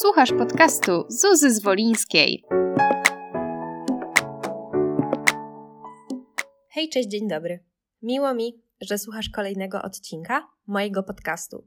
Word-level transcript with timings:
Słuchasz 0.00 0.32
podcastu 0.32 1.04
Zuzy 1.08 1.50
Zwolińskiej. 1.50 2.44
Hej, 6.68 6.88
cześć, 6.88 7.08
dzień 7.08 7.28
dobry. 7.28 7.64
Miło 8.02 8.34
mi, 8.34 8.62
że 8.80 8.98
słuchasz 8.98 9.28
kolejnego 9.28 9.82
odcinka 9.82 10.48
mojego 10.66 11.02
podcastu. 11.02 11.66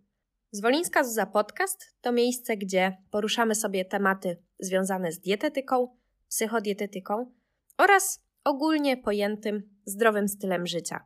Zwolińska 0.51 1.03
Zuza 1.03 1.25
Podcast 1.25 1.95
to 2.01 2.11
miejsce, 2.11 2.57
gdzie 2.57 2.97
poruszamy 3.09 3.55
sobie 3.55 3.85
tematy 3.85 4.37
związane 4.59 5.11
z 5.11 5.19
dietetyką, 5.19 5.97
psychodietetyką 6.29 7.31
oraz 7.77 8.23
ogólnie 8.43 8.97
pojętym 8.97 9.69
zdrowym 9.85 10.27
stylem 10.27 10.67
życia. 10.67 11.05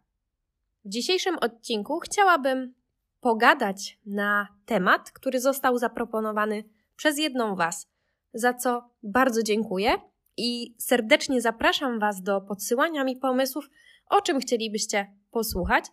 W 0.85 0.89
dzisiejszym 0.89 1.37
odcinku 1.37 1.99
chciałabym 1.99 2.73
pogadać 3.19 3.99
na 4.05 4.47
temat, 4.65 5.11
który 5.11 5.39
został 5.39 5.77
zaproponowany 5.77 6.74
przez 6.95 7.17
jedną 7.17 7.55
Was, 7.55 7.87
za 8.33 8.53
co 8.53 8.89
bardzo 9.03 9.43
dziękuję 9.43 9.91
i 10.37 10.75
serdecznie 10.77 11.41
zapraszam 11.41 11.99
Was 11.99 12.21
do 12.21 12.41
podsyłania 12.41 13.03
mi 13.03 13.15
pomysłów, 13.15 13.69
o 14.09 14.21
czym 14.21 14.39
chcielibyście 14.39 15.13
posłuchać, 15.31 15.85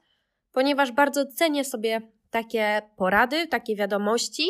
ponieważ 0.53 0.93
bardzo 0.93 1.27
cenię 1.27 1.65
sobie 1.65 2.01
takie 2.31 2.83
porady, 2.97 3.47
takie 3.47 3.77
wiadomości. 3.77 4.49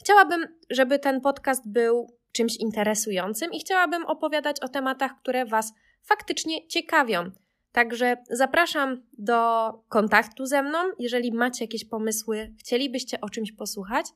Chciałabym, 0.00 0.46
żeby 0.70 0.98
ten 0.98 1.20
podcast 1.20 1.68
był 1.68 2.18
czymś 2.32 2.56
interesującym 2.56 3.52
i 3.52 3.60
chciałabym 3.60 4.06
opowiadać 4.06 4.60
o 4.60 4.68
tematach, 4.68 5.12
które 5.20 5.46
Was 5.46 5.72
faktycznie 6.02 6.66
ciekawią. 6.66 7.30
Także 7.72 8.16
zapraszam 8.30 9.02
do 9.18 9.70
kontaktu 9.88 10.46
ze 10.46 10.62
mną. 10.62 10.78
Jeżeli 10.98 11.32
macie 11.32 11.64
jakieś 11.64 11.84
pomysły, 11.84 12.54
chcielibyście 12.60 13.20
o 13.20 13.30
czymś 13.30 13.52
posłuchać, 13.52 14.06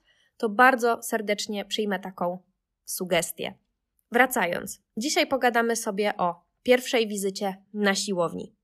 to 0.42 0.48
bardzo 0.48 1.02
serdecznie 1.02 1.64
przyjmę 1.64 1.98
taką 1.98 2.38
sugestię. 2.85 3.54
Wracając, 4.12 4.80
dzisiaj 4.96 5.26
pogadamy 5.26 5.76
sobie 5.76 6.16
o 6.16 6.43
pierwszej 6.62 7.09
wizycie 7.09 7.57
na 7.74 7.95
siłowni. 7.95 8.54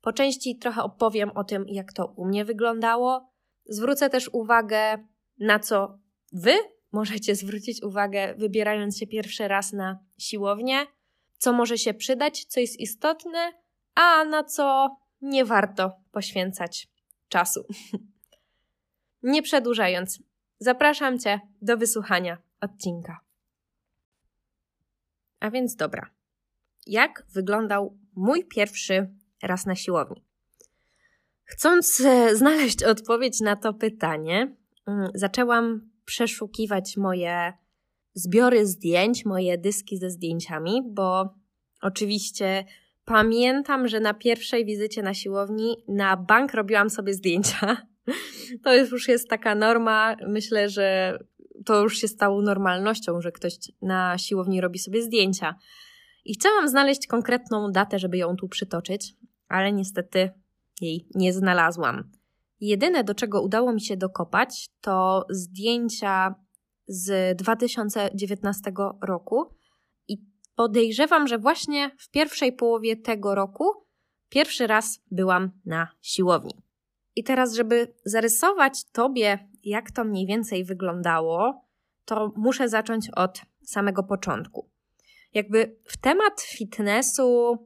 Po 0.00 0.12
części 0.12 0.58
trochę 0.58 0.82
opowiem 0.82 1.30
o 1.30 1.44
tym, 1.44 1.64
jak 1.68 1.92
to 1.92 2.06
u 2.06 2.26
mnie 2.26 2.44
wyglądało. 2.44 3.32
Zwrócę 3.66 4.10
też 4.10 4.30
uwagę 4.32 4.98
na 5.38 5.58
co 5.58 5.98
Wy 6.32 6.52
możecie 6.92 7.34
zwrócić 7.34 7.82
uwagę, 7.82 8.34
wybierając 8.34 8.98
się 8.98 9.06
pierwszy 9.06 9.48
raz 9.48 9.72
na 9.72 9.98
siłownię, 10.18 10.86
co 11.38 11.52
może 11.52 11.78
się 11.78 11.94
przydać, 11.94 12.44
co 12.44 12.60
jest 12.60 12.80
istotne, 12.80 13.52
a 13.94 14.24
na 14.24 14.44
co 14.44 14.96
nie 15.22 15.44
warto 15.44 15.92
poświęcać 16.12 16.88
czasu. 17.28 17.64
nie 19.22 19.42
przedłużając, 19.42 20.18
zapraszam 20.58 21.18
Cię 21.18 21.40
do 21.62 21.76
wysłuchania 21.76 22.38
odcinka. 22.60 23.20
A 25.40 25.50
więc 25.50 25.76
dobra. 25.76 26.10
Jak 26.86 27.26
wyglądał 27.32 27.98
mój 28.16 28.44
pierwszy 28.44 29.08
raz 29.42 29.66
na 29.66 29.74
siłowni? 29.74 30.24
Chcąc 31.44 32.00
e, 32.00 32.36
znaleźć 32.36 32.82
odpowiedź 32.82 33.40
na 33.40 33.56
to 33.56 33.74
pytanie, 33.74 34.56
mm, 34.86 35.10
zaczęłam 35.14 35.90
przeszukiwać 36.04 36.96
moje 36.96 37.52
zbiory 38.14 38.66
zdjęć, 38.66 39.24
moje 39.24 39.58
dyski 39.58 39.98
ze 39.98 40.10
zdjęciami, 40.10 40.82
bo 40.86 41.34
oczywiście 41.82 42.64
pamiętam, 43.04 43.88
że 43.88 44.00
na 44.00 44.14
pierwszej 44.14 44.64
wizycie 44.64 45.02
na 45.02 45.14
siłowni 45.14 45.76
na 45.88 46.16
bank 46.16 46.54
robiłam 46.54 46.90
sobie 46.90 47.14
zdjęcia. 47.14 47.86
To 48.64 48.74
już 48.74 49.08
jest 49.08 49.28
taka 49.28 49.54
norma. 49.54 50.16
Myślę, 50.28 50.68
że 50.68 51.18
to 51.64 51.82
już 51.82 51.98
się 51.98 52.08
stało 52.08 52.42
normalnością, 52.42 53.20
że 53.20 53.32
ktoś 53.32 53.54
na 53.82 54.18
siłowni 54.18 54.60
robi 54.60 54.78
sobie 54.78 55.02
zdjęcia. 55.02 55.54
I 56.24 56.34
chciałam 56.34 56.68
znaleźć 56.68 57.06
konkretną 57.06 57.72
datę, 57.72 57.98
żeby 57.98 58.18
ją 58.18 58.36
tu 58.36 58.48
przytoczyć, 58.48 59.14
ale 59.48 59.72
niestety 59.72 60.30
jej 60.80 61.06
nie 61.14 61.32
znalazłam. 61.32 62.10
Jedyne, 62.60 63.04
do 63.04 63.14
czego 63.14 63.42
udało 63.42 63.72
mi 63.72 63.80
się 63.80 63.96
dokopać, 63.96 64.68
to 64.80 65.26
zdjęcia 65.30 66.34
z 66.86 67.38
2019 67.38 68.72
roku. 69.02 69.54
I 70.08 70.18
podejrzewam, 70.54 71.28
że 71.28 71.38
właśnie 71.38 71.90
w 71.98 72.10
pierwszej 72.10 72.52
połowie 72.52 72.96
tego 72.96 73.34
roku 73.34 73.64
pierwszy 74.28 74.66
raz 74.66 75.00
byłam 75.10 75.50
na 75.64 75.88
siłowni. 76.00 76.63
I 77.16 77.24
teraz, 77.24 77.54
żeby 77.54 77.94
zarysować 78.04 78.84
Tobie, 78.84 79.48
jak 79.64 79.90
to 79.90 80.04
mniej 80.04 80.26
więcej 80.26 80.64
wyglądało, 80.64 81.64
to 82.04 82.32
muszę 82.36 82.68
zacząć 82.68 83.10
od 83.10 83.42
samego 83.62 84.02
początku. 84.02 84.70
Jakby 85.34 85.76
w 85.84 85.96
temat 85.96 86.40
fitnessu, 86.40 87.58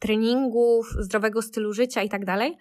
treningów, 0.00 0.86
zdrowego 0.98 1.42
stylu 1.42 1.72
życia 1.72 2.02
i 2.02 2.08
tak 2.08 2.24
dalej, 2.24 2.56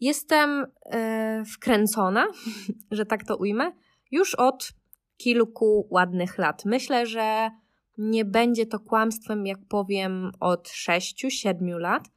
jestem 0.00 0.66
e, 0.84 1.44
wkręcona, 1.44 2.26
że 2.90 3.06
tak 3.06 3.24
to 3.24 3.36
ujmę, 3.36 3.72
już 4.10 4.34
od 4.34 4.72
kilku 5.16 5.88
ładnych 5.90 6.38
lat. 6.38 6.64
Myślę, 6.64 7.06
że 7.06 7.50
nie 7.98 8.24
będzie 8.24 8.66
to 8.66 8.80
kłamstwem, 8.80 9.46
jak 9.46 9.58
powiem, 9.68 10.32
od 10.40 10.68
6-7 10.68 11.78
lat, 11.78 12.08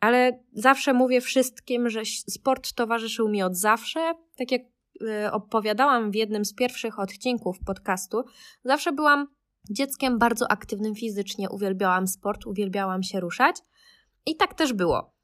ale 0.00 0.44
zawsze 0.52 0.92
mówię 0.92 1.20
wszystkim, 1.20 1.90
że 1.90 2.02
sport 2.04 2.72
towarzyszył 2.72 3.28
mi 3.28 3.42
od 3.42 3.56
zawsze. 3.56 4.14
Tak 4.36 4.52
jak 4.52 4.62
y, 5.02 5.32
opowiadałam 5.32 6.10
w 6.10 6.14
jednym 6.14 6.44
z 6.44 6.54
pierwszych 6.54 6.98
odcinków 6.98 7.56
podcastu, 7.66 8.24
zawsze 8.64 8.92
byłam 8.92 9.26
dzieckiem 9.70 10.18
bardzo 10.18 10.52
aktywnym 10.52 10.94
fizycznie, 10.94 11.50
uwielbiałam 11.50 12.06
sport, 12.06 12.46
uwielbiałam 12.46 13.02
się 13.02 13.20
ruszać 13.20 13.56
i 14.26 14.36
tak 14.36 14.54
też 14.54 14.72
było. 14.72 15.18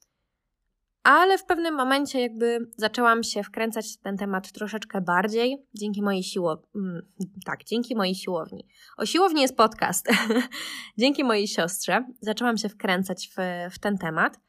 Ale 1.02 1.38
w 1.38 1.44
pewnym 1.44 1.74
momencie 1.74 2.20
jakby 2.20 2.58
zaczęłam 2.76 3.22
się 3.22 3.42
wkręcać 3.42 3.86
w 3.86 4.02
ten 4.02 4.16
temat 4.16 4.52
troszeczkę 4.52 5.00
bardziej 5.00 5.66
dzięki 5.74 6.02
mojej 6.02 6.22
siłowni. 6.22 6.66
Mm, 6.74 7.02
tak, 7.44 7.64
dzięki 7.64 7.96
mojej 7.96 8.14
siłowni. 8.14 8.66
O 8.96 9.06
siłowni 9.06 9.42
jest 9.42 9.56
podcast. 9.56 10.08
dzięki 10.98 11.24
mojej 11.24 11.48
siostrze 11.48 12.04
zaczęłam 12.20 12.58
się 12.58 12.68
wkręcać 12.68 13.28
w, 13.28 13.36
w 13.74 13.78
ten 13.78 13.98
temat. 13.98 14.40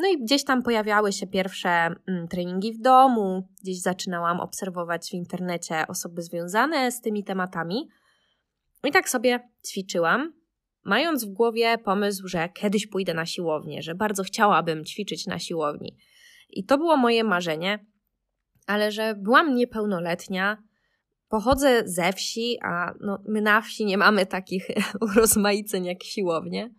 No 0.00 0.08
i 0.08 0.18
gdzieś 0.18 0.44
tam 0.44 0.62
pojawiały 0.62 1.12
się 1.12 1.26
pierwsze 1.26 1.68
mm, 1.68 2.28
treningi 2.28 2.72
w 2.72 2.80
domu, 2.80 3.48
gdzieś 3.62 3.80
zaczynałam 3.80 4.40
obserwować 4.40 5.10
w 5.10 5.14
internecie 5.14 5.86
osoby 5.88 6.22
związane 6.22 6.92
z 6.92 7.00
tymi 7.00 7.24
tematami. 7.24 7.88
I 8.84 8.92
tak 8.92 9.08
sobie 9.08 9.50
ćwiczyłam, 9.66 10.32
mając 10.84 11.24
w 11.24 11.32
głowie 11.32 11.78
pomysł, 11.78 12.28
że 12.28 12.48
kiedyś 12.48 12.86
pójdę 12.86 13.14
na 13.14 13.26
siłownię, 13.26 13.82
że 13.82 13.94
bardzo 13.94 14.22
chciałabym 14.22 14.84
ćwiczyć 14.84 15.26
na 15.26 15.38
siłowni. 15.38 15.96
I 16.50 16.64
to 16.64 16.78
było 16.78 16.96
moje 16.96 17.24
marzenie, 17.24 17.86
ale 18.66 18.92
że 18.92 19.14
byłam 19.14 19.54
niepełnoletnia, 19.54 20.62
pochodzę 21.28 21.82
ze 21.84 22.12
wsi, 22.12 22.58
a 22.62 22.94
no, 23.00 23.22
my 23.28 23.40
na 23.40 23.60
wsi 23.60 23.84
nie 23.84 23.98
mamy 23.98 24.26
takich 24.26 24.66
urozmaiceń 25.12 25.84
jak 25.84 26.02
siłownie, 26.02 26.74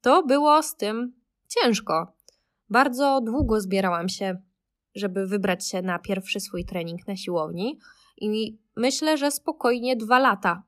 to 0.00 0.22
było 0.22 0.62
z 0.62 0.76
tym 0.76 1.12
ciężko. 1.48 2.17
Bardzo 2.70 3.20
długo 3.20 3.60
zbierałam 3.60 4.08
się, 4.08 4.42
żeby 4.94 5.26
wybrać 5.26 5.68
się 5.68 5.82
na 5.82 5.98
pierwszy 5.98 6.40
swój 6.40 6.64
trening 6.64 7.08
na 7.08 7.16
siłowni 7.16 7.78
i 8.16 8.58
myślę, 8.76 9.18
że 9.18 9.30
spokojnie 9.30 9.96
dwa 9.96 10.18
lata 10.18 10.62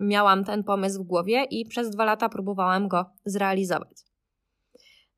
miałam 0.00 0.44
ten 0.44 0.64
pomysł 0.64 1.02
w 1.02 1.06
głowie 1.06 1.44
i 1.50 1.66
przez 1.66 1.90
dwa 1.90 2.04
lata 2.04 2.28
próbowałam 2.28 2.88
go 2.88 3.04
zrealizować. 3.24 4.06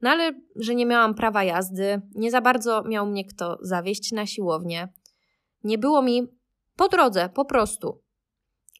No 0.01 0.11
ale, 0.11 0.33
że 0.57 0.75
nie 0.75 0.87
miałam 0.87 1.15
prawa 1.15 1.45
jazdy, 1.45 2.03
nie 2.15 2.31
za 2.31 2.41
bardzo 2.41 2.83
miał 2.83 3.07
mnie 3.07 3.25
kto 3.25 3.59
zawieźć 3.61 4.13
na 4.13 4.27
siłownię. 4.27 4.89
Nie 5.65 5.79
było 5.79 6.03
mi 6.03 6.23
po 6.77 6.89
drodze, 6.89 7.29
po 7.29 7.45
prostu. 7.45 8.03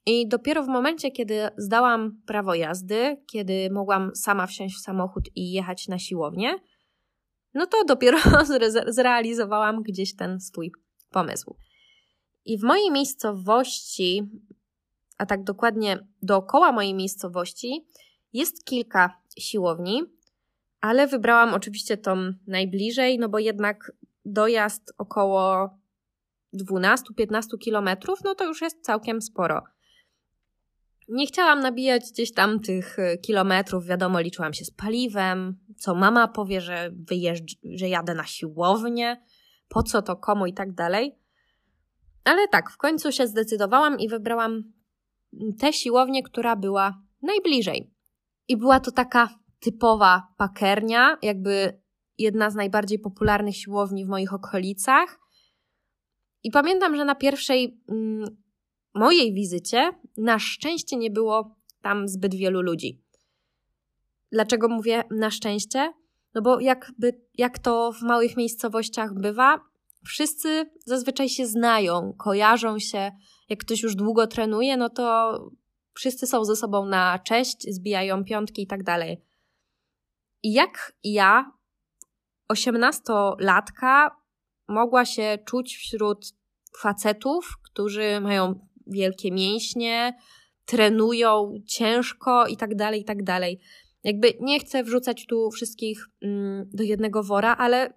I 0.07 0.29
dopiero 0.29 0.63
w 0.63 0.69
momencie, 0.69 1.11
kiedy 1.11 1.49
zdałam 1.57 2.21
prawo 2.27 2.55
jazdy, 2.55 3.17
kiedy 3.33 3.71
mogłam 3.71 4.11
sama 4.15 4.47
wsiąść 4.47 4.77
w 4.77 4.81
samochód 4.81 5.25
i 5.35 5.53
jechać 5.53 5.89
na 5.89 5.99
siłownię, 5.99 6.55
no 7.55 7.67
to 7.67 7.85
dopiero 7.85 8.19
zrealizowałam 8.89 9.83
gdzieś 9.83 10.17
ten 10.17 10.41
swój 10.41 10.73
pomysł. 11.11 11.57
I 12.45 12.59
w 12.59 12.63
mojej 12.63 12.91
miejscowości, 12.91 14.31
a 15.19 15.27
tak 15.27 15.45
dokładnie 15.45 16.07
dookoła 16.23 16.73
mojej 16.73 16.95
miejscowości, 16.95 17.87
jest 18.33 18.65
kilka 18.65 19.23
siłowni, 19.39 20.03
ale 20.81 21.07
wybrałam 21.07 21.55
oczywiście 21.55 21.97
tą 21.97 22.33
najbliżej, 22.47 23.19
no 23.19 23.29
bo 23.29 23.39
jednak 23.39 23.93
dojazd 24.25 24.93
około 24.99 25.71
12-15 26.55 27.59
kilometrów, 27.61 28.19
no 28.25 28.35
to 28.35 28.45
już 28.45 28.63
jest 28.63 28.85
całkiem 28.85 29.23
sporo. 29.23 29.63
Nie 31.09 31.27
chciałam 31.27 31.61
nabijać 31.61 32.03
gdzieś 32.13 32.33
tam 32.33 32.61
tych 32.61 32.99
e, 32.99 33.19
kilometrów, 33.19 33.87
wiadomo, 33.87 34.21
liczyłam 34.21 34.55
się 34.55 34.65
z 34.65 34.71
paliwem, 34.71 35.59
co 35.79 35.95
mama 35.95 36.29
powie, 36.29 36.61
że 36.61 36.91
wyjeżdż, 36.95 37.57
że 37.75 37.89
jadę 37.89 38.15
na 38.15 38.25
siłownię, 38.25 39.23
po 39.69 39.83
co 39.83 40.03
to 40.03 40.17
komu 40.17 40.47
i 40.47 40.55
tak 40.55 40.73
dalej. 40.73 41.19
Ale 42.25 42.49
tak, 42.49 42.71
w 42.71 42.77
końcu 42.77 43.13
się 43.13 43.27
zdecydowałam 43.27 43.99
i 43.99 44.09
wybrałam 44.09 44.73
tę 45.59 45.73
siłownię, 45.73 46.23
która 46.23 46.57
była 46.57 47.03
najbliżej. 47.23 47.91
I 48.49 48.57
była 48.57 48.81
to 48.81 48.91
taka 48.91 49.29
typowa 49.61 50.29
pakernia, 50.37 51.19
jakby 51.23 51.81
jedna 52.19 52.51
z 52.51 52.55
najbardziej 52.55 52.99
popularnych 52.99 53.57
siłowni 53.57 54.05
w 54.05 54.09
moich 54.09 54.35
okolicach. 54.35 55.19
I 56.43 56.51
pamiętam, 56.51 56.97
że 56.97 57.05
na 57.05 57.15
pierwszej 57.15 57.81
mm, 57.89 58.37
mojej 58.99 59.35
wizycie 59.35 59.91
na 60.17 60.39
szczęście 60.39 60.97
nie 60.97 61.11
było 61.11 61.57
tam 61.83 62.09
zbyt 62.09 62.35
wielu 62.35 62.63
ludzi. 62.63 63.01
Dlaczego 64.33 64.69
mówię 64.69 65.05
na 65.11 65.31
szczęście? 65.31 65.93
No 66.35 66.43
bo 66.43 66.61
jakby, 66.61 67.21
jak 67.35 67.59
to 67.59 67.93
w 67.93 68.03
małych 68.03 68.37
miejscowościach 68.37 69.15
bywa, 69.15 69.61
wszyscy 70.05 70.71
zazwyczaj 70.85 71.29
się 71.29 71.47
znają, 71.47 72.15
kojarzą 72.19 72.79
się. 72.79 73.13
Jak 73.49 73.59
ktoś 73.59 73.83
już 73.83 73.95
długo 73.95 74.27
trenuje, 74.27 74.77
no 74.77 74.89
to 74.89 75.39
wszyscy 75.95 76.27
są 76.27 76.45
ze 76.45 76.57
sobą 76.57 76.87
na 76.87 77.19
cześć, 77.19 77.75
zbijają 77.75 78.25
piątki 78.25 78.63
i 78.63 78.67
tak 78.67 78.83
dalej. 78.83 79.23
I 80.43 80.53
jak 80.53 80.93
ja, 81.05 81.53
osiemnastolatka, 82.49 84.17
mogła 84.69 85.05
się 85.05 85.39
czuć 85.47 85.77
wśród 85.77 86.33
facetów, 86.79 87.59
którzy 87.63 88.21
mają 88.21 88.68
wielkie 88.89 89.33
mięśnie, 89.33 90.19
trenują 90.65 91.55
ciężko 91.67 92.47
i 92.47 92.57
tak 92.57 92.75
dalej, 92.75 93.01
i 93.01 93.05
tak 93.05 93.23
dalej. 93.23 93.61
Jakby 94.05 94.35
nie 94.41 94.61
chcę 94.61 94.85
wrzucać 94.85 95.27
tu 95.27 95.51
wszystkich 95.51 96.07
mm, 96.23 96.71
do 96.73 96.83
jednego 96.83 97.23
wora, 97.23 97.57
ale 97.57 97.93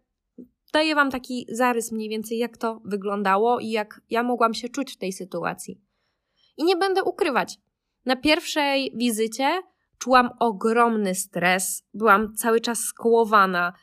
daję 0.73 0.95
Wam 0.95 1.11
taki 1.11 1.45
zarys 1.49 1.91
mniej 1.91 2.09
więcej, 2.09 2.37
jak 2.37 2.57
to 2.57 2.81
wyglądało 2.85 3.59
i 3.59 3.69
jak 3.69 4.01
ja 4.09 4.23
mogłam 4.23 4.53
się 4.53 4.69
czuć 4.69 4.93
w 4.93 4.97
tej 4.97 5.13
sytuacji. 5.13 5.81
I 6.57 6.63
nie 6.63 6.75
będę 6.75 7.03
ukrywać. 7.03 7.57
Na 8.05 8.15
pierwszej 8.15 8.93
wizycie 8.95 9.61
czułam 9.97 10.29
ogromny 10.39 11.15
stres, 11.15 11.83
byłam 11.93 12.35
cały 12.35 12.61
czas 12.61 12.79
skołowana, 12.79 13.73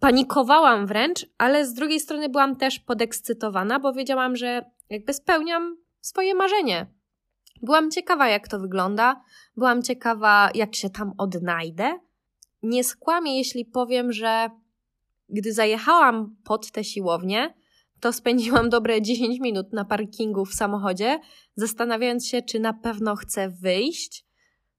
panikowałam 0.00 0.86
wręcz, 0.86 1.26
ale 1.38 1.66
z 1.66 1.74
drugiej 1.74 2.00
strony 2.00 2.28
byłam 2.28 2.56
też 2.56 2.78
podekscytowana, 2.78 3.80
bo 3.80 3.92
wiedziałam, 3.92 4.36
że 4.36 4.64
jakby 4.90 5.12
spełniam 5.12 5.76
swoje 6.00 6.34
marzenie. 6.34 6.86
Byłam 7.62 7.90
ciekawa, 7.90 8.28
jak 8.28 8.48
to 8.48 8.60
wygląda, 8.60 9.22
byłam 9.56 9.82
ciekawa, 9.82 10.50
jak 10.54 10.74
się 10.74 10.90
tam 10.90 11.12
odnajdę. 11.18 11.98
Nie 12.62 12.84
skłamię, 12.84 13.38
jeśli 13.38 13.64
powiem, 13.64 14.12
że 14.12 14.50
gdy 15.28 15.52
zajechałam 15.52 16.36
pod 16.44 16.72
tę 16.72 16.84
siłownię, 16.84 17.54
to 18.00 18.12
spędziłam 18.12 18.68
dobre 18.68 19.02
10 19.10 19.40
minut 19.40 19.72
na 19.72 19.84
parkingu 19.84 20.44
w 20.44 20.54
samochodzie, 20.54 21.20
zastanawiając 21.54 22.26
się, 22.26 22.42
czy 22.42 22.60
na 22.60 22.72
pewno 22.72 23.16
chcę 23.16 23.50
wyjść, 23.50 24.24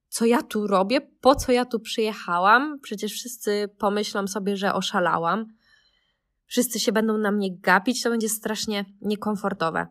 co 0.10 0.26
ja 0.26 0.42
tu 0.42 0.68
robię, 0.68 1.02
po 1.02 1.36
co 1.36 1.52
ja 1.52 1.66
tu 1.66 1.80
przyjechałam. 1.80 2.80
Przecież 2.80 3.12
wszyscy 3.12 3.70
pomyślą 3.78 4.28
sobie, 4.28 4.58
że 4.58 4.74
oszalałam. 4.74 5.46
Wszyscy 6.46 6.80
się 6.80 6.92
będą 6.92 7.18
na 7.18 7.32
mnie 7.32 7.58
gapić, 7.58 8.04
to 8.04 8.10
będzie 8.10 8.30
strasznie 8.30 8.86
niekomfortowe. 9.02 9.88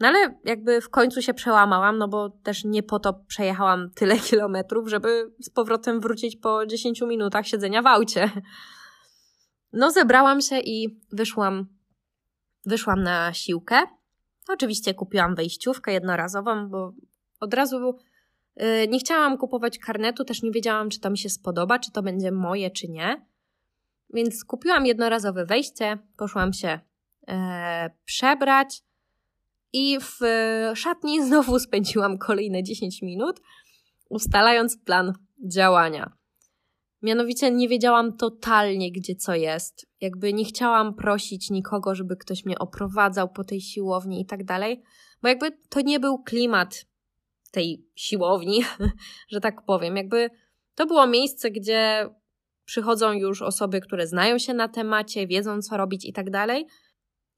No 0.00 0.08
ale 0.08 0.38
jakby 0.44 0.80
w 0.80 0.90
końcu 0.90 1.22
się 1.22 1.34
przełamałam, 1.34 1.98
no 1.98 2.08
bo 2.08 2.28
też 2.28 2.64
nie 2.64 2.82
po 2.82 2.98
to 2.98 3.12
przejechałam 3.12 3.90
tyle 3.90 4.18
kilometrów, 4.28 4.88
żeby 4.88 5.32
z 5.40 5.50
powrotem 5.50 6.00
wrócić 6.00 6.36
po 6.36 6.66
10 6.66 7.00
minutach 7.00 7.46
siedzenia 7.46 7.82
w 7.82 7.86
aucie. 7.86 8.30
No 9.72 9.90
zebrałam 9.90 10.40
się 10.40 10.58
i 10.58 11.00
wyszłam, 11.12 11.66
wyszłam 12.66 13.02
na 13.02 13.32
siłkę. 13.32 13.82
Oczywiście 14.48 14.94
kupiłam 14.94 15.34
wejściówkę 15.34 15.92
jednorazową, 15.92 16.68
bo 16.68 16.92
od 17.40 17.54
razu 17.54 17.98
yy, 18.56 18.88
nie 18.88 18.98
chciałam 18.98 19.38
kupować 19.38 19.78
karnetu, 19.78 20.24
też 20.24 20.42
nie 20.42 20.50
wiedziałam, 20.50 20.90
czy 20.90 21.00
to 21.00 21.10
mi 21.10 21.18
się 21.18 21.28
spodoba, 21.28 21.78
czy 21.78 21.92
to 21.92 22.02
będzie 22.02 22.32
moje, 22.32 22.70
czy 22.70 22.88
nie. 22.88 23.26
Więc 24.14 24.44
kupiłam 24.44 24.86
jednorazowe 24.86 25.46
wejście, 25.46 25.98
poszłam 26.16 26.52
się 26.52 26.80
yy, 27.28 27.34
przebrać, 28.04 28.82
i 29.72 29.98
w 30.00 30.22
e, 30.22 30.76
szatni 30.76 31.22
znowu 31.26 31.58
spędziłam 31.58 32.18
kolejne 32.18 32.62
10 32.62 33.02
minut, 33.02 33.40
ustalając 34.08 34.78
plan 34.84 35.12
działania. 35.46 36.12
Mianowicie 37.02 37.50
nie 37.50 37.68
wiedziałam 37.68 38.16
totalnie, 38.16 38.92
gdzie 38.92 39.14
co 39.14 39.34
jest. 39.34 39.86
Jakby 40.00 40.32
nie 40.32 40.44
chciałam 40.44 40.94
prosić 40.94 41.50
nikogo, 41.50 41.94
żeby 41.94 42.16
ktoś 42.16 42.44
mnie 42.44 42.58
oprowadzał 42.58 43.28
po 43.28 43.44
tej 43.44 43.60
siłowni 43.60 44.20
i 44.20 44.26
tak 44.26 44.44
dalej, 44.44 44.82
bo 45.22 45.28
jakby 45.28 45.50
to 45.68 45.80
nie 45.80 46.00
był 46.00 46.22
klimat 46.22 46.84
tej 47.50 47.86
siłowni, 47.94 48.64
że 49.32 49.40
tak 49.40 49.64
powiem. 49.64 49.96
Jakby 49.96 50.30
to 50.74 50.86
było 50.86 51.06
miejsce, 51.06 51.50
gdzie 51.50 52.08
przychodzą 52.64 53.12
już 53.12 53.42
osoby, 53.42 53.80
które 53.80 54.06
znają 54.06 54.38
się 54.38 54.54
na 54.54 54.68
temacie, 54.68 55.26
wiedzą 55.26 55.62
co 55.62 55.76
robić 55.76 56.04
i 56.04 56.12
tak 56.12 56.30
dalej 56.30 56.66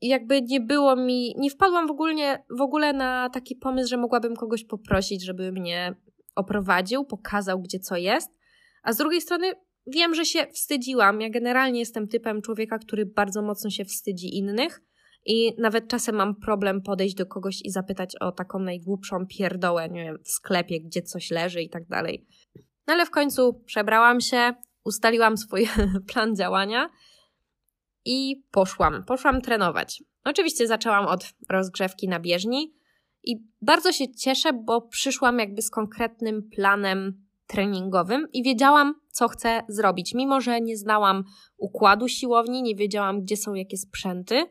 jakby 0.08 0.42
nie 0.42 0.60
było 0.60 0.96
mi, 0.96 1.34
nie 1.38 1.50
wpadłam 1.50 1.86
w 1.86 1.90
ogóle, 1.90 2.44
w 2.58 2.60
ogóle 2.60 2.92
na 2.92 3.30
taki 3.30 3.56
pomysł, 3.56 3.88
że 3.88 3.96
mogłabym 3.96 4.36
kogoś 4.36 4.64
poprosić, 4.64 5.24
żeby 5.24 5.52
mnie 5.52 5.94
oprowadził, 6.34 7.04
pokazał, 7.04 7.60
gdzie 7.62 7.78
co 7.78 7.96
jest. 7.96 8.30
A 8.82 8.92
z 8.92 8.96
drugiej 8.96 9.20
strony 9.20 9.52
wiem, 9.86 10.14
że 10.14 10.24
się 10.24 10.46
wstydziłam. 10.46 11.20
Ja 11.20 11.30
generalnie 11.30 11.80
jestem 11.80 12.08
typem 12.08 12.42
człowieka, 12.42 12.78
który 12.78 13.06
bardzo 13.06 13.42
mocno 13.42 13.70
się 13.70 13.84
wstydzi 13.84 14.38
innych. 14.38 14.80
I 15.26 15.54
nawet 15.58 15.88
czasem 15.88 16.14
mam 16.14 16.36
problem 16.36 16.82
podejść 16.82 17.14
do 17.14 17.26
kogoś 17.26 17.62
i 17.64 17.70
zapytać 17.70 18.16
o 18.20 18.32
taką 18.32 18.58
najgłupszą 18.58 19.26
pierdołę, 19.26 19.88
nie 19.88 20.04
wiem, 20.04 20.18
w 20.24 20.28
sklepie, 20.28 20.80
gdzie 20.80 21.02
coś 21.02 21.30
leży 21.30 21.62
i 21.62 21.68
tak 21.68 21.86
dalej. 21.88 22.26
No 22.86 22.94
ale 22.94 23.06
w 23.06 23.10
końcu 23.10 23.62
przebrałam 23.66 24.20
się, 24.20 24.52
ustaliłam 24.84 25.36
swój 25.36 25.68
plan 26.12 26.36
działania 26.36 26.90
i 28.04 28.42
poszłam. 28.50 29.04
Poszłam 29.04 29.40
trenować. 29.40 30.02
Oczywiście 30.24 30.66
zaczęłam 30.66 31.06
od 31.06 31.24
rozgrzewki 31.50 32.08
na 32.08 32.20
bieżni 32.20 32.74
i 33.24 33.36
bardzo 33.62 33.92
się 33.92 34.14
cieszę, 34.14 34.52
bo 34.52 34.82
przyszłam 34.82 35.38
jakby 35.38 35.62
z 35.62 35.70
konkretnym 35.70 36.48
planem 36.56 37.26
treningowym 37.46 38.26
i 38.32 38.42
wiedziałam, 38.42 38.94
co 39.10 39.28
chcę 39.28 39.62
zrobić. 39.68 40.14
Mimo, 40.14 40.40
że 40.40 40.60
nie 40.60 40.76
znałam 40.76 41.24
układu 41.56 42.08
siłowni, 42.08 42.62
nie 42.62 42.74
wiedziałam, 42.74 43.22
gdzie 43.22 43.36
są 43.36 43.54
jakie 43.54 43.76
sprzęty, 43.76 44.46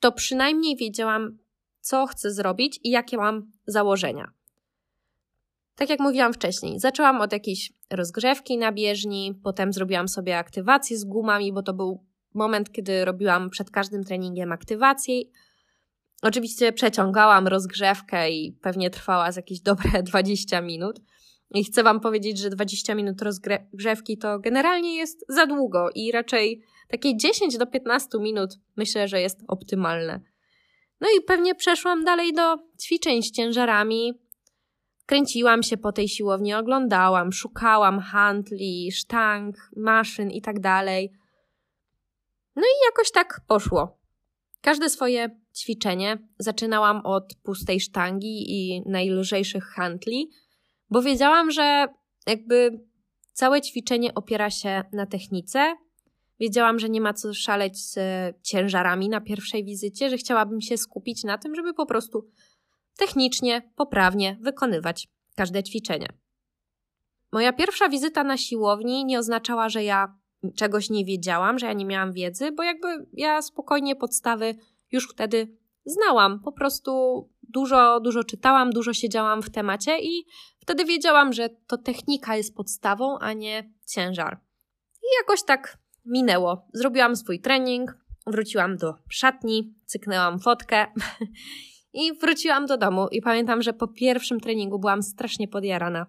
to 0.00 0.12
przynajmniej 0.12 0.76
wiedziałam, 0.76 1.38
co 1.80 2.06
chcę 2.06 2.30
zrobić 2.30 2.80
i 2.82 2.90
jakie 2.90 3.16
mam 3.16 3.52
założenia. 3.66 4.32
Tak 5.76 5.90
jak 5.90 6.00
mówiłam 6.00 6.32
wcześniej, 6.32 6.80
zaczęłam 6.80 7.20
od 7.20 7.32
jakiejś 7.32 7.72
rozgrzewki 7.90 8.58
na 8.58 8.72
bieżni, 8.72 9.40
potem 9.44 9.72
zrobiłam 9.72 10.08
sobie 10.08 10.38
aktywację 10.38 10.98
z 10.98 11.04
gumami, 11.04 11.52
bo 11.52 11.62
to 11.62 11.74
był 11.74 12.06
moment, 12.34 12.72
kiedy 12.72 13.04
robiłam 13.04 13.50
przed 13.50 13.70
każdym 13.70 14.04
treningiem 14.04 14.52
aktywację. 14.52 15.22
Oczywiście 16.22 16.72
przeciągałam 16.72 17.48
rozgrzewkę 17.48 18.30
i 18.30 18.52
pewnie 18.52 18.90
trwała 18.90 19.32
z 19.32 19.36
jakieś 19.36 19.60
dobre 19.60 20.02
20 20.10 20.60
minut. 20.60 21.00
I 21.54 21.64
chcę 21.64 21.82
Wam 21.82 22.00
powiedzieć, 22.00 22.38
że 22.38 22.50
20 22.50 22.94
minut 22.94 23.22
rozgrzewki 23.22 24.18
to 24.18 24.38
generalnie 24.38 24.96
jest 24.96 25.24
za 25.28 25.46
długo 25.46 25.90
i 25.94 26.12
raczej 26.12 26.62
takie 26.88 27.16
10 27.16 27.58
do 27.58 27.66
15 27.66 28.18
minut 28.18 28.50
myślę, 28.76 29.08
że 29.08 29.20
jest 29.20 29.40
optymalne. 29.48 30.20
No 31.00 31.08
i 31.18 31.20
pewnie 31.20 31.54
przeszłam 31.54 32.04
dalej 32.04 32.32
do 32.32 32.56
ćwiczeń 32.82 33.22
z 33.22 33.30
ciężarami. 33.30 34.12
Kręciłam 35.06 35.62
się 35.62 35.76
po 35.76 35.92
tej 35.92 36.08
siłowni, 36.08 36.54
oglądałam, 36.54 37.32
szukałam 37.32 38.00
handli, 38.00 38.92
sztang, 38.92 39.56
maszyn 39.76 40.30
i 40.30 40.42
tak 40.42 40.60
dalej. 40.60 41.12
No 42.56 42.62
i 42.62 42.86
jakoś 42.86 43.10
tak 43.10 43.40
poszło. 43.46 43.98
Każde 44.60 44.90
swoje 44.90 45.40
ćwiczenie 45.56 46.18
zaczynałam 46.38 47.06
od 47.06 47.34
pustej 47.42 47.80
sztangi 47.80 48.44
i 48.48 48.82
najlżejszych 48.86 49.64
handli, 49.64 50.30
bo 50.90 51.02
wiedziałam, 51.02 51.50
że 51.50 51.86
jakby 52.26 52.80
całe 53.32 53.60
ćwiczenie 53.60 54.14
opiera 54.14 54.50
się 54.50 54.82
na 54.92 55.06
technice. 55.06 55.76
Wiedziałam, 56.40 56.78
że 56.78 56.88
nie 56.88 57.00
ma 57.00 57.14
co 57.14 57.34
szaleć 57.34 57.78
z 57.78 57.98
ciężarami 58.42 59.08
na 59.08 59.20
pierwszej 59.20 59.64
wizycie, 59.64 60.10
że 60.10 60.16
chciałabym 60.16 60.60
się 60.60 60.78
skupić 60.78 61.24
na 61.24 61.38
tym, 61.38 61.54
żeby 61.54 61.74
po 61.74 61.86
prostu 61.86 62.30
technicznie, 62.96 63.72
poprawnie 63.76 64.38
wykonywać 64.40 65.08
każde 65.36 65.62
ćwiczenie. 65.62 66.08
Moja 67.32 67.52
pierwsza 67.52 67.88
wizyta 67.88 68.24
na 68.24 68.36
siłowni 68.36 69.04
nie 69.04 69.18
oznaczała, 69.18 69.68
że 69.68 69.84
ja 69.84 70.18
czegoś 70.56 70.90
nie 70.90 71.04
wiedziałam, 71.04 71.58
że 71.58 71.66
ja 71.66 71.72
nie 71.72 71.84
miałam 71.84 72.12
wiedzy, 72.12 72.52
bo 72.52 72.62
jakby 72.62 73.06
ja 73.12 73.42
spokojnie 73.42 73.96
podstawy 73.96 74.54
już 74.92 75.08
wtedy 75.08 75.56
znałam. 75.84 76.40
Po 76.40 76.52
prostu 76.52 76.92
dużo, 77.42 78.00
dużo 78.00 78.24
czytałam, 78.24 78.70
dużo 78.70 78.92
siedziałam 78.92 79.42
w 79.42 79.50
temacie 79.50 79.98
i 80.00 80.24
wtedy 80.60 80.84
wiedziałam, 80.84 81.32
że 81.32 81.48
to 81.66 81.78
technika 81.78 82.36
jest 82.36 82.56
podstawą, 82.56 83.18
a 83.18 83.32
nie 83.32 83.70
ciężar. 83.86 84.40
I 85.02 85.06
jakoś 85.20 85.42
tak 85.42 85.78
minęło. 86.04 86.68
Zrobiłam 86.72 87.16
swój 87.16 87.40
trening, 87.40 87.98
wróciłam 88.26 88.76
do 88.76 88.94
szatni, 89.08 89.74
cyknęłam 89.86 90.40
fotkę 90.40 90.86
I 91.94 92.12
wróciłam 92.12 92.66
do 92.66 92.76
domu 92.76 93.08
i 93.10 93.22
pamiętam, 93.22 93.62
że 93.62 93.72
po 93.72 93.88
pierwszym 93.88 94.40
treningu 94.40 94.78
byłam 94.78 95.02
strasznie 95.02 95.48
podjarana. 95.48 96.06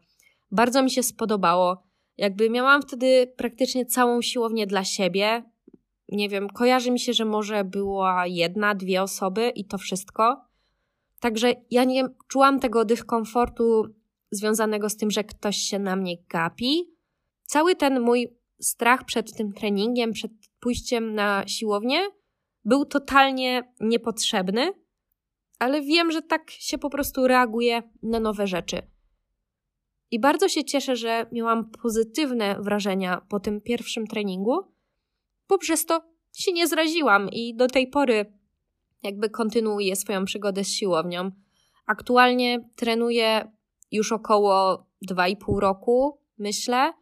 Bardzo 0.51 0.83
mi 0.83 0.91
się 0.91 1.03
spodobało. 1.03 1.83
Jakby 2.17 2.49
miałam 2.49 2.81
wtedy 2.81 3.33
praktycznie 3.37 3.85
całą 3.85 4.21
siłownię 4.21 4.67
dla 4.67 4.83
siebie. 4.83 5.43
Nie 6.09 6.29
wiem, 6.29 6.49
kojarzy 6.49 6.91
mi 6.91 6.99
się, 6.99 7.13
że 7.13 7.25
może 7.25 7.63
była 7.63 8.27
jedna, 8.27 8.75
dwie 8.75 9.01
osoby 9.01 9.49
i 9.55 9.65
to 9.65 9.77
wszystko. 9.77 10.45
Także 11.19 11.53
ja 11.71 11.83
nie 11.83 12.03
czułam 12.27 12.59
tego 12.59 12.85
dyskomfortu 12.85 13.83
związanego 14.31 14.89
z 14.89 14.97
tym, 14.97 15.11
że 15.11 15.23
ktoś 15.23 15.57
się 15.57 15.79
na 15.79 15.95
mnie 15.95 16.17
gapi. 16.29 16.93
Cały 17.43 17.75
ten 17.75 18.01
mój 18.01 18.37
strach 18.61 19.05
przed 19.05 19.37
tym 19.37 19.53
treningiem, 19.53 20.11
przed 20.11 20.31
pójściem 20.59 21.15
na 21.15 21.43
siłownię 21.47 21.99
był 22.65 22.85
totalnie 22.85 23.73
niepotrzebny, 23.79 24.73
ale 25.59 25.81
wiem, 25.81 26.11
że 26.11 26.21
tak 26.21 26.51
się 26.51 26.77
po 26.77 26.89
prostu 26.89 27.27
reaguje 27.27 27.83
na 28.03 28.19
nowe 28.19 28.47
rzeczy. 28.47 28.92
I 30.13 30.19
bardzo 30.19 30.49
się 30.49 30.63
cieszę, 30.63 30.95
że 30.95 31.25
miałam 31.31 31.69
pozytywne 31.69 32.55
wrażenia 32.59 33.21
po 33.29 33.39
tym 33.39 33.61
pierwszym 33.61 34.07
treningu, 34.07 34.59
bo 35.49 35.57
przez 35.57 35.85
to 35.85 36.01
się 36.33 36.53
nie 36.53 36.67
zraziłam 36.67 37.29
i 37.29 37.55
do 37.55 37.67
tej 37.67 37.87
pory 37.87 38.33
jakby 39.03 39.29
kontynuuję 39.29 39.95
swoją 39.95 40.25
przygodę 40.25 40.63
z 40.63 40.67
siłownią. 40.67 41.31
Aktualnie 41.85 42.69
trenuję 42.75 43.51
już 43.91 44.11
około 44.11 44.85
2,5 45.11 45.59
roku, 45.59 46.19
myślę, 46.37 46.93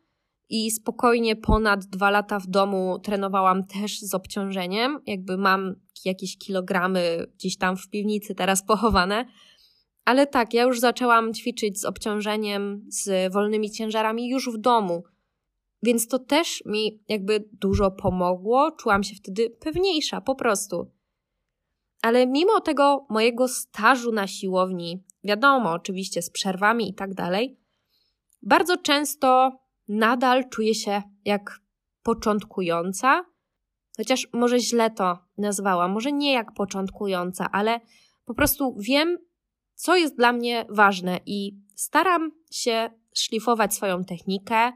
i 0.50 0.72
spokojnie 0.72 1.36
ponad 1.36 1.86
dwa 1.86 2.10
lata 2.10 2.40
w 2.40 2.48
domu 2.48 3.00
trenowałam 3.00 3.68
też 3.68 4.00
z 4.00 4.14
obciążeniem. 4.14 5.00
Jakby 5.06 5.38
mam 5.38 5.76
jakieś 6.06 6.38
kilogramy 6.38 7.28
gdzieś 7.36 7.58
tam 7.58 7.78
w 7.78 7.90
piwnicy 7.90 8.36
teraz 8.36 8.66
pochowane. 8.66 9.26
Ale 10.12 10.28
tak, 10.28 10.54
ja 10.54 10.64
już 10.64 10.80
zaczęłam 10.80 11.34
ćwiczyć 11.34 11.80
z 11.80 11.86
obciążeniem, 11.86 12.86
z 12.88 13.34
wolnymi 13.34 13.72
ciężarami 13.72 14.30
już 14.30 14.50
w 14.50 14.58
domu. 14.58 15.04
Więc 15.84 16.08
to 16.08 16.20
też 16.20 16.64
mi 16.66 17.04
jakby 17.08 17.50
dużo 17.52 17.92
pomogło. 17.92 18.72
Czułam 18.72 19.04
się 19.04 19.16
wtedy 19.16 19.50
pewniejsza, 19.50 20.22
po 20.22 20.36
prostu. 20.36 20.92
Ale 22.02 22.28
mimo 22.28 22.60
tego 22.60 23.06
mojego 23.10 23.48
stażu 23.48 24.12
na 24.12 24.28
siłowni, 24.28 25.04
wiadomo, 25.24 25.72
oczywiście 25.72 26.22
z 26.22 26.30
przerwami 26.30 26.90
i 26.90 26.94
tak 26.94 27.14
dalej, 27.14 27.58
bardzo 28.42 28.78
często 28.78 29.52
nadal 29.88 30.50
czuję 30.50 30.76
się 30.76 31.02
jak 31.26 31.60
początkująca, 32.04 33.26
chociaż 33.98 34.28
może 34.34 34.60
źle 34.60 34.90
to 34.90 35.20
nazwałam, 35.38 35.92
może 35.92 36.12
nie 36.12 36.34
jak 36.34 36.54
początkująca, 36.54 37.50
ale 37.52 37.80
po 38.26 38.34
prostu 38.34 38.76
wiem, 38.80 39.18
co 39.82 39.96
jest 39.96 40.18
dla 40.18 40.34
mnie 40.34 40.66
ważne 40.70 41.20
i 41.26 41.56
staram 41.76 42.32
się 42.52 42.90
szlifować 43.16 43.74
swoją 43.74 44.04
technikę. 44.04 44.72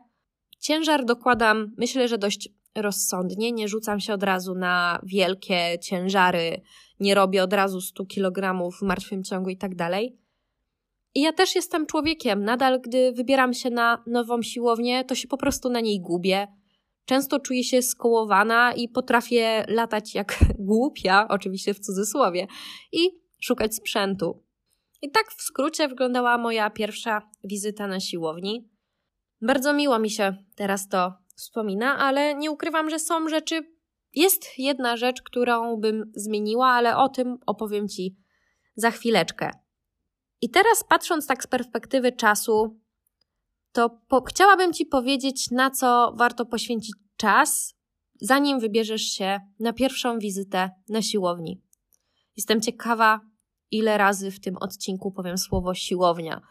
Ciężar 0.60 1.06
dokładam, 1.06 1.72
myślę, 1.78 2.08
że 2.08 2.18
dość 2.18 2.50
rozsądnie, 2.76 3.52
nie 3.52 3.68
rzucam 3.68 4.00
się 4.00 4.14
od 4.14 4.24
razu 4.24 4.56
na 4.56 5.00
wielkie 5.04 5.80
ciężary, 5.82 6.62
nie 7.00 7.16
robię 7.16 7.44
od 7.44 7.54
razu 7.54 7.82
100 7.82 8.06
kg 8.06 8.70
w 8.72 8.82
martwym 8.82 9.24
ciągu 9.24 9.50
i 9.50 9.58
tak 9.58 9.76
dalej. 9.76 10.18
I 11.16 11.22
ja 11.22 11.34
też 11.34 11.56
jestem 11.56 11.86
człowiekiem. 11.86 12.44
Nadal, 12.44 12.82
gdy 12.82 13.12
wybieram 13.12 13.54
się 13.54 13.70
na 13.70 14.04
nową 14.08 14.42
siłownię, 14.42 15.04
to 15.04 15.16
się 15.16 15.28
po 15.28 15.38
prostu 15.38 15.70
na 15.70 15.80
niej 15.80 16.02
gubię. 16.02 16.48
Często 17.06 17.40
czuję 17.40 17.64
się 17.64 17.82
skołowana 17.82 18.74
i 18.74 18.90
potrafię 18.90 19.66
latać 19.68 20.16
jak 20.16 20.40
głupia, 20.60 21.28
oczywiście 21.30 21.74
w 21.74 21.80
cudzysłowie, 21.80 22.48
i 22.92 23.10
szukać 23.40 23.76
sprzętu. 23.76 24.45
I 25.06 25.12
tak 25.12 25.32
w 25.32 25.42
skrócie 25.42 25.88
wyglądała 25.88 26.38
moja 26.38 26.70
pierwsza 26.70 27.30
wizyta 27.44 27.88
na 27.88 28.00
siłowni. 28.00 28.70
Bardzo 29.42 29.74
miło 29.74 30.00
mi 30.00 30.10
się 30.10 30.38
teraz 30.56 30.88
to 30.88 31.14
wspomina, 31.36 31.98
ale 31.98 32.36
nie 32.36 32.52
ukrywam, 32.52 32.90
że 32.90 33.00
są 33.00 33.30
rzeczy. 33.30 33.76
Jest 34.14 34.60
jedna 34.60 34.98
rzecz, 34.98 35.22
którą 35.22 35.78
bym 35.78 36.12
zmieniła, 36.16 36.68
ale 36.68 36.98
o 36.98 37.10
tym 37.10 37.38
opowiem 37.46 37.88
Ci 37.88 38.18
za 38.76 38.92
chwileczkę. 38.92 39.52
I 40.42 40.50
teraz 40.50 40.84
patrząc 40.90 41.28
tak 41.28 41.44
z 41.44 41.48
perspektywy 41.48 42.12
czasu, 42.12 42.80
to 43.72 43.90
po, 44.08 44.22
chciałabym 44.22 44.74
Ci 44.74 44.86
powiedzieć, 44.86 45.52
na 45.52 45.72
co 45.72 46.14
warto 46.16 46.46
poświęcić 46.46 46.96
czas, 47.18 47.76
zanim 48.22 48.60
wybierzesz 48.60 49.02
się 49.02 49.40
na 49.60 49.74
pierwszą 49.74 50.20
wizytę 50.20 50.70
na 50.90 51.02
siłowni. 51.02 51.62
Jestem 52.38 52.62
ciekawa, 52.62 53.35
ile 53.72 53.98
razy 53.98 54.32
w 54.32 54.40
tym 54.40 54.58
odcinku 54.58 55.12
powiem 55.12 55.38
słowo 55.38 55.74
siłownia. 55.74 56.42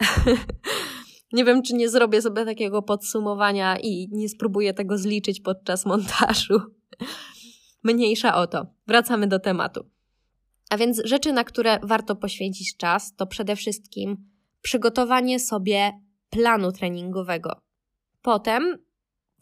nie 1.32 1.44
wiem, 1.44 1.62
czy 1.62 1.74
nie 1.74 1.88
zrobię 1.88 2.22
sobie 2.22 2.44
takiego 2.44 2.82
podsumowania 2.82 3.76
i 3.78 4.08
nie 4.12 4.28
spróbuję 4.28 4.74
tego 4.74 4.98
zliczyć 4.98 5.40
podczas 5.40 5.86
montażu. 5.86 6.60
Mniejsza 7.84 8.34
o 8.34 8.46
to. 8.46 8.66
Wracamy 8.86 9.26
do 9.26 9.38
tematu. 9.38 9.90
A 10.70 10.76
więc 10.76 11.02
rzeczy, 11.04 11.32
na 11.32 11.44
które 11.44 11.78
warto 11.82 12.16
poświęcić 12.16 12.76
czas, 12.76 13.14
to 13.16 13.26
przede 13.26 13.56
wszystkim 13.56 14.16
przygotowanie 14.62 15.40
sobie 15.40 15.92
planu 16.30 16.72
treningowego. 16.72 17.60
Potem 18.22 18.78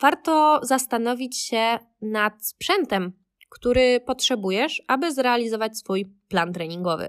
warto 0.00 0.60
zastanowić 0.62 1.38
się 1.38 1.78
nad 2.02 2.46
sprzętem, 2.46 3.12
który 3.48 4.00
potrzebujesz, 4.00 4.82
aby 4.88 5.12
zrealizować 5.12 5.78
swój 5.78 6.06
plan 6.28 6.52
treningowy. 6.52 7.08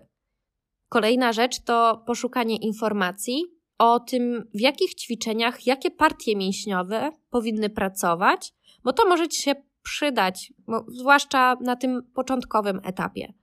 Kolejna 0.89 1.34
rzecz 1.34 1.60
to 1.60 2.03
poszukanie 2.08 2.56
informacji 2.56 3.44
o 3.77 4.00
tym, 4.00 4.50
w 4.53 4.60
jakich 4.60 4.96
ćwiczeniach, 4.96 5.67
jakie 5.67 5.91
partie 5.91 6.36
mięśniowe 6.36 7.12
powinny 7.29 7.70
pracować, 7.70 8.53
bo 8.84 8.94
to 8.94 9.10
może 9.10 9.27
Ci 9.27 9.41
się 9.41 9.56
przydać, 9.84 10.53
zwłaszcza 10.88 11.56
na 11.62 11.75
tym 11.75 12.03
początkowym 12.13 12.82
etapie. 12.84 13.34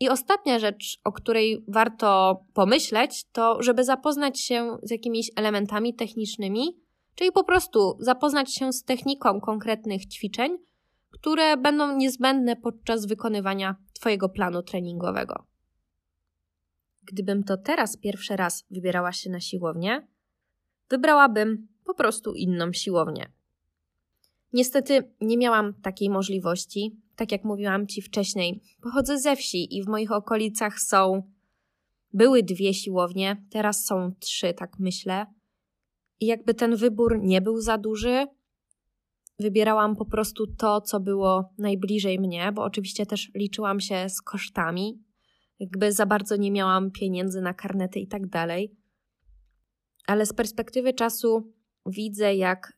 I 0.00 0.08
ostatnia 0.08 0.58
rzecz, 0.58 1.00
o 1.04 1.12
której 1.12 1.64
warto 1.68 2.40
pomyśleć, 2.54 3.24
to 3.32 3.62
żeby 3.62 3.84
zapoznać 3.84 4.40
się 4.40 4.76
z 4.82 4.90
jakimiś 4.90 5.30
elementami 5.36 5.94
technicznymi, 5.94 6.76
czyli 7.14 7.32
po 7.32 7.44
prostu 7.44 7.96
zapoznać 8.00 8.54
się 8.54 8.72
z 8.72 8.84
techniką 8.84 9.40
konkretnych 9.40 10.06
ćwiczeń, 10.06 10.58
które 11.14 11.56
będą 11.56 11.96
niezbędne 11.96 12.56
podczas 12.56 13.06
wykonywania 13.06 13.76
Twojego 13.92 14.28
planu 14.28 14.62
treningowego. 14.62 15.46
Gdybym 17.02 17.44
to 17.44 17.56
teraz 17.56 17.96
pierwszy 17.96 18.36
raz 18.36 18.64
wybierała 18.70 19.12
się 19.12 19.30
na 19.30 19.40
siłownię, 19.40 20.08
wybrałabym 20.90 21.68
po 21.84 21.94
prostu 21.94 22.34
inną 22.34 22.72
siłownię. 22.72 23.32
Niestety 24.52 25.12
nie 25.20 25.38
miałam 25.38 25.74
takiej 25.74 26.10
możliwości, 26.10 26.96
tak 27.16 27.32
jak 27.32 27.44
mówiłam 27.44 27.86
Ci 27.86 28.02
wcześniej, 28.02 28.60
pochodzę 28.82 29.18
ze 29.18 29.36
wsi 29.36 29.76
i 29.76 29.82
w 29.82 29.88
moich 29.88 30.12
okolicach 30.12 30.80
są. 30.80 31.22
Były 32.12 32.42
dwie 32.42 32.74
siłownie, 32.74 33.44
teraz 33.50 33.84
są 33.84 34.12
trzy, 34.20 34.54
tak 34.54 34.78
myślę. 34.78 35.26
I 36.20 36.26
jakby 36.26 36.54
ten 36.54 36.76
wybór 36.76 37.18
nie 37.22 37.40
był 37.40 37.60
za 37.60 37.78
duży, 37.78 38.26
wybierałam 39.38 39.96
po 39.96 40.04
prostu 40.04 40.46
to, 40.46 40.80
co 40.80 41.00
było 41.00 41.52
najbliżej 41.58 42.20
mnie, 42.20 42.52
bo 42.52 42.62
oczywiście 42.62 43.06
też 43.06 43.30
liczyłam 43.34 43.80
się 43.80 44.08
z 44.08 44.22
kosztami. 44.22 45.02
Jakby 45.58 45.92
za 45.92 46.06
bardzo 46.06 46.36
nie 46.36 46.50
miałam 46.50 46.90
pieniędzy 46.90 47.40
na 47.40 47.54
karnety 47.54 48.00
i 48.00 48.06
tak 48.06 48.26
dalej. 48.26 48.76
Ale 50.06 50.26
z 50.26 50.32
perspektywy 50.32 50.92
czasu 50.92 51.52
widzę, 51.86 52.34
jak 52.34 52.72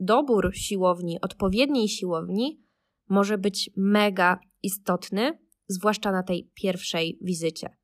dobór 0.00 0.50
siłowni, 0.54 1.20
odpowiedniej 1.20 1.88
siłowni, 1.88 2.62
może 3.08 3.38
być 3.38 3.70
mega 3.76 4.40
istotny, 4.62 5.38
zwłaszcza 5.68 6.12
na 6.12 6.22
tej 6.22 6.50
pierwszej 6.54 7.18
wizycie. 7.22 7.76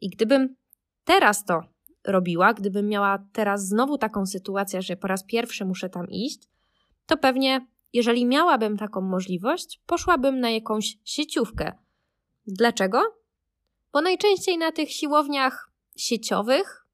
I 0.00 0.10
gdybym 0.10 0.56
teraz 1.04 1.44
to 1.44 1.60
robiła, 2.06 2.54
gdybym 2.54 2.88
miała 2.88 3.26
teraz 3.32 3.66
znowu 3.66 3.98
taką 3.98 4.26
sytuację, 4.26 4.82
że 4.82 4.96
po 4.96 5.08
raz 5.08 5.24
pierwszy 5.24 5.64
muszę 5.64 5.88
tam 5.88 6.06
iść, 6.10 6.48
to 7.06 7.16
pewnie, 7.16 7.66
jeżeli 7.92 8.26
miałabym 8.26 8.76
taką 8.76 9.00
możliwość, 9.00 9.80
poszłabym 9.86 10.40
na 10.40 10.50
jakąś 10.50 10.98
sieciówkę. 11.04 11.72
Dlaczego? 12.46 13.02
Bo 13.92 14.00
najczęściej 14.00 14.58
na 14.58 14.72
tych 14.72 14.92
siłowniach 14.92 15.70
sieciowych 15.96 16.86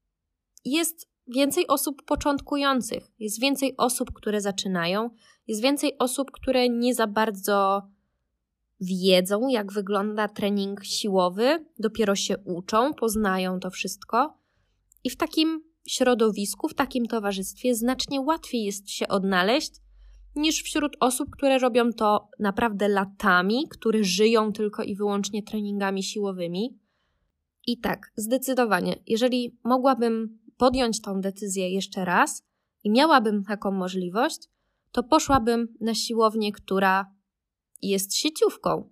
jest 0.65 1.09
więcej 1.27 1.67
osób 1.67 2.03
początkujących, 2.05 3.11
jest 3.19 3.41
więcej 3.41 3.73
osób, 3.77 4.13
które 4.13 4.41
zaczynają, 4.41 5.09
jest 5.47 5.61
więcej 5.61 5.97
osób, 5.97 6.31
które 6.31 6.69
nie 6.69 6.95
za 6.95 7.07
bardzo 7.07 7.81
wiedzą, 8.81 9.47
jak 9.47 9.71
wygląda 9.71 10.27
trening 10.27 10.83
siłowy, 10.83 11.65
dopiero 11.79 12.15
się 12.15 12.37
uczą, 12.37 12.93
poznają 12.93 13.59
to 13.59 13.69
wszystko. 13.69 14.37
I 15.03 15.09
w 15.09 15.17
takim 15.17 15.63
środowisku, 15.87 16.67
w 16.67 16.73
takim 16.73 17.05
towarzystwie 17.05 17.75
znacznie 17.75 18.21
łatwiej 18.21 18.63
jest 18.63 18.89
się 18.89 19.07
odnaleźć 19.07 19.71
niż 20.35 20.63
wśród 20.63 20.97
osób, 20.99 21.29
które 21.29 21.59
robią 21.59 21.93
to 21.93 22.29
naprawdę 22.39 22.87
latami, 22.87 23.67
które 23.69 24.03
żyją 24.03 24.53
tylko 24.53 24.83
i 24.83 24.95
wyłącznie 24.95 25.43
treningami 25.43 26.03
siłowymi. 26.03 26.79
I 27.67 27.79
tak, 27.79 28.11
zdecydowanie, 28.15 28.95
jeżeli 29.07 29.57
mogłabym 29.63 30.39
podjąć 30.57 31.01
tą 31.01 31.21
decyzję 31.21 31.69
jeszcze 31.69 32.05
raz 32.05 32.43
i 32.83 32.91
miałabym 32.91 33.43
taką 33.43 33.71
możliwość, 33.71 34.39
to 34.91 35.03
poszłabym 35.03 35.67
na 35.81 35.93
siłownię, 35.93 36.51
która 36.51 37.13
jest 37.81 38.15
sieciówką. 38.15 38.89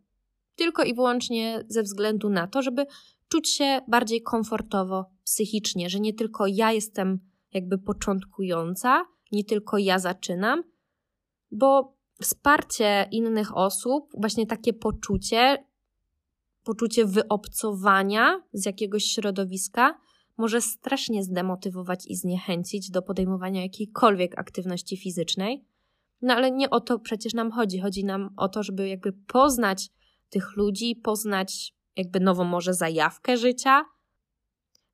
Tylko 0.55 0.83
i 0.83 0.93
wyłącznie 0.93 1.63
ze 1.67 1.83
względu 1.83 2.29
na 2.29 2.47
to, 2.47 2.61
żeby 2.61 2.85
czuć 3.27 3.49
się 3.49 3.81
bardziej 3.87 4.21
komfortowo 4.21 5.05
psychicznie, 5.23 5.89
że 5.89 5.99
nie 5.99 6.13
tylko 6.13 6.47
ja 6.47 6.71
jestem 6.71 7.19
jakby 7.53 7.77
początkująca, 7.77 9.05
nie 9.31 9.43
tylko 9.43 9.77
ja 9.77 9.99
zaczynam, 9.99 10.63
bo 11.51 11.97
wsparcie 12.21 13.07
innych 13.11 13.57
osób, 13.57 14.11
właśnie 14.17 14.47
takie 14.47 14.73
poczucie, 14.73 15.65
poczucie 16.63 17.05
wyobcowania 17.05 18.43
z 18.53 18.65
jakiegoś 18.65 19.03
środowiska, 19.03 19.97
może 20.37 20.61
strasznie 20.61 21.23
zdemotywować 21.23 22.07
i 22.07 22.15
zniechęcić 22.15 22.91
do 22.91 23.01
podejmowania 23.01 23.61
jakiejkolwiek 23.61 24.39
aktywności 24.39 24.97
fizycznej. 24.97 25.65
No 26.21 26.33
ale 26.33 26.51
nie 26.51 26.69
o 26.69 26.79
to 26.79 26.99
przecież 26.99 27.33
nam 27.33 27.51
chodzi. 27.51 27.79
Chodzi 27.79 28.05
nam 28.05 28.29
o 28.37 28.49
to, 28.49 28.63
żeby 28.63 28.87
jakby 28.87 29.13
poznać 29.13 29.89
tych 30.29 30.55
ludzi, 30.55 30.95
poznać 30.95 31.73
jakby 31.95 32.19
nową 32.19 32.43
może 32.43 32.73
zajawkę 32.73 33.37
życia. 33.37 33.85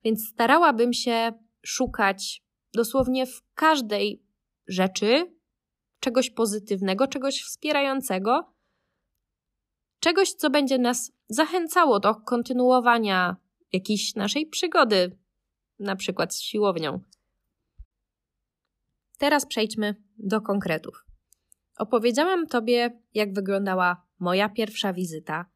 Więc 0.04 0.28
starałabym 0.28 0.92
się 0.92 1.32
szukać 1.62 2.42
dosłownie 2.72 3.26
w 3.26 3.42
każdej 3.54 4.22
rzeczy 4.66 5.37
czegoś 6.00 6.30
pozytywnego, 6.30 7.06
czegoś 7.06 7.42
wspierającego, 7.42 8.52
czegoś, 10.00 10.32
co 10.32 10.50
będzie 10.50 10.78
nas 10.78 11.12
zachęcało 11.28 12.00
do 12.00 12.14
kontynuowania 12.14 13.36
jakiejś 13.72 14.14
naszej 14.14 14.46
przygody, 14.46 15.18
na 15.78 15.96
przykład 15.96 16.34
z 16.34 16.40
siłownią. 16.40 17.00
Teraz 19.18 19.46
przejdźmy 19.46 19.94
do 20.18 20.40
konkretów. 20.40 21.04
Opowiedziałam 21.78 22.46
Tobie, 22.46 23.00
jak 23.14 23.34
wyglądała 23.34 24.02
moja 24.18 24.48
pierwsza 24.48 24.92
wizyta. 24.92 25.46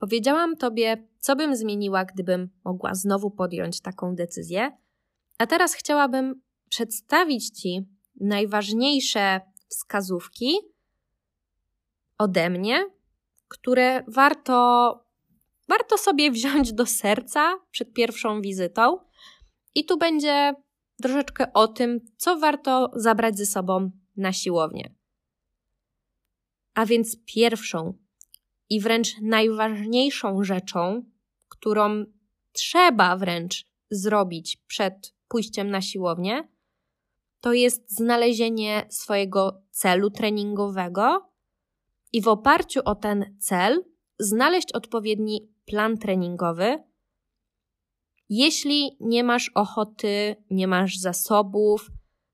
Powiedziałam 0.00 0.56
Tobie, 0.56 1.08
co 1.18 1.36
bym 1.36 1.56
zmieniła, 1.56 2.04
gdybym 2.04 2.48
mogła 2.64 2.94
znowu 2.94 3.30
podjąć 3.30 3.80
taką 3.80 4.14
decyzję. 4.14 4.70
A 5.38 5.46
teraz 5.46 5.74
chciałabym 5.74 6.42
przedstawić 6.68 7.50
Ci 7.50 7.88
najważniejsze 8.20 9.40
wskazówki 9.68 10.58
ode 12.18 12.50
mnie, 12.50 12.90
które 13.48 14.04
warto, 14.08 15.04
warto 15.68 15.98
sobie 15.98 16.30
wziąć 16.36 16.72
do 16.72 16.86
serca 16.86 17.58
przed 17.70 17.92
pierwszą 17.92 18.40
wizytą. 18.40 18.98
I 19.74 19.84
tu 19.84 19.98
będzie 19.98 20.54
troszeczkę 21.02 21.52
o 21.52 21.68
tym, 21.68 22.00
co 22.16 22.38
warto 22.38 22.90
zabrać 22.94 23.38
ze 23.38 23.46
sobą 23.46 23.90
na 24.16 24.32
siłownię. 24.32 24.94
A 26.74 26.86
więc 26.86 27.16
pierwszą 27.26 27.94
i 28.70 28.80
wręcz 28.80 29.20
najważniejszą 29.22 30.44
rzeczą, 30.44 31.04
którą 31.48 32.04
trzeba 32.52 33.16
wręcz 33.16 33.66
zrobić 33.90 34.56
przed 34.66 35.14
pójściem 35.28 35.70
na 35.70 35.80
siłownię, 35.80 36.48
to 37.46 37.52
jest 37.52 37.96
znalezienie 37.96 38.86
swojego 38.88 39.62
celu 39.70 40.10
treningowego 40.10 41.32
i 42.12 42.22
w 42.22 42.28
oparciu 42.28 42.80
o 42.84 42.94
ten 42.94 43.36
cel 43.40 43.84
znaleźć 44.18 44.72
odpowiedni 44.72 45.48
plan 45.66 45.98
treningowy. 45.98 46.78
Jeśli 48.28 48.96
nie 49.00 49.24
masz 49.24 49.50
ochoty, 49.54 50.36
nie 50.50 50.68
masz 50.68 50.98
zasobów 50.98 51.90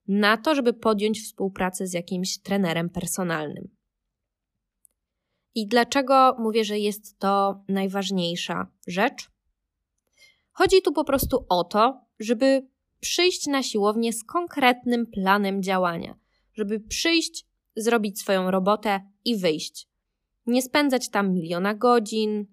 na 0.09 0.37
to, 0.37 0.55
żeby 0.55 0.73
podjąć 0.73 1.21
współpracę 1.21 1.87
z 1.87 1.93
jakimś 1.93 2.39
trenerem 2.39 2.91
personalnym. 2.91 3.69
I 5.55 5.67
dlaczego 5.69 6.37
mówię, 6.39 6.65
że 6.65 6.79
jest 6.79 7.19
to 7.19 7.65
najważniejsza 7.69 8.67
rzecz? 8.87 9.31
Chodzi 10.53 10.83
tu 10.83 10.93
po 10.93 11.05
prostu 11.05 11.47
o 11.49 11.65
to, 11.65 12.01
żeby 12.21 12.72
przyjść 13.03 13.47
na 13.47 13.63
siłownię 13.63 14.13
z 14.13 14.25
konkretnym 14.25 15.07
planem 15.07 15.63
działania, 15.63 16.15
żeby 16.55 16.81
przyjść, 16.81 17.47
zrobić 17.77 18.21
swoją 18.21 18.51
robotę 18.51 19.01
i 19.25 19.37
wyjść. 19.37 19.89
Nie 20.47 20.63
spędzać 20.63 21.11
tam 21.11 21.33
miliona 21.33 21.75
godzin, 21.75 22.47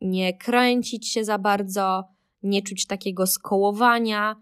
nie 0.00 0.38
kręcić 0.38 1.08
się 1.08 1.24
za 1.24 1.38
bardzo, 1.38 2.04
nie 2.42 2.62
czuć 2.62 2.86
takiego 2.86 3.26
skołowania. 3.26 4.36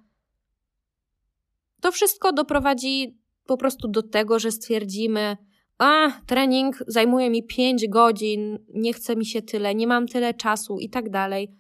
To 1.81 1.93
wszystko 1.93 2.33
doprowadzi 2.33 3.19
po 3.47 3.57
prostu 3.57 3.88
do 3.88 4.03
tego, 4.03 4.38
że 4.38 4.53
stwierdzimy, 4.53 5.37
a 5.79 6.11
trening 6.27 6.85
zajmuje 6.87 7.31
mi 7.31 7.47
5 7.47 7.88
godzin, 7.88 8.59
nie 8.75 8.93
chce 8.93 9.17
mi 9.17 9.27
się 9.27 9.43
tyle, 9.43 9.75
nie 9.75 9.87
mam 9.87 10.07
tyle 10.09 10.35
czasu 10.35 10.79
i 10.79 10.91
tak 10.91 11.11
dalej. 11.11 11.55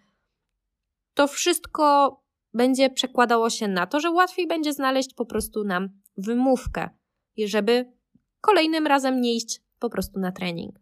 To 1.14 1.26
wszystko 1.26 2.21
będzie 2.54 2.90
przekładało 2.90 3.50
się 3.50 3.68
na 3.68 3.86
to, 3.86 4.00
że 4.00 4.10
łatwiej 4.10 4.46
będzie 4.46 4.72
znaleźć 4.72 5.14
po 5.14 5.26
prostu 5.26 5.64
nam 5.64 5.88
wymówkę, 6.16 6.90
żeby 7.46 7.92
kolejnym 8.40 8.86
razem 8.86 9.20
nie 9.20 9.34
iść 9.34 9.62
po 9.78 9.90
prostu 9.90 10.20
na 10.20 10.32
trening. 10.32 10.80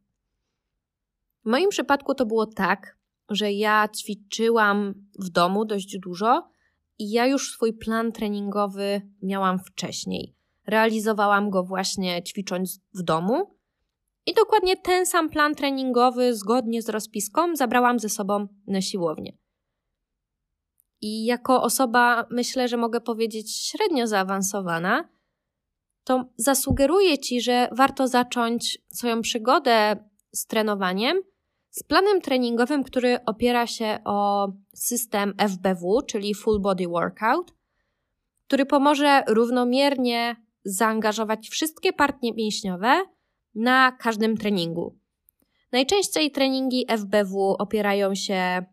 W 1.45 1.51
moim 1.51 1.69
przypadku 1.69 2.15
to 2.15 2.27
było 2.27 2.47
tak, 2.47 2.99
że 3.31 3.53
ja 3.53 3.89
ćwiczyłam 3.97 4.95
w 5.19 5.29
domu 5.29 5.65
dość 5.65 5.99
dużo 5.99 6.51
i 6.99 7.11
ja 7.11 7.27
już 7.27 7.53
swój 7.53 7.73
plan 7.73 8.13
treningowy 8.13 9.03
miałam 9.23 9.59
wcześniej. 9.59 10.35
Realizowałam 10.67 11.51
go 11.51 11.65
właśnie 11.65 12.23
ćwicząc 12.23 12.81
w 12.95 13.03
domu. 13.03 13.57
I 14.27 14.35
dokładnie 14.35 14.77
ten 14.77 15.07
sam 15.07 15.29
plan 15.29 15.55
treningowy, 15.55 16.35
zgodnie 16.35 16.83
z 16.83 16.89
rozpiską, 16.89 17.57
zabrałam 17.57 17.99
ze 17.99 18.09
sobą 18.09 18.47
na 18.67 18.81
siłownię. 18.81 19.33
I 21.01 21.25
jako 21.25 21.63
osoba, 21.63 22.27
myślę, 22.31 22.69
że 22.69 22.77
mogę 22.77 23.01
powiedzieć 23.01 23.57
średnio 23.57 24.07
zaawansowana, 24.07 25.09
to 26.05 26.25
zasugeruję 26.37 27.19
Ci, 27.19 27.41
że 27.41 27.69
warto 27.73 28.09
zacząć 28.09 28.79
swoją 28.89 29.23
przygodę 29.23 29.97
z 30.33 30.47
trenowaniem 30.47 31.23
z 31.71 31.83
planem 31.83 32.21
treningowym, 32.21 32.85
który 32.85 33.25
opiera 33.25 33.67
się 33.67 33.99
o 34.05 34.49
system 34.75 35.35
FBW, 35.39 36.03
czyli 36.03 36.35
Full 36.35 36.61
Body 36.61 36.89
Workout, 36.89 37.55
który 38.47 38.67
pomoże 38.67 39.23
równomiernie 39.29 40.37
zaangażować 40.65 41.49
wszystkie 41.49 41.93
partie 41.93 42.33
mięśniowe 42.33 43.03
na 43.55 43.93
każdym 43.93 44.37
treningu. 44.37 44.99
Najczęściej 45.73 46.31
treningi 46.31 46.87
FBW 46.89 47.57
opierają 47.59 48.15
się 48.15 48.65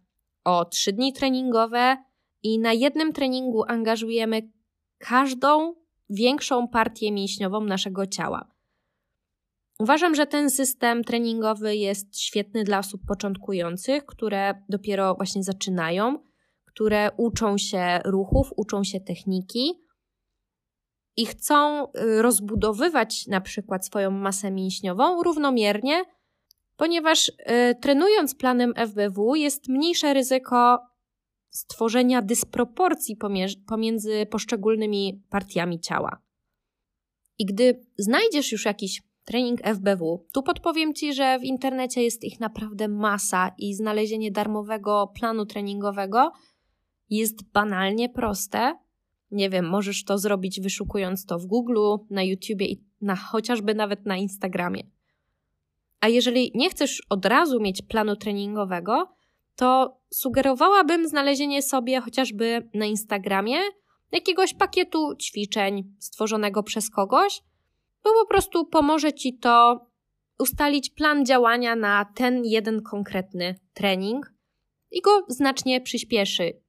o 0.44 0.66
3 0.66 0.94
dni 0.94 1.14
treningowe 1.14 1.98
i 2.44 2.60
na 2.60 2.74
jednym 2.74 3.14
treningu 3.14 3.64
angażujemy 3.68 4.52
każdą 4.98 5.76
większą 6.10 6.68
partię 6.68 7.12
mięśniową 7.12 7.62
naszego 7.62 8.08
ciała. 8.08 8.52
Uważam, 9.80 10.16
że 10.16 10.28
ten 10.28 10.50
system 10.50 11.04
treningowy 11.04 11.76
jest 11.76 12.20
świetny 12.20 12.64
dla 12.64 12.80
osób 12.80 13.02
początkujących, 13.08 14.06
które 14.06 14.64
dopiero 14.70 15.16
właśnie 15.16 15.44
zaczynają, 15.44 16.20
które 16.66 17.12
uczą 17.18 17.58
się 17.58 18.00
ruchów, 18.06 18.54
uczą 18.56 18.84
się 18.84 19.00
techniki 19.00 19.74
i 21.18 21.26
chcą 21.26 21.88
y, 21.88 22.22
rozbudowywać 22.22 23.28
na 23.28 23.42
przykład 23.42 23.86
swoją 23.86 24.12
masę 24.12 24.52
mięśniową 24.52 25.24
równomiernie, 25.24 26.04
ponieważ 26.76 27.30
y, 27.30 27.34
trenując 27.82 28.36
planem 28.36 28.74
FBW 28.76 29.36
jest 29.36 29.68
mniejsze 29.68 30.14
ryzyko 30.14 30.80
stworzenia 31.58 32.22
dysproporcji 32.22 33.18
pomiędzy 33.68 34.26
poszczególnymi 34.26 35.22
partiami 35.30 35.80
ciała. 35.80 36.22
I 37.40 37.46
gdy 37.46 37.86
znajdziesz 37.98 38.52
już 38.52 38.66
jakiś 38.66 39.02
trening 39.26 39.62
FBW, 39.62 40.26
tu 40.34 40.44
podpowiem 40.44 40.94
Ci, 40.94 41.14
że 41.14 41.40
w 41.40 41.44
internecie 41.44 42.04
jest 42.04 42.24
ich 42.24 42.40
naprawdę 42.40 42.88
masa 42.88 43.52
i 43.58 43.74
znalezienie 43.74 44.32
darmowego 44.32 45.12
planu 45.20 45.46
treningowego 45.46 46.32
jest 47.10 47.44
banalnie 47.52 48.10
proste. 48.10 48.78
Nie 49.32 49.50
wiem, 49.50 49.70
możesz 49.70 50.04
to 50.04 50.18
zrobić 50.18 50.62
wyszukując 50.62 51.26
to 51.26 51.40
w 51.40 51.46
Google, 51.46 51.96
na 52.10 52.24
YouTubie 52.24 52.66
i 52.66 52.84
na, 53.02 53.16
chociażby 53.16 53.76
nawet 53.76 54.06
na 54.06 54.18
Instagramie. 54.18 54.84
A 56.00 56.08
jeżeli 56.08 56.52
nie 56.56 56.70
chcesz 56.70 57.02
od 57.10 57.26
razu 57.26 57.60
mieć 57.60 57.82
planu 57.82 58.16
treningowego, 58.16 59.17
to 59.58 60.00
sugerowałabym 60.14 61.08
znalezienie 61.08 61.62
sobie 61.62 62.02
chociażby 62.02 62.70
na 62.74 62.86
Instagramie 62.86 63.58
jakiegoś 64.12 64.54
pakietu 64.54 65.16
ćwiczeń 65.16 65.96
stworzonego 66.00 66.64
przez 66.64 66.90
kogoś, 66.90 67.44
bo 68.04 68.10
po 68.14 68.28
prostu 68.28 68.66
pomoże 68.66 69.14
Ci 69.14 69.38
to 69.38 69.86
ustalić 70.40 70.90
plan 70.90 71.26
działania 71.26 71.76
na 71.76 72.06
ten 72.16 72.46
jeden 72.46 72.82
konkretny 72.82 73.60
trening, 73.74 74.38
i 74.92 75.02
go 75.02 75.26
znacznie 75.28 75.82
przyspieszy. 75.82 76.62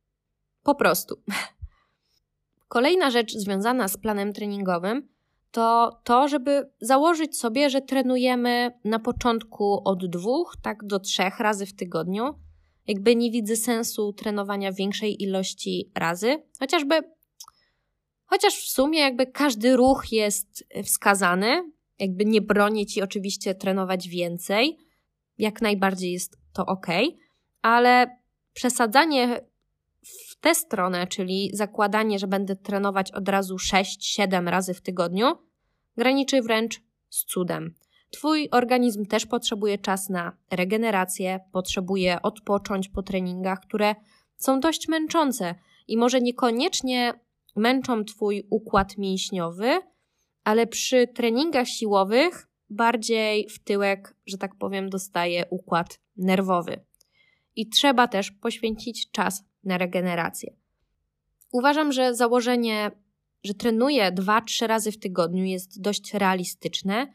Po 0.63 0.75
prostu. 0.75 1.23
Kolejna 2.69 3.11
rzecz 3.11 3.33
związana 3.33 3.89
z 3.89 3.97
planem 3.97 4.33
treningowym 4.33 5.09
to 5.51 6.01
to, 6.05 6.29
żeby 6.29 6.71
założyć 6.81 7.39
sobie, 7.39 7.71
że 7.71 7.81
trenujemy 7.81 8.79
na 8.85 8.99
początku 8.99 9.83
od 9.85 10.07
dwóch, 10.07 10.57
tak 10.63 10.85
do 10.85 10.99
trzech 10.99 11.41
razy 11.41 11.67
w 11.67 11.77
tygodniu. 11.77 12.35
Jakby 12.89 13.17
nie 13.17 13.31
widzę 13.31 13.57
sensu 13.57 14.13
trenowania 14.13 14.73
większej 14.73 15.23
ilości 15.23 15.91
razy, 15.95 16.43
chociażby, 16.61 17.01
chociaż 18.25 18.55
w 18.55 18.71
sumie 18.71 19.01
jakby 19.01 19.27
każdy 19.27 19.77
ruch 19.77 20.13
jest 20.13 20.65
wskazany, 20.85 21.73
jakby 21.99 22.25
nie 22.25 22.41
bronię 22.41 22.87
ci 22.87 23.03
oczywiście 23.03 23.55
trenować 23.55 24.09
więcej, 24.09 24.79
jak 25.39 25.63
najbardziej 25.63 26.13
jest 26.13 26.39
to 26.53 26.67
ok, 26.67 26.87
ale 27.63 28.19
przesadzanie 28.53 29.41
w 30.03 30.37
tę 30.41 30.55
stronę, 30.55 31.07
czyli 31.07 31.51
zakładanie, 31.53 32.19
że 32.19 32.27
będę 32.27 32.57
trenować 32.57 33.13
od 33.13 33.29
razu 33.29 33.57
6-7 33.57 34.49
razy 34.49 34.75
w 34.75 34.81
tygodniu, 34.81 35.27
graniczy 35.97 36.43
wręcz 36.43 36.81
z 37.11 37.25
cudem. 37.25 37.75
Twój 38.11 38.49
organizm 38.51 39.07
też 39.07 39.27
potrzebuje 39.27 39.79
czas 39.79 40.09
na 40.09 40.33
regenerację, 40.51 41.41
potrzebuje 41.53 42.23
odpocząć 42.23 42.89
po 42.89 43.03
treningach, 43.03 43.61
które 43.61 43.95
są 44.37 44.61
dość 44.61 44.89
męczące 44.89 45.55
i 45.89 45.97
może 45.97 46.21
niekoniecznie 46.21 47.15
męczą 47.57 48.05
Twój 48.05 48.47
układ 48.51 48.99
mięśniowy, 48.99 49.81
ale 50.45 50.67
przy 50.67 51.07
treningach 51.07 51.69
siłowych 51.69 52.49
bardziej 52.71 53.49
w 53.49 53.59
tyłek, 53.59 54.15
że 54.27 54.39
tak 54.39 54.55
powiem, 54.55 54.91
dostaje 54.91 55.45
układ 55.51 56.01
nerwowy. 56.17 56.81
I 57.57 57.69
trzeba 57.69 58.09
też 58.09 58.31
poświęcić 58.31 59.11
czas 59.11 59.45
na 59.65 59.79
regenerację. 59.79 60.55
Uważam, 61.53 61.93
że 61.93 62.15
założenie, 62.15 62.91
że 63.45 63.55
trenuję 63.55 64.13
2-3 64.13 64.67
razy 64.67 64.93
w 64.93 64.99
tygodniu 64.99 65.45
jest 65.45 65.81
dość 65.81 66.15
realistyczne. 66.15 67.13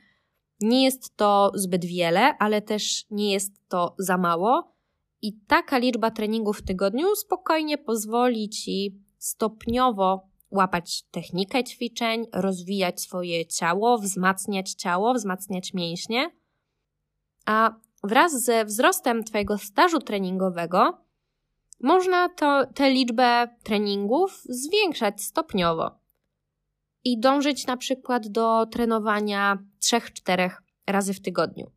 Nie 0.64 0.84
jest 0.84 1.18
to 1.18 1.52
zbyt 1.56 1.86
wiele, 1.86 2.38
ale 2.38 2.62
też 2.62 3.06
nie 3.12 3.32
jest 3.32 3.54
to 3.68 3.96
za 4.00 4.18
mało. 4.18 4.74
I 5.22 5.34
taka 5.48 5.78
liczba 5.78 6.12
treningów 6.12 6.58
w 6.58 6.66
tygodniu 6.66 7.16
spokojnie 7.16 7.78
pozwoli 7.78 8.50
ci 8.50 8.96
stopniowo 9.18 10.28
łapać 10.52 11.04
technikę 11.12 11.64
ćwiczeń, 11.64 12.26
rozwijać 12.34 13.02
swoje 13.02 13.46
ciało, 13.46 13.98
wzmacniać 13.98 14.74
ciało, 14.74 15.14
wzmacniać 15.14 15.74
mięśnie. 15.74 16.32
A 17.46 17.76
wraz 18.04 18.44
ze 18.44 18.66
wzrostem 18.66 19.24
Twojego 19.24 19.58
stażu 19.58 20.00
treningowego 20.00 20.98
można 21.82 22.30
to, 22.30 22.66
tę 22.66 22.90
liczbę 22.90 23.48
treningów 23.64 24.42
zwiększać 24.46 25.22
stopniowo 25.22 25.92
i 27.04 27.20
dążyć 27.20 27.68
na 27.68 27.78
przykład 27.78 28.28
do 28.28 28.66
trenowania 28.66 29.58
3-4 29.84 30.50
razy 30.88 31.14
w 31.14 31.22
tygodniu. 31.22 31.72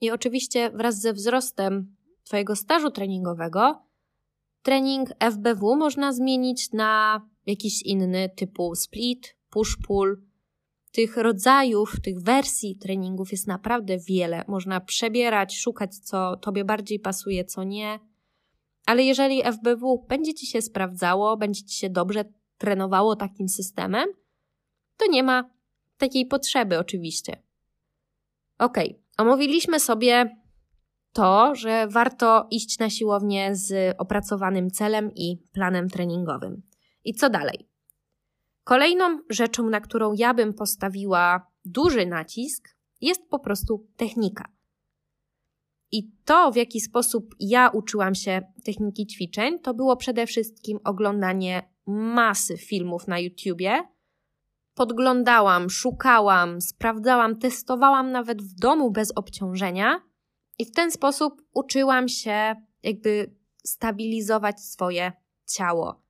I 0.00 0.10
oczywiście 0.10 0.70
wraz 0.70 1.00
ze 1.00 1.12
wzrostem 1.12 1.96
Twojego 2.24 2.56
stażu 2.56 2.90
treningowego, 2.90 3.82
trening 4.62 5.08
FBW 5.20 5.76
można 5.76 6.12
zmienić 6.12 6.72
na 6.72 7.22
jakiś 7.46 7.82
inny 7.82 8.28
typu 8.36 8.74
split, 8.74 9.36
push-pull. 9.50 10.16
Tych 10.92 11.16
rodzajów, 11.16 11.92
tych 12.02 12.20
wersji 12.20 12.76
treningów 12.76 13.32
jest 13.32 13.46
naprawdę 13.46 13.98
wiele. 13.98 14.44
Można 14.48 14.80
przebierać, 14.80 15.58
szukać, 15.58 15.98
co 15.98 16.36
Tobie 16.36 16.64
bardziej 16.64 17.00
pasuje, 17.00 17.44
co 17.44 17.64
nie. 17.64 17.98
Ale 18.86 19.04
jeżeli 19.04 19.42
FBW 19.42 20.06
będzie 20.08 20.34
Ci 20.34 20.46
się 20.46 20.62
sprawdzało, 20.62 21.36
będzie 21.36 21.64
Ci 21.64 21.78
się 21.78 21.90
dobrze 21.90 22.24
trenowało 22.58 23.16
takim 23.16 23.48
systemem, 23.48 24.08
to 24.96 25.06
nie 25.10 25.22
ma 25.22 25.50
takiej 25.98 26.26
potrzeby, 26.26 26.78
oczywiście. 26.78 27.42
Ok, 28.58 28.78
omówiliśmy 29.18 29.80
sobie 29.80 30.36
to, 31.12 31.54
że 31.54 31.86
warto 31.88 32.46
iść 32.50 32.78
na 32.78 32.90
siłownię 32.90 33.56
z 33.56 33.94
opracowanym 33.98 34.70
celem 34.70 35.14
i 35.14 35.42
planem 35.52 35.88
treningowym. 35.88 36.62
I 37.04 37.14
co 37.14 37.30
dalej? 37.30 37.68
Kolejną 38.64 39.18
rzeczą, 39.30 39.70
na 39.70 39.80
którą 39.80 40.12
ja 40.12 40.34
bym 40.34 40.54
postawiła 40.54 41.46
duży 41.64 42.06
nacisk, 42.06 42.68
jest 43.00 43.28
po 43.30 43.38
prostu 43.38 43.88
technika. 43.96 44.52
I 45.92 46.10
to, 46.24 46.52
w 46.52 46.56
jaki 46.56 46.80
sposób 46.80 47.34
ja 47.40 47.68
uczyłam 47.68 48.14
się 48.14 48.42
techniki 48.64 49.06
ćwiczeń, 49.06 49.58
to 49.58 49.74
było 49.74 49.96
przede 49.96 50.26
wszystkim 50.26 50.78
oglądanie 50.84 51.62
masy 51.86 52.56
filmów 52.56 53.08
na 53.08 53.18
YouTubie. 53.18 53.88
Podglądałam, 54.78 55.70
szukałam, 55.70 56.60
sprawdzałam, 56.60 57.38
testowałam 57.38 58.12
nawet 58.12 58.42
w 58.42 58.54
domu 58.54 58.90
bez 58.90 59.12
obciążenia 59.16 60.02
i 60.58 60.64
w 60.64 60.70
ten 60.70 60.90
sposób 60.90 61.42
uczyłam 61.54 62.08
się 62.08 62.54
jakby 62.82 63.34
stabilizować 63.64 64.60
swoje 64.60 65.12
ciało. 65.46 66.02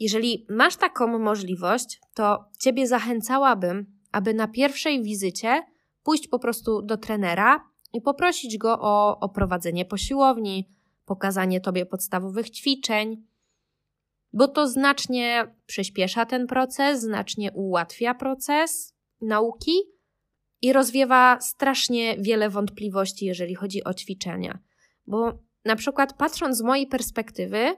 Jeżeli 0.00 0.46
masz 0.50 0.76
taką 0.76 1.18
możliwość, 1.18 2.00
to 2.14 2.44
Ciebie 2.58 2.86
zachęcałabym, 2.86 3.86
aby 4.12 4.34
na 4.34 4.48
pierwszej 4.48 5.02
wizycie 5.02 5.62
pójść 6.02 6.28
po 6.28 6.38
prostu 6.38 6.82
do 6.82 6.96
trenera 6.96 7.64
i 7.92 8.00
poprosić 8.00 8.58
go 8.58 8.78
o 8.80 9.20
oprowadzenie 9.20 9.84
po 9.84 9.96
siłowni, 9.96 10.68
pokazanie 11.04 11.60
Tobie 11.60 11.86
podstawowych 11.86 12.50
ćwiczeń, 12.50 13.27
bo 14.32 14.48
to 14.48 14.68
znacznie 14.68 15.54
przyspiesza 15.66 16.26
ten 16.26 16.46
proces, 16.46 17.00
znacznie 17.00 17.52
ułatwia 17.52 18.14
proces 18.14 18.94
nauki 19.20 19.72
i 20.62 20.72
rozwiewa 20.72 21.40
strasznie 21.40 22.16
wiele 22.18 22.50
wątpliwości, 22.50 23.26
jeżeli 23.26 23.54
chodzi 23.54 23.84
o 23.84 23.94
ćwiczenia. 23.94 24.58
Bo 25.06 25.38
na 25.64 25.76
przykład 25.76 26.12
patrząc 26.12 26.56
z 26.56 26.62
mojej 26.62 26.86
perspektywy, 26.86 27.76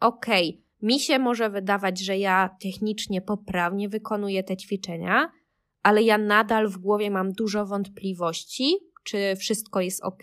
okej, 0.00 0.48
okay, 0.48 0.62
mi 0.82 1.00
się 1.00 1.18
może 1.18 1.50
wydawać, 1.50 2.00
że 2.00 2.18
ja 2.18 2.56
technicznie 2.62 3.22
poprawnie 3.22 3.88
wykonuję 3.88 4.44
te 4.44 4.56
ćwiczenia, 4.56 5.32
ale 5.82 6.02
ja 6.02 6.18
nadal 6.18 6.68
w 6.68 6.78
głowie 6.78 7.10
mam 7.10 7.32
dużo 7.32 7.66
wątpliwości, 7.66 8.74
czy 9.04 9.36
wszystko 9.36 9.80
jest 9.80 10.02
ok, 10.02 10.22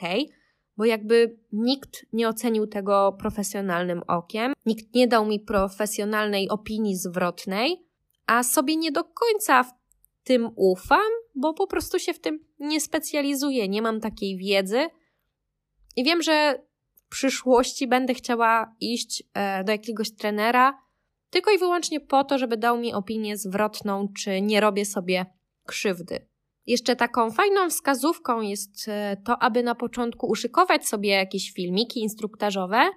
bo 0.77 0.85
jakby 0.85 1.37
nikt 1.51 2.05
nie 2.13 2.29
ocenił 2.29 2.67
tego 2.67 3.15
profesjonalnym 3.19 4.01
okiem, 4.07 4.53
nikt 4.65 4.95
nie 4.95 5.07
dał 5.07 5.25
mi 5.25 5.39
profesjonalnej 5.39 6.49
opinii 6.49 6.95
zwrotnej, 6.95 7.85
a 8.27 8.43
sobie 8.43 8.75
nie 8.75 8.91
do 8.91 9.03
końca 9.03 9.63
w 9.63 9.71
tym 10.23 10.49
ufam, 10.55 11.11
bo 11.35 11.53
po 11.53 11.67
prostu 11.67 11.99
się 11.99 12.13
w 12.13 12.19
tym 12.19 12.39
nie 12.59 12.81
specjalizuję, 12.81 13.67
nie 13.67 13.81
mam 13.81 13.99
takiej 13.99 14.37
wiedzy. 14.37 14.87
I 15.95 16.03
wiem, 16.03 16.21
że 16.21 16.61
przyszłości 17.09 17.87
będę 17.87 18.13
chciała 18.13 18.75
iść 18.81 19.23
e, 19.33 19.63
do 19.63 19.71
jakiegoś 19.71 20.15
trenera 20.15 20.85
tylko 21.29 21.51
i 21.51 21.57
wyłącznie 21.57 21.99
po 21.99 22.23
to, 22.23 22.37
żeby 22.37 22.57
dał 22.57 22.77
mi 22.77 22.93
opinię 22.93 23.37
zwrotną, 23.37 24.07
czy 24.17 24.41
nie 24.41 24.61
robię 24.61 24.85
sobie 24.85 25.25
krzywdy. 25.65 26.27
Jeszcze 26.67 26.95
taką 26.95 27.31
fajną 27.31 27.69
wskazówką 27.69 28.41
jest 28.41 28.87
e, 28.87 29.17
to, 29.25 29.43
aby 29.43 29.63
na 29.63 29.75
początku 29.75 30.27
uszykować 30.27 30.87
sobie 30.87 31.09
jakieś 31.09 31.51
filmiki 31.51 31.99
instruktażowe, 31.99 32.89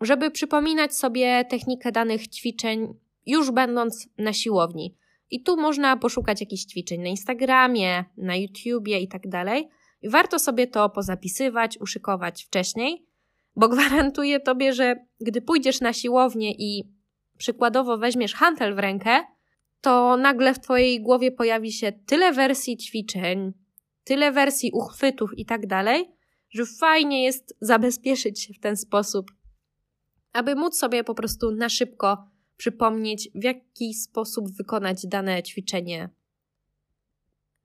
żeby 0.00 0.30
przypominać 0.30 0.96
sobie 0.96 1.44
technikę 1.44 1.92
danych 1.92 2.28
ćwiczeń 2.28 2.94
już 3.26 3.50
będąc 3.50 4.08
na 4.18 4.32
siłowni. 4.32 4.96
I 5.30 5.42
tu 5.42 5.56
można 5.56 5.96
poszukać 5.96 6.40
jakichś 6.40 6.64
ćwiczeń 6.64 7.00
na 7.00 7.08
Instagramie, 7.08 8.04
na 8.16 8.36
YouTubie 8.36 8.98
i 8.98 9.08
tak 9.08 9.28
dalej. 9.28 9.68
I 10.02 10.08
warto 10.08 10.38
sobie 10.38 10.66
to 10.66 10.90
pozapisywać, 10.90 11.78
uszykować 11.80 12.44
wcześniej, 12.44 13.06
bo 13.56 13.68
gwarantuję 13.68 14.40
tobie, 14.40 14.72
że 14.72 14.96
gdy 15.20 15.42
pójdziesz 15.42 15.80
na 15.80 15.92
siłownię 15.92 16.52
i 16.52 16.84
przykładowo 17.38 17.98
weźmiesz 17.98 18.34
hantel 18.34 18.74
w 18.74 18.78
rękę, 18.78 19.20
to 19.82 20.16
nagle 20.16 20.54
w 20.54 20.60
twojej 20.60 21.00
głowie 21.00 21.32
pojawi 21.32 21.72
się 21.72 21.92
tyle 21.92 22.32
wersji 22.32 22.76
ćwiczeń, 22.76 23.52
tyle 24.04 24.32
wersji 24.32 24.70
uchwytów 24.72 25.30
i 25.38 25.46
tak 25.46 25.66
dalej, 25.66 26.10
że 26.50 26.66
fajnie 26.66 27.24
jest 27.24 27.56
zabezpieczyć 27.60 28.42
się 28.42 28.54
w 28.54 28.60
ten 28.60 28.76
sposób, 28.76 29.30
aby 30.32 30.54
móc 30.54 30.78
sobie 30.78 31.04
po 31.04 31.14
prostu 31.14 31.50
na 31.50 31.68
szybko 31.68 32.28
przypomnieć, 32.56 33.28
w 33.34 33.44
jaki 33.44 33.94
sposób 33.94 34.56
wykonać 34.56 35.06
dane 35.06 35.42
ćwiczenie. 35.42 36.08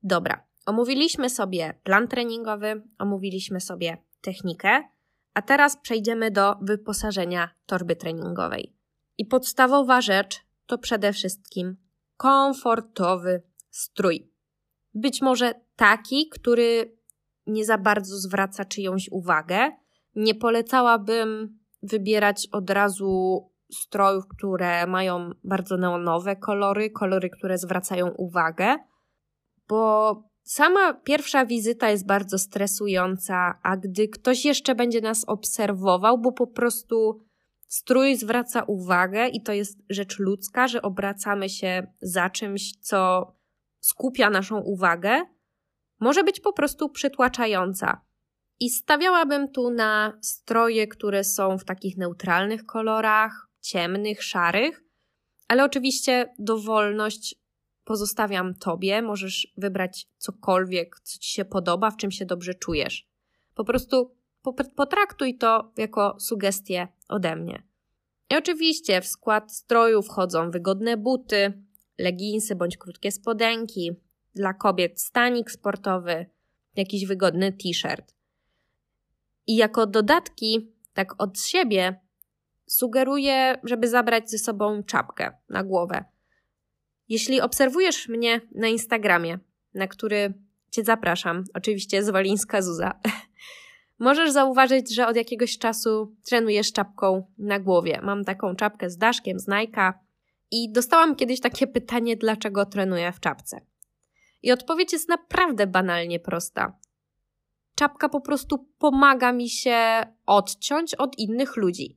Dobra, 0.02 0.46
omówiliśmy 0.66 1.30
sobie 1.30 1.80
plan 1.82 2.08
treningowy, 2.08 2.82
omówiliśmy 2.98 3.60
sobie 3.60 3.98
technikę. 4.20 4.82
A 5.34 5.42
teraz 5.42 5.76
przejdziemy 5.76 6.30
do 6.30 6.54
wyposażenia 6.62 7.50
torby 7.66 7.96
treningowej. 7.96 8.76
I 9.18 9.26
podstawowa 9.26 10.00
rzecz 10.00 10.40
to 10.66 10.78
przede 10.78 11.12
wszystkim 11.12 11.76
komfortowy 12.18 13.42
strój. 13.70 14.32
Być 14.94 15.22
może 15.22 15.54
taki, 15.76 16.28
który 16.28 16.98
nie 17.46 17.64
za 17.64 17.78
bardzo 17.78 18.16
zwraca 18.16 18.64
czyjąś 18.64 19.08
uwagę, 19.10 19.70
Nie 20.14 20.34
polecałabym 20.34 21.58
wybierać 21.82 22.48
od 22.52 22.70
razu 22.70 23.42
strojów, 23.72 24.28
które 24.28 24.86
mają 24.86 25.30
bardzo 25.44 25.76
neonowe 25.76 26.36
kolory, 26.36 26.90
kolory, 26.90 27.30
które 27.30 27.58
zwracają 27.58 28.08
uwagę, 28.08 28.76
bo 29.68 30.22
sama 30.42 30.94
pierwsza 30.94 31.46
wizyta 31.46 31.90
jest 31.90 32.06
bardzo 32.06 32.38
stresująca, 32.38 33.58
a 33.62 33.76
gdy 33.76 34.08
ktoś 34.08 34.44
jeszcze 34.44 34.74
będzie 34.74 35.00
nas 35.00 35.24
obserwował, 35.26 36.18
bo 36.18 36.32
po 36.32 36.46
prostu 36.46 37.27
strój 37.68 38.16
zwraca 38.16 38.62
uwagę 38.62 39.28
i 39.28 39.42
to 39.42 39.52
jest 39.52 39.78
rzecz 39.90 40.18
ludzka, 40.18 40.68
że 40.68 40.82
obracamy 40.82 41.48
się 41.48 41.86
za 42.00 42.30
czymś, 42.30 42.76
co 42.80 43.32
skupia 43.80 44.30
naszą 44.30 44.58
uwagę, 44.60 45.22
może 46.00 46.24
być 46.24 46.40
po 46.40 46.52
prostu 46.52 46.88
przytłaczająca. 46.88 48.00
I 48.60 48.70
stawiałabym 48.70 49.52
tu 49.52 49.70
na 49.70 50.18
stroje, 50.22 50.86
które 50.86 51.24
są 51.24 51.58
w 51.58 51.64
takich 51.64 51.96
neutralnych 51.96 52.66
kolorach, 52.66 53.48
ciemnych, 53.60 54.22
szarych, 54.22 54.84
ale 55.48 55.64
oczywiście 55.64 56.34
dowolność 56.38 57.34
pozostawiam 57.84 58.54
Tobie. 58.54 59.02
Możesz 59.02 59.54
wybrać 59.56 60.08
cokolwiek, 60.18 61.00
co 61.02 61.18
Ci 61.18 61.32
się 61.32 61.44
podoba, 61.44 61.90
w 61.90 61.96
czym 61.96 62.10
się 62.10 62.26
dobrze 62.26 62.54
czujesz. 62.54 63.08
Po 63.54 63.64
prostu 63.64 64.17
potraktuj 64.52 65.38
to 65.38 65.72
jako 65.76 66.16
sugestię 66.20 66.88
ode 67.08 67.36
mnie. 67.36 67.62
I 68.30 68.36
oczywiście 68.36 69.00
w 69.00 69.06
skład 69.06 69.52
stroju 69.52 70.02
wchodzą 70.02 70.50
wygodne 70.50 70.96
buty, 70.96 71.62
leginsy 71.98 72.54
bądź 72.54 72.76
krótkie 72.76 73.12
spodenki, 73.12 73.90
dla 74.34 74.54
kobiet 74.54 75.00
stanik 75.00 75.50
sportowy, 75.50 76.26
jakiś 76.76 77.06
wygodny 77.06 77.52
t-shirt. 77.52 78.14
I 79.46 79.56
jako 79.56 79.86
dodatki, 79.86 80.72
tak 80.92 81.22
od 81.22 81.40
siebie, 81.40 82.00
sugeruję, 82.66 83.60
żeby 83.64 83.88
zabrać 83.88 84.30
ze 84.30 84.38
sobą 84.38 84.82
czapkę 84.82 85.32
na 85.48 85.64
głowę. 85.64 86.04
Jeśli 87.08 87.40
obserwujesz 87.40 88.08
mnie 88.08 88.40
na 88.54 88.68
Instagramie, 88.68 89.38
na 89.74 89.86
który 89.86 90.34
Cię 90.70 90.84
zapraszam, 90.84 91.44
oczywiście 91.54 92.02
z 92.02 92.10
Wolińska 92.10 92.62
Zuza, 92.62 93.00
możesz 93.98 94.30
zauważyć, 94.30 94.94
że 94.94 95.06
od 95.06 95.16
jakiegoś 95.16 95.58
czasu 95.58 96.14
trenujesz 96.24 96.72
czapką 96.72 97.26
na 97.38 97.60
głowie. 97.60 98.00
Mam 98.02 98.24
taką 98.24 98.56
czapkę 98.56 98.90
z 98.90 98.96
daszkiem, 98.96 99.38
z 99.38 99.48
Nike'a 99.48 99.92
i 100.50 100.72
dostałam 100.72 101.16
kiedyś 101.16 101.40
takie 101.40 101.66
pytanie, 101.66 102.16
dlaczego 102.16 102.66
trenuję 102.66 103.12
w 103.12 103.20
czapce. 103.20 103.60
I 104.42 104.52
odpowiedź 104.52 104.92
jest 104.92 105.08
naprawdę 105.08 105.66
banalnie 105.66 106.20
prosta. 106.20 106.76
Czapka 107.74 108.08
po 108.08 108.20
prostu 108.20 108.66
pomaga 108.78 109.32
mi 109.32 109.48
się 109.48 109.76
odciąć 110.26 110.94
od 110.94 111.18
innych 111.18 111.56
ludzi. 111.56 111.96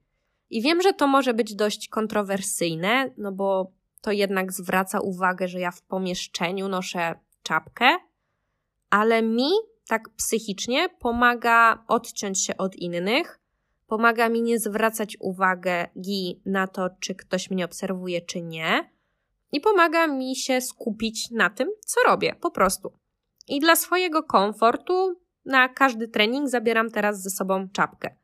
I 0.49 0.61
wiem, 0.61 0.81
że 0.81 0.93
to 0.93 1.07
może 1.07 1.33
być 1.33 1.55
dość 1.55 1.89
kontrowersyjne, 1.89 3.11
no 3.17 3.31
bo 3.31 3.71
to 4.01 4.11
jednak 4.11 4.51
zwraca 4.51 4.99
uwagę, 4.99 5.47
że 5.47 5.59
ja 5.59 5.71
w 5.71 5.81
pomieszczeniu 5.81 6.67
noszę 6.67 7.15
czapkę, 7.43 7.97
ale 8.89 9.21
mi 9.21 9.49
tak 9.91 10.09
psychicznie 10.09 10.89
pomaga 10.89 11.83
odciąć 11.87 12.45
się 12.45 12.57
od 12.57 12.75
innych, 12.75 13.39
pomaga 13.87 14.29
mi 14.29 14.41
nie 14.41 14.59
zwracać 14.59 15.17
uwagi 15.19 16.41
na 16.45 16.67
to, 16.67 16.89
czy 16.99 17.15
ktoś 17.15 17.49
mnie 17.49 17.65
obserwuje, 17.65 18.21
czy 18.21 18.41
nie, 18.41 18.91
i 19.51 19.61
pomaga 19.61 20.07
mi 20.07 20.35
się 20.35 20.61
skupić 20.61 21.31
na 21.31 21.49
tym, 21.49 21.69
co 21.85 22.01
robię, 22.05 22.35
po 22.41 22.51
prostu. 22.51 22.91
I 23.47 23.59
dla 23.59 23.75
swojego 23.75 24.23
komfortu 24.23 25.21
na 25.45 25.69
każdy 25.69 26.07
trening 26.07 26.49
zabieram 26.49 26.91
teraz 26.91 27.21
ze 27.21 27.29
sobą 27.29 27.69
czapkę. 27.69 28.15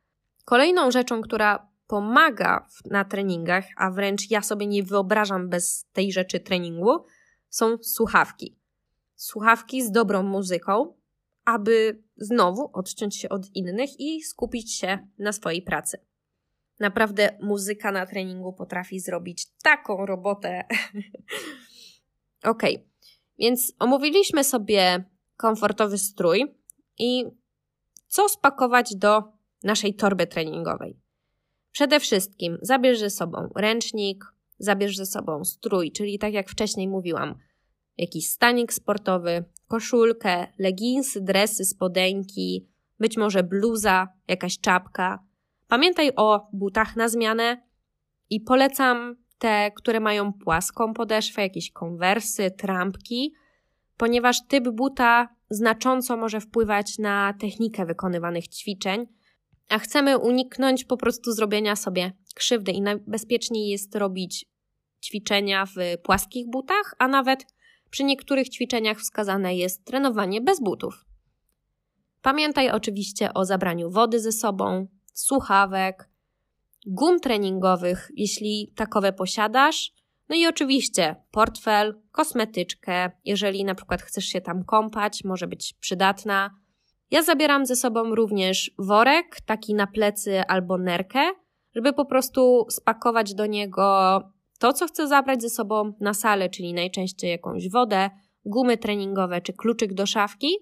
Kolejną 0.46 0.92
rzeczą, 0.92 1.22
która 1.22 1.68
pomaga 1.88 2.68
na 2.86 3.06
treningach, 3.06 3.66
a 3.78 3.92
wręcz 3.92 4.32
ja 4.32 4.42
sobie 4.42 4.68
nie 4.68 4.84
wyobrażam 4.84 5.50
bez 5.50 5.86
tej 5.94 6.12
rzeczy 6.12 6.40
treningu, 6.40 7.06
są 7.50 7.78
słuchawki. 7.82 8.58
Słuchawki 9.16 9.84
z 9.84 9.92
dobrą 9.92 10.24
muzyką, 10.24 10.97
aby 11.48 12.04
znowu 12.18 12.70
odciąć 12.74 13.16
się 13.16 13.30
od 13.30 13.56
innych 13.56 14.00
i 14.00 14.22
skupić 14.22 14.74
się 14.74 15.08
na 15.20 15.32
swojej 15.32 15.62
pracy. 15.62 15.98
Naprawdę 16.80 17.38
muzyka 17.42 17.92
na 17.92 18.06
treningu 18.06 18.54
potrafi 18.54 19.00
zrobić 19.00 19.46
taką 19.64 20.06
robotę. 20.06 20.64
ok, 22.52 22.64
więc 23.40 23.74
omówiliśmy 23.80 24.44
sobie 24.44 25.04
komfortowy 25.38 25.98
strój 25.98 26.56
i 27.00 27.26
co 28.08 28.30
spakować 28.30 28.96
do 28.96 29.24
naszej 29.64 29.94
torby 29.94 30.28
treningowej. 30.28 31.00
Przede 31.72 32.00
wszystkim 32.00 32.58
zabierz 32.62 33.00
ze 33.00 33.10
sobą 33.10 33.50
ręcznik, 33.56 34.26
zabierz 34.60 34.98
ze 34.98 35.06
sobą 35.06 35.46
strój, 35.46 35.92
czyli 35.92 36.20
tak 36.20 36.34
jak 36.34 36.50
wcześniej 36.50 36.88
mówiłam, 36.88 37.36
jakiś 37.98 38.30
stanik 38.30 38.74
sportowy, 38.74 39.44
koszulkę, 39.68 40.48
leginsy, 40.60 41.22
dresy, 41.22 41.66
spodenki, 41.66 42.68
być 43.00 43.18
może 43.18 43.44
bluza, 43.44 44.08
jakaś 44.28 44.60
czapka. 44.60 45.24
Pamiętaj 45.68 46.12
o 46.16 46.48
butach 46.54 46.96
na 46.96 47.10
zmianę 47.10 47.62
i 48.30 48.42
polecam 48.42 49.16
te, 49.38 49.72
które 49.72 50.00
mają 50.00 50.34
płaską 50.34 50.94
podeszwę, 50.94 51.42
jakieś 51.42 51.72
konwersy, 51.72 52.52
trampki, 52.52 53.34
ponieważ 53.98 54.48
typ 54.48 54.70
buta 54.70 55.30
znacząco 55.50 56.18
może 56.18 56.42
wpływać 56.42 56.98
na 56.98 57.34
technikę 57.40 57.86
wykonywanych 57.86 58.48
ćwiczeń, 58.48 59.08
a 59.70 59.80
chcemy 59.80 60.18
uniknąć 60.18 60.86
po 60.86 60.98
prostu 60.98 61.32
zrobienia 61.32 61.76
sobie 61.76 62.12
krzywdy 62.36 62.72
i 62.72 62.82
najbezpieczniej 62.82 63.70
jest 63.70 63.96
robić 63.96 64.46
ćwiczenia 65.04 65.66
w 65.66 66.02
płaskich 66.04 66.50
butach, 66.50 66.96
a 66.98 67.08
nawet 67.08 67.57
przy 67.90 68.04
niektórych 68.04 68.50
ćwiczeniach 68.50 69.00
wskazane 69.00 69.56
jest 69.56 69.86
trenowanie 69.86 70.42
bez 70.42 70.60
butów. 70.62 71.06
Pamiętaj 72.22 72.70
oczywiście 72.70 73.34
o 73.34 73.46
zabraniu 73.46 73.90
wody 73.90 74.20
ze 74.20 74.32
sobą, 74.32 74.88
słuchawek, 75.14 76.10
gum 76.88 77.20
treningowych, 77.20 78.12
jeśli 78.16 78.74
takowe 78.76 79.14
posiadasz, 79.14 79.92
no 80.30 80.36
i 80.36 80.48
oczywiście 80.48 81.16
portfel, 81.32 82.02
kosmetyczkę, 82.12 83.12
jeżeli 83.26 83.64
na 83.64 83.76
przykład 83.76 84.02
chcesz 84.02 84.26
się 84.26 84.42
tam 84.42 84.64
kąpać, 84.64 85.24
może 85.24 85.48
być 85.48 85.74
przydatna. 85.80 86.52
Ja 87.12 87.24
zabieram 87.24 87.66
ze 87.66 87.76
sobą 87.76 88.16
również 88.16 88.72
worek, 88.80 89.42
taki 89.46 89.74
na 89.74 89.88
plecy 89.88 90.42
albo 90.48 90.78
nerkę, 90.78 91.20
żeby 91.76 91.94
po 91.94 92.06
prostu 92.06 92.66
spakować 92.70 93.34
do 93.34 93.46
niego 93.46 94.20
to, 94.60 94.74
co 94.74 94.88
chcę 94.88 95.08
zabrać 95.08 95.42
ze 95.42 95.50
sobą 95.50 95.94
na 96.00 96.14
salę, 96.14 96.50
czyli 96.50 96.74
najczęściej 96.74 97.32
jakąś 97.32 97.70
wodę, 97.70 98.10
gumy 98.46 98.78
treningowe 98.78 99.42
czy 99.42 99.54
kluczyk 99.54 99.94
do 99.94 100.06
szafki. 100.06 100.58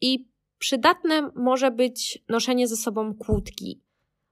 I 0.00 0.28
przydatne 0.58 1.30
może 1.34 1.70
być 1.70 2.24
noszenie 2.28 2.68
ze 2.68 2.76
sobą 2.76 3.14
kłódki, 3.14 3.82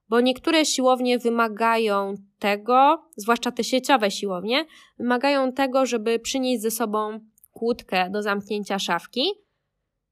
bo 0.08 0.20
niektóre 0.20 0.64
siłownie 0.64 1.18
wymagają 1.18 2.14
tego, 2.38 3.02
zwłaszcza 3.16 3.52
te 3.52 3.64
sieciowe 3.64 4.10
siłownie, 4.10 4.66
wymagają 4.98 5.52
tego, 5.52 5.86
żeby 5.86 6.18
przynieść 6.18 6.62
ze 6.62 6.70
sobą 6.70 7.20
kłódkę 7.50 8.10
do 8.10 8.22
zamknięcia 8.22 8.78
szafki. 8.78 9.22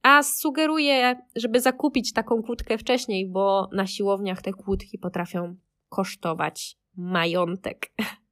A 0.03 0.23
sugeruję, 0.23 1.17
żeby 1.37 1.61
zakupić 1.61 2.13
taką 2.13 2.43
kłódkę 2.43 2.79
wcześniej, 2.79 3.31
bo 3.31 3.69
na 3.73 3.87
siłowniach 3.87 4.43
te 4.43 4.53
kłódki 4.53 4.99
potrafią 4.99 5.57
kosztować 5.89 6.77
majątek. 6.97 7.93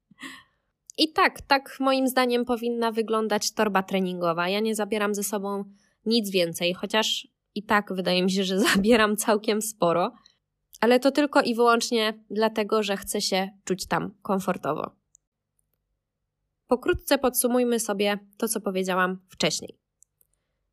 I 0.99 1.13
tak, 1.13 1.41
tak 1.41 1.77
moim 1.81 2.09
zdaniem 2.09 2.45
powinna 2.45 2.93
wyglądać 2.93 3.53
torba 3.53 3.83
treningowa. 3.83 4.49
Ja 4.49 4.61
nie 4.61 4.75
zabieram 4.75 5.15
ze 5.15 5.23
sobą 5.23 5.65
nic 6.07 6.31
więcej, 6.31 6.75
chociaż 6.75 7.29
i 7.55 7.63
tak 7.63 7.93
wydaje 7.93 8.23
mi 8.23 8.31
się, 8.31 8.45
że 8.45 8.61
zabieram 8.75 9.17
całkiem 9.17 9.63
sporo, 9.63 10.13
ale 10.81 11.01
to 11.01 11.11
tylko 11.11 11.43
i 11.43 11.55
wyłącznie 11.55 12.25
dlatego, 12.31 12.83
że 12.83 12.97
chcę 12.97 13.21
się 13.21 13.51
czuć 13.65 13.87
tam 13.87 14.15
komfortowo. 14.23 14.91
Pokrótce 16.67 17.19
podsumujmy 17.19 17.81
sobie 17.81 18.19
to, 18.37 18.49
co 18.49 18.61
powiedziałam 18.61 19.19
wcześniej. 19.29 19.79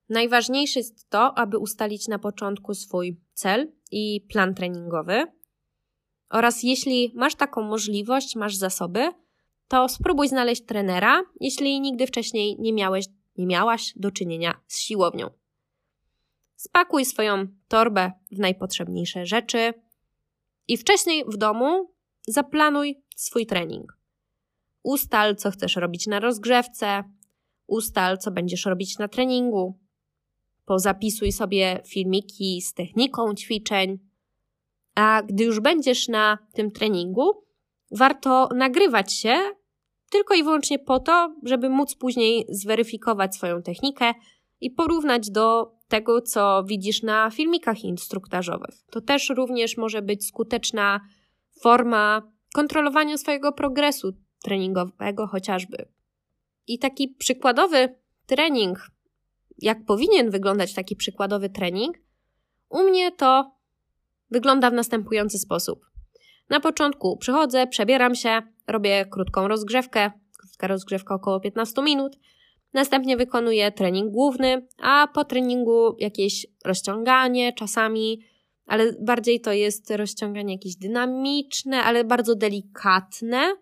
Najważniejsze 0.09 0.79
jest 0.79 1.09
to, 1.09 1.37
aby 1.37 1.57
ustalić 1.57 2.07
na 2.07 2.19
początku 2.19 2.73
swój 2.73 3.19
cel 3.33 3.71
i 3.91 4.21
plan 4.29 4.55
treningowy. 4.55 5.25
Oraz 6.29 6.63
jeśli 6.63 7.11
masz 7.15 7.35
taką 7.35 7.61
możliwość, 7.61 8.35
masz 8.35 8.55
zasoby, 8.55 9.11
to 9.67 9.89
spróbuj 9.89 10.27
znaleźć 10.27 10.65
trenera, 10.65 11.23
jeśli 11.39 11.81
nigdy 11.81 12.07
wcześniej 12.07 12.55
nie 12.59 12.73
miałeś, 12.73 13.05
nie 13.37 13.45
miałaś 13.45 13.93
do 13.95 14.11
czynienia 14.11 14.61
z 14.67 14.79
siłownią. 14.79 15.29
Spakuj 16.55 17.05
swoją 17.05 17.47
torbę 17.67 18.11
w 18.31 18.39
najpotrzebniejsze 18.39 19.25
rzeczy 19.25 19.73
i 20.67 20.77
wcześniej 20.77 21.23
w 21.27 21.37
domu 21.37 21.93
zaplanuj 22.27 23.03
swój 23.15 23.45
trening. 23.45 23.97
Ustal, 24.83 25.35
co 25.35 25.51
chcesz 25.51 25.75
robić 25.75 26.07
na 26.07 26.19
rozgrzewce, 26.19 27.03
ustal, 27.67 28.17
co 28.17 28.31
będziesz 28.31 28.65
robić 28.65 28.97
na 28.97 29.07
treningu. 29.07 29.79
Pozapisuj 30.65 31.31
sobie 31.31 31.81
filmiki 31.85 32.61
z 32.61 32.73
techniką 32.73 33.33
ćwiczeń. 33.33 33.99
A 34.95 35.23
gdy 35.23 35.43
już 35.43 35.59
będziesz 35.59 36.07
na 36.07 36.37
tym 36.53 36.71
treningu, 36.71 37.45
warto 37.91 38.49
nagrywać 38.55 39.13
się 39.13 39.37
tylko 40.11 40.33
i 40.33 40.43
wyłącznie 40.43 40.79
po 40.79 40.99
to, 40.99 41.35
żeby 41.43 41.69
móc 41.69 41.95
później 41.95 42.45
zweryfikować 42.49 43.35
swoją 43.35 43.61
technikę 43.61 44.13
i 44.61 44.71
porównać 44.71 45.29
do 45.29 45.75
tego, 45.87 46.21
co 46.21 46.63
widzisz 46.63 47.03
na 47.03 47.31
filmikach 47.31 47.83
instruktażowych. 47.83 48.75
To 48.91 49.01
też 49.01 49.29
również 49.29 49.77
może 49.77 50.01
być 50.01 50.27
skuteczna 50.27 51.01
forma 51.61 52.31
kontrolowania 52.53 53.17
swojego 53.17 53.51
progresu 53.51 54.13
treningowego, 54.43 55.27
chociażby. 55.27 55.85
I 56.67 56.79
taki 56.79 57.07
przykładowy 57.07 57.95
trening, 58.25 58.91
jak 59.57 59.85
powinien 59.85 60.29
wyglądać 60.29 60.73
taki 60.73 60.95
przykładowy 60.95 61.49
trening, 61.49 61.97
u 62.69 62.83
mnie 62.83 63.11
to 63.11 63.51
wygląda 64.31 64.71
w 64.71 64.73
następujący 64.73 65.39
sposób. 65.39 65.85
Na 66.49 66.59
początku 66.59 67.17
przychodzę, 67.17 67.67
przebieram 67.67 68.15
się, 68.15 68.41
robię 68.67 69.05
krótką 69.05 69.47
rozgrzewkę, 69.47 70.11
krótka 70.39 70.67
rozgrzewka 70.67 71.15
około 71.15 71.39
15 71.39 71.81
minut. 71.81 72.17
Następnie 72.73 73.17
wykonuję 73.17 73.71
trening 73.71 74.11
główny, 74.11 74.67
a 74.81 75.07
po 75.13 75.25
treningu 75.25 75.95
jakieś 75.99 76.47
rozciąganie 76.65 77.53
czasami, 77.53 78.21
ale 78.65 78.93
bardziej 79.01 79.41
to 79.41 79.51
jest 79.51 79.91
rozciąganie 79.91 80.53
jakieś 80.53 80.75
dynamiczne, 80.75 81.83
ale 81.83 82.03
bardzo 82.03 82.35
delikatne. 82.35 83.55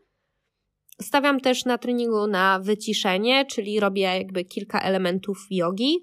Stawiam 1.02 1.40
też 1.40 1.66
na 1.66 1.78
treningu 1.78 2.28
na 2.28 2.60
wyciszenie, 2.60 3.46
czyli 3.46 3.80
robię 3.80 4.02
jakby 4.02 4.46
kilka 4.46 4.80
elementów 4.80 5.48
jogi. 5.50 6.00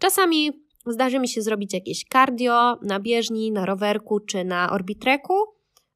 Czasami 0.00 0.50
zdarzy 0.86 1.18
mi 1.18 1.28
się 1.28 1.42
zrobić 1.42 1.74
jakieś 1.74 2.04
cardio 2.12 2.78
na 2.82 3.00
bieżni, 3.00 3.52
na 3.52 3.66
rowerku 3.66 4.20
czy 4.20 4.44
na 4.44 4.70
orbitreku, 4.70 5.34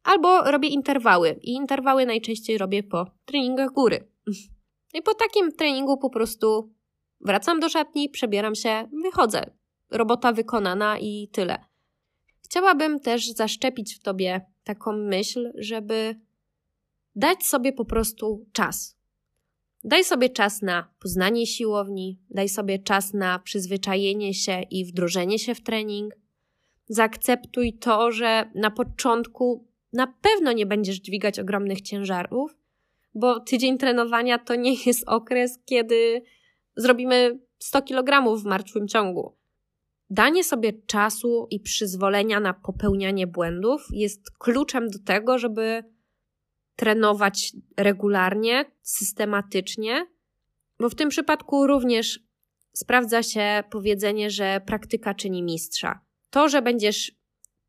albo 0.04 0.50
robię 0.50 0.68
interwały. 0.68 1.38
I 1.42 1.52
interwały 1.52 2.06
najczęściej 2.06 2.58
robię 2.58 2.82
po 2.82 3.06
treningach 3.24 3.70
góry. 3.70 4.08
I 4.94 5.02
po 5.02 5.14
takim 5.14 5.52
treningu 5.52 5.98
po 5.98 6.10
prostu 6.10 6.72
wracam 7.20 7.60
do 7.60 7.68
szatni, 7.68 8.10
przebieram 8.10 8.54
się, 8.54 8.88
wychodzę. 9.02 9.50
Robota 9.90 10.32
wykonana 10.32 10.98
i 10.98 11.28
tyle. 11.32 11.64
Chciałabym 12.44 13.00
też 13.00 13.30
zaszczepić 13.30 13.94
w 13.94 14.02
tobie 14.02 14.40
taką 14.64 14.92
myśl, 14.92 15.52
żeby 15.58 16.20
dać 17.16 17.46
sobie 17.46 17.72
po 17.72 17.84
prostu 17.84 18.46
czas. 18.52 18.96
Daj 19.84 20.04
sobie 20.04 20.28
czas 20.28 20.62
na 20.62 20.94
poznanie 21.00 21.46
siłowni, 21.46 22.18
daj 22.30 22.48
sobie 22.48 22.78
czas 22.78 23.14
na 23.14 23.38
przyzwyczajenie 23.38 24.34
się 24.34 24.62
i 24.70 24.84
wdrożenie 24.84 25.38
się 25.38 25.54
w 25.54 25.62
trening. 25.62 26.14
Zaakceptuj 26.88 27.72
to, 27.72 28.12
że 28.12 28.50
na 28.54 28.70
początku 28.70 29.68
na 29.94 30.06
pewno 30.06 30.52
nie 30.52 30.66
będziesz 30.66 30.96
dźwigać 30.96 31.38
ogromnych 31.38 31.80
ciężarów, 31.80 32.56
bo 33.14 33.40
tydzień 33.40 33.78
trenowania 33.78 34.38
to 34.38 34.54
nie 34.54 34.74
jest 34.86 35.08
okres, 35.08 35.58
kiedy 35.64 36.22
zrobimy 36.76 37.38
100 37.58 37.82
kg 37.82 38.36
w 38.36 38.44
martwym 38.44 38.88
ciągu. 38.88 39.36
Danie 40.10 40.44
sobie 40.44 40.72
czasu 40.72 41.46
i 41.50 41.60
przyzwolenia 41.60 42.40
na 42.40 42.54
popełnianie 42.54 43.26
błędów 43.26 43.86
jest 43.90 44.30
kluczem 44.38 44.90
do 44.90 44.98
tego, 44.98 45.38
żeby 45.38 45.84
trenować 46.76 47.52
regularnie, 47.76 48.64
systematycznie, 48.82 50.06
bo 50.80 50.88
w 50.88 50.94
tym 50.94 51.08
przypadku 51.08 51.66
również 51.66 52.20
sprawdza 52.72 53.22
się 53.22 53.64
powiedzenie, 53.70 54.30
że 54.30 54.60
praktyka 54.66 55.14
czyni 55.14 55.42
mistrza. 55.42 56.00
To, 56.30 56.48
że 56.48 56.62
będziesz 56.62 57.12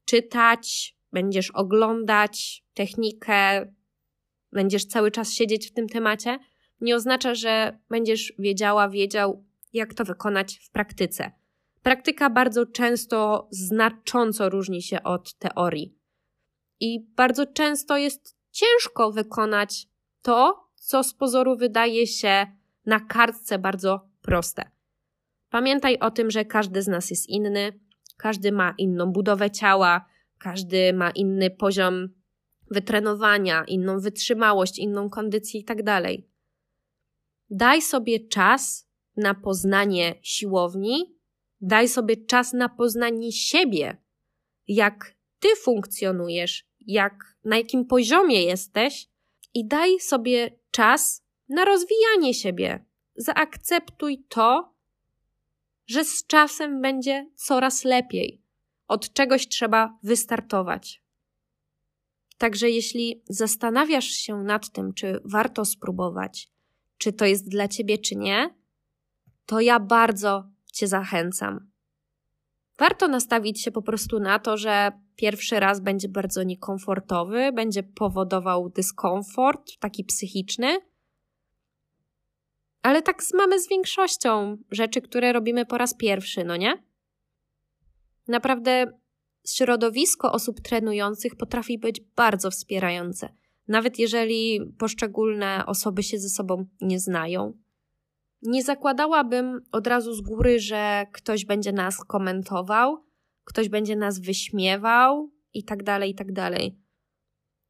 czytać, 0.06 0.95
będziesz 1.16 1.52
oglądać 1.52 2.64
technikę, 2.74 3.72
będziesz 4.52 4.86
cały 4.86 5.12
czas 5.12 5.34
siedzieć 5.34 5.68
w 5.68 5.74
tym 5.74 5.90
temacie, 5.90 6.40
nie 6.82 6.96
oznacza, 6.96 7.36
że 7.36 7.80
będziesz 7.90 8.34
wiedziała, 8.40 8.90
wiedział, 8.90 9.46
jak 9.74 9.94
to 9.94 10.06
wykonać 10.06 10.60
w 10.64 10.72
praktyce. 10.72 11.32
Praktyka 11.82 12.30
bardzo 12.30 12.66
często 12.66 13.48
znacząco 13.52 14.50
różni 14.50 14.82
się 14.82 15.04
od 15.04 15.34
teorii. 15.34 15.96
I 16.80 17.00
bardzo 17.16 17.46
często 17.46 17.98
jest 17.98 18.38
ciężko 18.52 19.12
wykonać 19.12 19.88
to, 20.22 20.70
co 20.76 21.04
z 21.04 21.14
pozoru 21.14 21.58
wydaje 21.58 22.08
się 22.08 22.48
na 22.86 23.00
kartce 23.00 23.60
bardzo 23.60 24.10
proste. 24.22 24.72
Pamiętaj 25.50 26.00
o 26.00 26.12
tym, 26.12 26.32
że 26.32 26.46
każdy 26.46 26.82
z 26.82 26.88
nas 26.88 27.10
jest 27.10 27.30
inny, 27.30 27.80
każdy 28.18 28.52
ma 28.52 28.74
inną 28.78 29.12
budowę 29.12 29.52
ciała, 29.52 30.06
każdy 30.40 30.94
ma 30.94 31.12
inny 31.12 31.50
poziom 31.50 32.10
wytrenowania, 32.72 33.64
inną 33.68 34.00
wytrzymałość, 34.00 34.80
inną 34.80 35.10
kondycję 35.10 35.60
itd. 35.60 35.84
Tak 35.84 36.12
daj 37.50 37.82
sobie 37.82 38.20
czas 38.20 38.90
na 39.18 39.34
poznanie 39.34 40.16
siłowni, 40.22 41.18
daj 41.62 41.90
sobie 41.90 42.18
czas 42.18 42.54
na 42.54 42.70
poznanie 42.70 43.32
siebie, 43.32 43.98
jak 44.68 45.16
ty 45.40 45.48
funkcjonujesz, 45.56 46.68
jak, 46.80 47.38
na 47.44 47.58
jakim 47.58 47.86
poziomie 47.86 48.44
jesteś 48.44 49.10
i 49.54 49.68
daj 49.68 50.00
sobie 50.00 50.60
czas 50.72 51.26
na 51.50 51.66
rozwijanie 51.66 52.34
siebie. 52.34 52.86
Zaakceptuj 53.16 54.26
to, 54.30 54.76
że 55.88 56.04
z 56.06 56.28
czasem 56.28 56.82
będzie 56.82 57.30
coraz 57.36 57.84
lepiej. 57.84 58.45
Od 58.88 59.14
czegoś 59.14 59.48
trzeba 59.48 59.98
wystartować. 60.04 61.04
Także 62.38 62.70
jeśli 62.70 63.24
zastanawiasz 63.30 64.08
się 64.08 64.44
nad 64.44 64.70
tym, 64.70 64.94
czy 64.94 65.20
warto 65.26 65.66
spróbować, 65.66 66.50
czy 66.98 67.14
to 67.14 67.26
jest 67.26 67.50
dla 67.50 67.68
ciebie, 67.68 67.98
czy 67.98 68.16
nie, 68.16 68.56
to 69.46 69.60
ja 69.60 69.80
bardzo 69.80 70.50
cię 70.74 70.88
zachęcam. 70.88 71.72
Warto 72.78 73.08
nastawić 73.08 73.64
się 73.64 73.72
po 73.72 73.82
prostu 73.82 74.20
na 74.20 74.40
to, 74.40 74.58
że 74.58 74.92
pierwszy 75.16 75.60
raz 75.60 75.80
będzie 75.80 76.10
bardzo 76.10 76.44
niekomfortowy, 76.44 77.52
będzie 77.52 77.84
powodował 77.84 78.70
dyskomfort, 78.70 79.72
taki 79.80 80.04
psychiczny. 80.04 80.78
Ale 82.82 83.02
tak 83.02 83.22
mamy 83.34 83.60
z 83.60 83.70
większością 83.70 84.58
rzeczy, 84.72 85.02
które 85.02 85.34
robimy 85.34 85.66
po 85.66 85.78
raz 85.78 85.94
pierwszy, 85.94 86.44
no 86.44 86.58
nie? 86.58 86.84
Naprawdę 88.28 88.86
środowisko 89.48 90.32
osób 90.32 90.62
trenujących 90.62 91.36
potrafi 91.36 91.80
być 91.80 92.02
bardzo 92.16 92.52
wspierające, 92.52 93.30
nawet 93.68 94.00
jeżeli 94.00 94.62
poszczególne 94.80 95.66
osoby 95.66 96.04
się 96.04 96.20
ze 96.20 96.30
sobą 96.30 96.66
nie 96.82 97.00
znają. 97.00 97.54
Nie 98.42 98.64
zakładałabym 98.64 99.62
od 99.72 99.88
razu 99.88 100.14
z 100.14 100.22
góry, 100.22 100.60
że 100.60 101.06
ktoś 101.14 101.46
będzie 101.46 101.72
nas 101.72 101.98
komentował, 101.98 103.06
ktoś 103.44 103.70
będzie 103.70 103.96
nas 103.96 104.20
wyśmiewał 104.20 105.32
i 105.54 105.64
tak 105.64 105.84
dalej, 105.84 106.12
i 106.12 106.16
tak 106.16 106.32
dalej. 106.32 106.78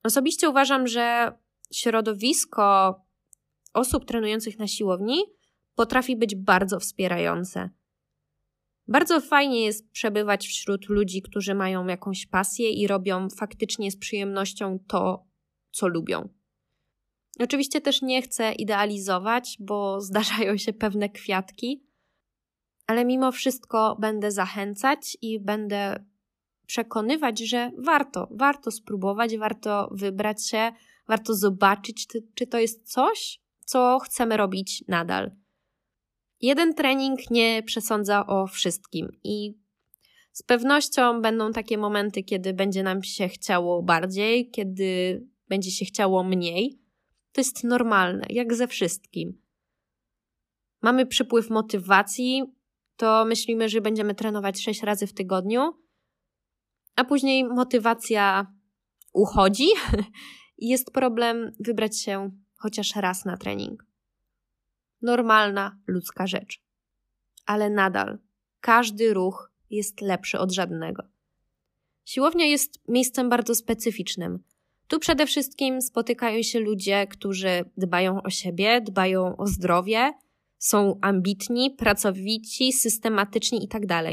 Osobiście 0.04 0.50
uważam, 0.50 0.88
że 0.88 1.32
środowisko 1.74 2.96
osób 3.74 4.06
trenujących 4.06 4.60
na 4.60 4.68
siłowni 4.68 5.18
potrafi 5.76 6.15
być 6.15 6.36
bardzo 6.36 6.80
wspierające. 6.80 7.70
Bardzo 8.88 9.21
fajnie 9.21 9.65
jest 9.65 9.91
przebywać 9.91 10.48
wśród 10.48 10.89
ludzi, 10.89 11.21
którzy 11.21 11.56
mają 11.56 11.88
jakąś 11.88 12.28
pasję 12.28 12.69
i 12.69 12.88
robią 12.88 13.30
faktycznie 13.30 13.91
z 13.91 13.98
przyjemnością 13.98 14.80
to, 14.88 15.26
co 15.71 15.88
lubią. 15.88 16.30
Oczywiście 17.39 17.82
też 17.82 18.02
nie 18.02 18.21
chcę 18.21 18.54
idealizować, 18.54 19.58
bo 19.60 20.02
zdarzają 20.10 20.58
się 20.58 20.74
pewne 20.74 21.10
kwiatki, 21.10 21.86
ale 22.88 23.06
mimo 23.06 23.32
wszystko 23.32 23.97
będę 23.99 24.32
zachęcać 24.32 25.18
i 25.22 25.39
będę 25.39 26.05
przekonywać, 26.68 27.39
że 27.39 27.72
warto, 27.78 28.28
warto 28.32 28.72
spróbować, 28.72 29.38
warto 29.38 29.89
wybrać 29.91 30.49
się, 30.49 30.72
warto 31.07 31.34
zobaczyć, 31.34 32.07
czy, 32.36 32.47
to 32.47 32.59
jest 32.59 32.91
coś, 32.91 33.41
co 33.66 33.99
chcemy 33.99 34.38
robić 34.38 34.84
nadal. 34.88 35.32
Jeden 36.41 36.73
trening 36.73 37.31
nie 37.31 37.63
przesądza 37.63 38.27
o 38.27 38.47
wszystkim 38.47 39.07
i 39.23 39.53
z 40.31 40.43
pewnością 40.43 41.21
będą 41.21 41.51
takie 41.51 41.77
momenty, 41.77 42.23
kiedy 42.23 42.53
będzie 42.53 42.83
nam 42.83 43.03
się 43.03 43.27
chciało 43.27 43.83
bardziej, 43.83 44.51
kiedy 44.51 45.21
będzie 45.49 45.71
się 45.71 45.86
chciało 45.86 46.23
mniej. 46.23 46.79
To 47.31 47.41
jest 47.41 47.63
normalne, 47.63 48.25
jak 48.29 48.53
ze 48.53 48.67
wszystkim. 48.67 49.41
Mamy 50.81 51.05
przypływ 51.05 51.49
motywacji, 51.49 52.43
to 52.97 53.25
myślimy, 53.25 53.69
że 53.69 53.81
będziemy 53.81 54.15
trenować 54.15 54.61
6 54.61 54.83
razy 54.83 55.07
w 55.07 55.13
tygodniu, 55.13 55.73
a 56.95 57.03
później 57.03 57.43
motywacja 57.43 58.53
uchodzi 59.13 59.67
jest 60.57 60.91
problem 60.91 61.51
wybrać 61.59 62.01
się 62.01 62.31
chociaż 62.57 62.95
raz 62.95 63.25
na 63.25 63.38
trening 63.38 63.95
normalna 65.02 65.78
ludzka 65.88 66.28
rzecz. 66.28 66.62
Ale 67.46 67.70
nadal 67.70 68.18
każdy 68.62 69.14
ruch 69.14 69.52
jest 69.70 70.02
lepszy 70.02 70.39
od 70.39 70.52
żadnego. 70.52 71.04
Siłownia 72.06 72.46
jest 72.46 72.80
miejscem 72.88 73.30
bardzo 73.30 73.56
specyficznym. 73.56 74.43
Tu 74.88 75.00
przede 75.00 75.26
wszystkim 75.26 75.82
spotykają 75.82 76.43
się 76.43 76.60
ludzie, 76.60 77.08
którzy 77.08 77.66
dbają 77.78 78.22
o 78.22 78.30
siebie, 78.30 78.82
dbają 78.82 79.38
o 79.38 79.48
zdrowie, 79.48 80.14
są 80.58 81.00
ambitni, 81.02 81.72
pracowici, 81.72 82.74
systematyczni 82.74 83.62
itd. 83.62 83.88
Tak 83.88 84.04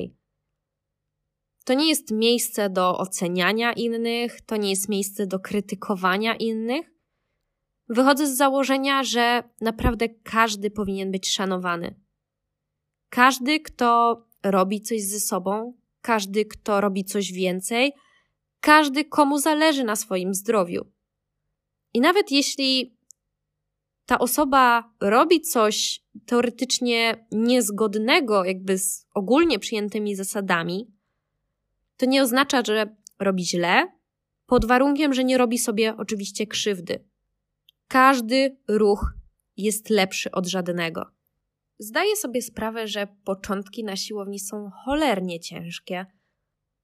to 1.64 1.74
nie 1.74 1.88
jest 1.88 2.10
miejsce 2.10 2.70
do 2.70 2.98
oceniania 2.98 3.72
innych, 3.72 4.40
to 4.40 4.56
nie 4.56 4.70
jest 4.70 4.88
miejsce 4.88 5.26
do 5.26 5.40
krytykowania 5.40 6.34
innych. 6.34 6.92
Wychodzę 7.92 8.26
z 8.26 8.36
założenia, 8.36 9.04
że 9.04 9.42
naprawdę 9.60 10.08
każdy 10.08 10.70
powinien 10.70 11.10
być 11.10 11.30
szanowany. 11.30 11.94
Każdy, 13.08 13.60
kto 13.60 14.16
robi 14.42 14.80
coś 14.80 15.02
ze 15.02 15.20
sobą, 15.20 15.74
każdy, 16.02 16.44
kto 16.44 16.80
robi 16.80 17.04
coś 17.04 17.32
więcej, 17.32 17.92
każdy, 18.60 19.04
komu 19.04 19.38
zależy 19.38 19.84
na 19.84 19.96
swoim 19.96 20.34
zdrowiu. 20.34 20.84
I 21.94 22.00
nawet 22.00 22.30
jeśli 22.30 22.96
ta 24.06 24.18
osoba 24.18 24.92
robi 25.00 25.40
coś 25.40 26.04
teoretycznie 26.26 27.26
niezgodnego, 27.32 28.44
jakby 28.44 28.78
z 28.78 29.06
ogólnie 29.14 29.58
przyjętymi 29.58 30.14
zasadami, 30.16 30.90
to 31.96 32.06
nie 32.06 32.22
oznacza, 32.22 32.62
że 32.66 32.96
robi 33.18 33.44
źle, 33.44 33.92
pod 34.46 34.64
warunkiem, 34.64 35.14
że 35.14 35.24
nie 35.24 35.38
robi 35.38 35.58
sobie 35.58 35.96
oczywiście 35.96 36.46
krzywdy. 36.46 37.11
Każdy 37.92 38.56
ruch 38.68 39.14
jest 39.56 39.90
lepszy 39.90 40.30
od 40.30 40.46
żadnego. 40.46 41.06
Zdaję 41.78 42.16
sobie 42.16 42.42
sprawę, 42.42 42.88
że 42.88 43.08
początki 43.24 43.84
na 43.84 43.96
siłowni 43.96 44.38
są 44.38 44.70
cholernie 44.84 45.40
ciężkie. 45.40 46.06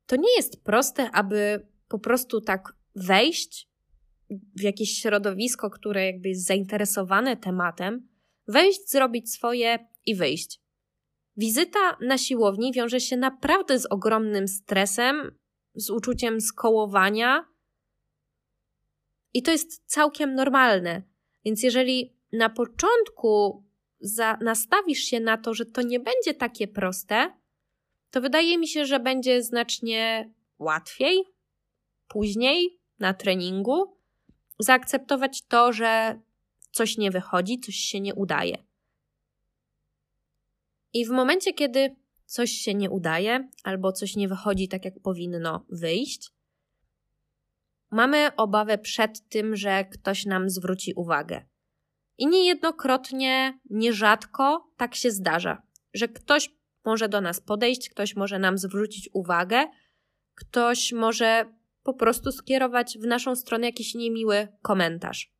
To 0.06 0.16
nie 0.16 0.36
jest 0.36 0.64
proste, 0.64 1.10
aby 1.10 1.66
po 1.88 1.98
prostu 1.98 2.40
tak 2.40 2.76
wejść 2.94 3.68
w 4.56 4.62
jakieś 4.62 4.90
środowisko, 4.90 5.70
które 5.70 6.06
jakby 6.06 6.28
jest 6.28 6.46
zainteresowane 6.46 7.36
tematem, 7.36 8.08
wejść, 8.48 8.90
zrobić 8.90 9.32
swoje 9.32 9.88
i 10.06 10.14
wyjść. 10.14 10.60
Wizyta 11.36 11.96
na 12.00 12.18
siłowni 12.18 12.72
wiąże 12.72 13.00
się 13.00 13.16
naprawdę 13.16 13.78
z 13.78 13.86
ogromnym 13.86 14.48
stresem, 14.48 15.38
z 15.74 15.90
uczuciem 15.90 16.40
skołowania. 16.40 17.44
I 19.34 19.42
to 19.42 19.50
jest 19.50 19.82
całkiem 19.86 20.34
normalne. 20.34 21.02
Więc 21.44 21.62
jeżeli 21.62 22.16
na 22.32 22.50
początku 22.50 23.64
za, 24.00 24.38
nastawisz 24.40 24.98
się 24.98 25.20
na 25.20 25.38
to, 25.38 25.54
że 25.54 25.66
to 25.66 25.82
nie 25.82 26.00
będzie 26.00 26.34
takie 26.34 26.68
proste, 26.68 27.32
to 28.10 28.20
wydaje 28.20 28.58
mi 28.58 28.68
się, 28.68 28.86
że 28.86 29.00
będzie 29.00 29.42
znacznie 29.42 30.32
łatwiej 30.58 31.24
później 32.08 32.80
na 32.98 33.14
treningu 33.14 33.96
zaakceptować 34.58 35.42
to, 35.42 35.72
że 35.72 36.20
coś 36.70 36.98
nie 36.98 37.10
wychodzi, 37.10 37.60
coś 37.60 37.74
się 37.74 38.00
nie 38.00 38.14
udaje. 38.14 38.56
I 40.92 41.06
w 41.06 41.10
momencie, 41.10 41.52
kiedy 41.52 41.96
coś 42.24 42.50
się 42.50 42.74
nie 42.74 42.90
udaje 42.90 43.48
albo 43.64 43.92
coś 43.92 44.16
nie 44.16 44.28
wychodzi 44.28 44.68
tak, 44.68 44.84
jak 44.84 45.00
powinno 45.00 45.66
wyjść, 45.70 46.30
mamy 47.90 48.36
obawę 48.36 48.78
przed 48.78 49.28
tym, 49.28 49.56
że 49.56 49.84
ktoś 49.84 50.26
nam 50.26 50.50
zwróci 50.50 50.92
uwagę. 50.96 51.44
I 52.18 52.26
niejednokrotnie, 52.26 53.58
nierzadko 53.70 54.70
tak 54.76 54.94
się 54.94 55.10
zdarza, 55.10 55.62
że 55.94 56.08
ktoś 56.08 56.50
może 56.84 57.08
do 57.08 57.20
nas 57.20 57.40
podejść, 57.40 57.90
ktoś 57.90 58.16
może 58.16 58.38
nam 58.38 58.58
zwrócić 58.58 59.10
uwagę, 59.12 59.66
ktoś 60.34 60.92
może 60.92 61.54
po 61.82 61.94
prostu 61.94 62.32
skierować 62.32 62.98
w 62.98 63.06
naszą 63.06 63.36
stronę 63.36 63.66
jakiś 63.66 63.94
niemiły 63.94 64.48
komentarz. 64.62 65.32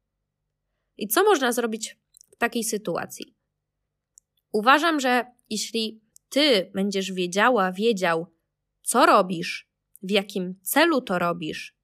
I 0.97 1.09
co 1.09 1.25
można 1.25 1.53
zrobić 1.53 1.99
w 2.31 2.37
takiej 2.37 2.65
sytuacji? 2.65 3.35
Uważam, 4.53 5.01
że 5.01 5.25
jeśli 5.51 6.01
ty 6.29 6.71
będziesz 6.75 7.13
wiedziała, 7.13 7.73
wiedział, 7.73 8.27
co 8.83 9.07
robisz, 9.07 9.71
w 10.03 10.11
jakim 10.11 10.55
celu 10.63 11.01
to 11.01 11.19
robisz, 11.19 11.78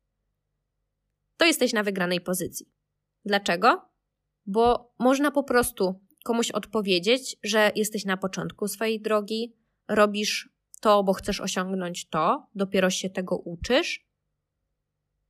to 1.45 1.49
jesteś 1.49 1.73
na 1.73 1.83
wygranej 1.83 2.21
pozycji. 2.21 2.67
Dlaczego? 3.25 3.89
Bo 4.47 4.95
można 4.99 5.31
po 5.31 5.43
prostu 5.43 6.01
komuś 6.25 6.51
odpowiedzieć, 6.51 7.37
że 7.43 7.73
jesteś 7.77 8.05
na 8.05 8.17
początku 8.17 8.69
swojej 8.69 9.01
drogi, 9.01 9.55
robisz 9.89 10.49
to, 10.81 11.03
bo 11.03 11.13
chcesz 11.13 11.41
osiągnąć 11.41 12.09
to, 12.09 12.47
dopiero 12.55 12.91
się 12.91 13.11
tego 13.11 13.37
uczysz. 13.37 14.07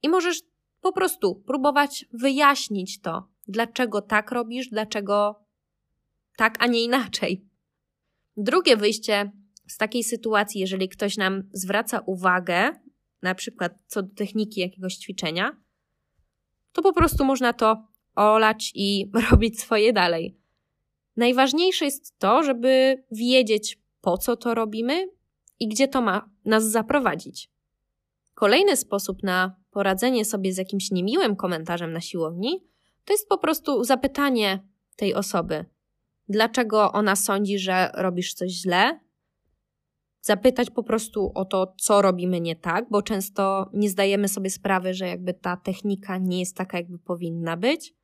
I 0.02 0.08
możesz 0.08 0.42
po 0.80 0.92
prostu 0.92 1.34
próbować 1.46 2.04
wyjaśnić 2.12 3.00
to, 3.00 3.28
dlaczego 3.48 4.02
tak 4.02 4.30
robisz, 4.30 4.68
dlaczego 4.68 5.44
tak, 6.36 6.56
a 6.60 6.66
nie 6.66 6.84
inaczej. 6.84 7.48
Drugie 8.36 8.76
wyjście 8.76 9.32
z 9.68 9.76
takiej 9.76 10.04
sytuacji, 10.04 10.60
jeżeli 10.60 10.88
ktoś 10.88 11.16
nam 11.16 11.42
zwraca 11.52 12.00
uwagę, 12.06 12.70
na 13.22 13.34
przykład 13.34 13.72
co 13.86 14.02
do 14.02 14.14
techniki 14.14 14.60
jakiegoś 14.60 14.96
ćwiczenia, 14.96 15.63
to 16.74 16.82
po 16.82 16.92
prostu 16.92 17.24
można 17.24 17.52
to 17.52 17.86
olać 18.14 18.72
i 18.74 19.10
robić 19.30 19.60
swoje 19.60 19.92
dalej. 19.92 20.36
Najważniejsze 21.16 21.84
jest 21.84 22.18
to, 22.18 22.42
żeby 22.42 23.02
wiedzieć, 23.10 23.78
po 24.00 24.18
co 24.18 24.36
to 24.36 24.54
robimy 24.54 25.08
i 25.60 25.68
gdzie 25.68 25.88
to 25.88 26.02
ma 26.02 26.30
nas 26.44 26.64
zaprowadzić. 26.64 27.50
Kolejny 28.34 28.76
sposób 28.76 29.22
na 29.22 29.56
poradzenie 29.70 30.24
sobie 30.24 30.52
z 30.52 30.56
jakimś 30.56 30.90
niemiłym 30.90 31.36
komentarzem 31.36 31.92
na 31.92 32.00
siłowni 32.00 32.64
to 33.04 33.12
jest 33.12 33.28
po 33.28 33.38
prostu 33.38 33.84
zapytanie 33.84 34.62
tej 34.96 35.14
osoby, 35.14 35.64
dlaczego 36.28 36.92
ona 36.92 37.16
sądzi, 37.16 37.58
że 37.58 37.90
robisz 37.94 38.34
coś 38.34 38.50
źle, 38.50 39.00
zapytać 40.24 40.70
po 40.70 40.82
prostu 40.82 41.32
o 41.34 41.44
to, 41.44 41.74
co 41.78 42.02
robimy 42.02 42.40
nie 42.40 42.56
tak, 42.56 42.84
bo 42.90 43.02
często 43.02 43.70
nie 43.72 43.90
zdajemy 43.90 44.28
sobie 44.28 44.50
sprawy, 44.50 44.94
że 44.94 45.08
jakby 45.08 45.34
ta 45.34 45.56
technika 45.56 46.18
nie 46.18 46.40
jest 46.40 46.56
taka, 46.56 46.78
jakby 46.78 46.98
powinna 46.98 47.56
być. 47.56 47.94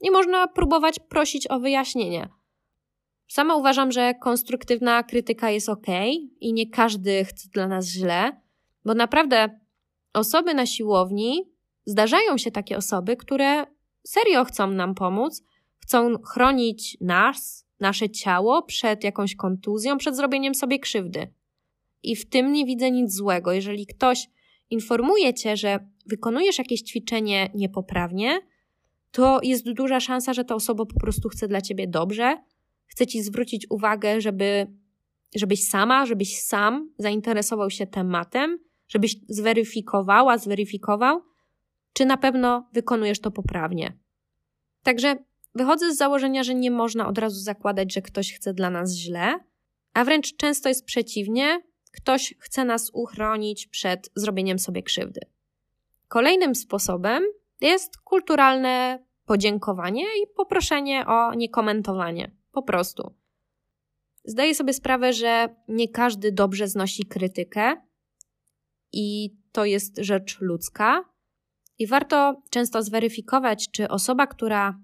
I 0.00 0.10
można 0.10 0.48
próbować 0.48 0.98
prosić 0.98 1.50
o 1.50 1.60
wyjaśnienie. 1.60 2.28
Sama 3.28 3.54
uważam, 3.56 3.92
że 3.92 4.14
konstruktywna 4.14 5.02
krytyka 5.02 5.50
jest 5.50 5.68
ok 5.68 5.86
i 6.40 6.52
nie 6.52 6.70
każdy 6.70 7.24
chce 7.24 7.48
dla 7.48 7.68
nas 7.68 7.86
źle, 7.86 8.40
bo 8.84 8.94
naprawdę 8.94 9.60
osoby 10.12 10.54
na 10.54 10.66
siłowni, 10.66 11.52
zdarzają 11.86 12.38
się 12.38 12.50
takie 12.50 12.76
osoby, 12.76 13.16
które 13.16 13.66
serio 14.06 14.44
chcą 14.44 14.70
nam 14.70 14.94
pomóc, 14.94 15.42
chcą 15.78 16.22
chronić 16.22 16.96
nas, 17.00 17.66
nasze 17.80 18.10
ciało 18.10 18.62
przed 18.62 19.04
jakąś 19.04 19.36
kontuzją, 19.36 19.98
przed 19.98 20.16
zrobieniem 20.16 20.54
sobie 20.54 20.78
krzywdy. 20.78 21.39
I 22.02 22.16
w 22.16 22.28
tym 22.28 22.52
nie 22.52 22.66
widzę 22.66 22.90
nic 22.90 23.14
złego. 23.14 23.52
Jeżeli 23.52 23.86
ktoś 23.86 24.30
informuje 24.70 25.34
cię, 25.34 25.56
że 25.56 25.78
wykonujesz 26.06 26.58
jakieś 26.58 26.82
ćwiczenie 26.82 27.50
niepoprawnie, 27.54 28.40
to 29.10 29.40
jest 29.42 29.72
duża 29.72 30.00
szansa, 30.00 30.34
że 30.34 30.44
ta 30.44 30.54
osoba 30.54 30.86
po 30.86 31.00
prostu 31.00 31.28
chce 31.28 31.48
dla 31.48 31.60
ciebie 31.60 31.86
dobrze, 31.88 32.36
chce 32.86 33.06
ci 33.06 33.22
zwrócić 33.22 33.66
uwagę, 33.70 34.20
żeby, 34.20 34.66
żebyś 35.34 35.68
sama, 35.68 36.06
żebyś 36.06 36.42
sam 36.42 36.90
zainteresował 36.98 37.70
się 37.70 37.86
tematem, 37.86 38.58
żebyś 38.88 39.16
zweryfikowała, 39.28 40.38
zweryfikował, 40.38 41.22
czy 41.92 42.04
na 42.04 42.16
pewno 42.16 42.68
wykonujesz 42.72 43.20
to 43.20 43.30
poprawnie. 43.30 43.98
Także 44.82 45.16
wychodzę 45.54 45.94
z 45.94 45.96
założenia, 45.96 46.42
że 46.42 46.54
nie 46.54 46.70
można 46.70 47.08
od 47.08 47.18
razu 47.18 47.40
zakładać, 47.40 47.94
że 47.94 48.02
ktoś 48.02 48.32
chce 48.32 48.54
dla 48.54 48.70
nas 48.70 48.94
źle, 48.94 49.38
a 49.94 50.04
wręcz 50.04 50.36
często 50.36 50.68
jest 50.68 50.84
przeciwnie, 50.84 51.62
ktoś 51.90 52.34
chce 52.38 52.64
nas 52.64 52.90
uchronić 52.94 53.66
przed 53.66 54.10
zrobieniem 54.14 54.58
sobie 54.58 54.82
krzywdy. 54.82 55.20
Kolejnym 56.08 56.54
sposobem 56.54 57.22
jest 57.60 57.98
kulturalne 57.98 59.04
podziękowanie 59.24 60.02
i 60.02 60.26
poproszenie 60.36 61.06
o 61.06 61.34
niekomentowanie. 61.34 62.36
Po 62.52 62.62
prostu. 62.62 63.14
Zdaję 64.24 64.54
sobie 64.54 64.72
sprawę, 64.72 65.12
że 65.12 65.48
nie 65.68 65.88
każdy 65.88 66.32
dobrze 66.32 66.68
znosi 66.68 67.06
krytykę 67.06 67.76
i 68.92 69.36
to 69.52 69.64
jest 69.64 69.98
rzecz 69.98 70.40
ludzka. 70.40 71.04
I 71.78 71.86
warto 71.86 72.42
często 72.50 72.82
zweryfikować, 72.82 73.70
czy 73.70 73.88
osoba, 73.88 74.26
która 74.26 74.78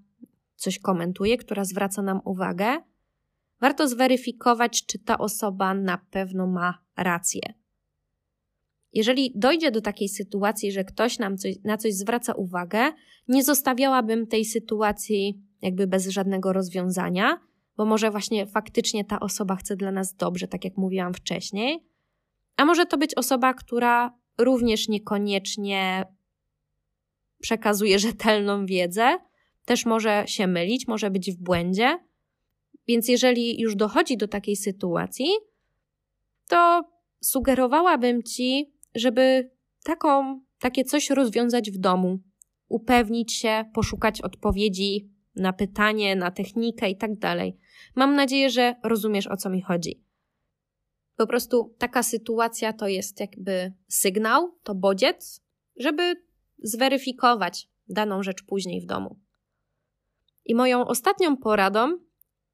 coś 0.55 0.79
komentuje, 0.79 1.37
która 1.37 1.65
zwraca 1.65 2.01
nam 2.01 2.21
uwagę, 2.25 2.77
warto 3.61 3.87
zweryfikować, 3.87 4.85
czy 4.85 4.99
ta 4.99 5.17
osoba 5.17 5.73
na 5.73 5.97
pewno 6.11 6.47
ma 6.47 6.83
rację. 6.97 7.41
Jeżeli 8.93 9.31
dojdzie 9.35 9.71
do 9.71 9.81
takiej 9.81 10.09
sytuacji, 10.09 10.71
że 10.71 10.83
ktoś 10.83 11.19
nam 11.19 11.37
coś, 11.37 11.55
na 11.63 11.77
coś 11.77 11.93
zwraca 11.93 12.33
uwagę, 12.33 12.91
nie 13.27 13.43
zostawiałabym 13.43 14.27
tej 14.27 14.45
sytuacji 14.45 15.41
jakby 15.61 15.87
bez 15.87 16.07
żadnego 16.07 16.53
rozwiązania, 16.53 17.39
bo 17.77 17.85
może 17.85 18.11
właśnie 18.11 18.47
faktycznie 18.47 19.05
ta 19.05 19.19
osoba 19.19 19.55
chce 19.55 19.75
dla 19.75 19.91
nas 19.91 20.15
dobrze, 20.15 20.47
tak 20.47 20.65
jak 20.65 20.77
mówiłam 20.77 21.13
wcześniej, 21.13 21.87
a 22.57 22.65
może 22.65 22.85
to 22.85 22.97
być 22.97 23.15
osoba, 23.15 23.53
która 23.53 24.17
również 24.37 24.87
niekoniecznie 24.87 26.05
przekazuje 27.41 27.99
rzetelną 28.09 28.65
wiedzę, 28.65 29.17
też 29.65 29.85
może 29.85 30.23
się 30.27 30.47
mylić, 30.47 30.87
może 30.87 31.11
być 31.11 31.31
w 31.31 31.37
błędzie. 31.37 31.99
Więc 32.87 33.07
jeżeli 33.07 33.61
już 33.61 33.75
dochodzi 33.75 34.17
do 34.17 34.27
takiej 34.27 34.55
sytuacji, 34.55 35.27
to 36.47 36.83
sugerowałabym 37.21 38.23
ci, 38.23 38.73
żeby 38.95 39.51
taką, 39.83 40.41
takie 40.59 40.83
coś 40.83 41.09
rozwiązać 41.09 41.71
w 41.71 41.77
domu, 41.77 42.19
upewnić 42.67 43.33
się, 43.33 43.65
poszukać 43.73 44.21
odpowiedzi 44.21 45.09
na 45.35 45.53
pytanie, 45.53 46.15
na 46.15 46.31
technikę 46.31 46.89
i 46.89 46.97
tak 46.97 47.19
dalej. 47.19 47.57
Mam 47.95 48.15
nadzieję, 48.15 48.49
że 48.49 48.75
rozumiesz 48.83 49.27
o 49.27 49.37
co 49.37 49.49
mi 49.49 49.61
chodzi. 49.61 50.03
Po 51.15 51.27
prostu 51.27 51.75
taka 51.77 52.03
sytuacja 52.03 52.73
to 52.73 52.87
jest 52.87 53.19
jakby 53.19 53.73
sygnał, 53.87 54.51
to 54.63 54.75
bodziec, 54.75 55.41
żeby 55.75 56.15
zweryfikować 56.63 57.69
daną 57.89 58.23
rzecz 58.23 58.43
później 58.43 58.81
w 58.81 58.85
domu. 58.85 59.19
I 60.45 60.55
moją 60.55 60.87
ostatnią 60.87 61.37
poradą 61.37 61.97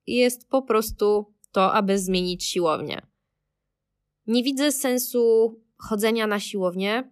jest 0.07 0.49
po 0.49 0.61
prostu 0.61 1.33
to, 1.51 1.73
aby 1.73 1.99
zmienić 1.99 2.43
siłownię. 2.43 3.01
Nie 4.27 4.43
widzę 4.43 4.71
sensu 4.71 5.55
chodzenia 5.77 6.27
na 6.27 6.39
siłownię, 6.39 7.11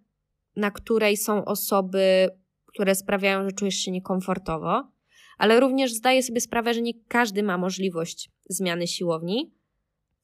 na 0.56 0.72
której 0.72 1.18
są 1.18 1.46
osoby, 1.46 2.30
które 2.66 2.96
sprawiają, 2.96 3.44
że 3.44 3.52
czujesz 3.52 3.76
się 3.76 3.92
niekomfortowo, 3.92 4.92
ale 5.38 5.60
również 5.60 5.94
zdaję 5.94 6.24
sobie 6.24 6.42
sprawę, 6.42 6.74
że 6.74 6.82
nie 6.82 6.94
każdy 7.08 7.44
ma 7.44 7.58
możliwość 7.58 8.32
zmiany 8.50 8.88
siłowni, 8.88 9.54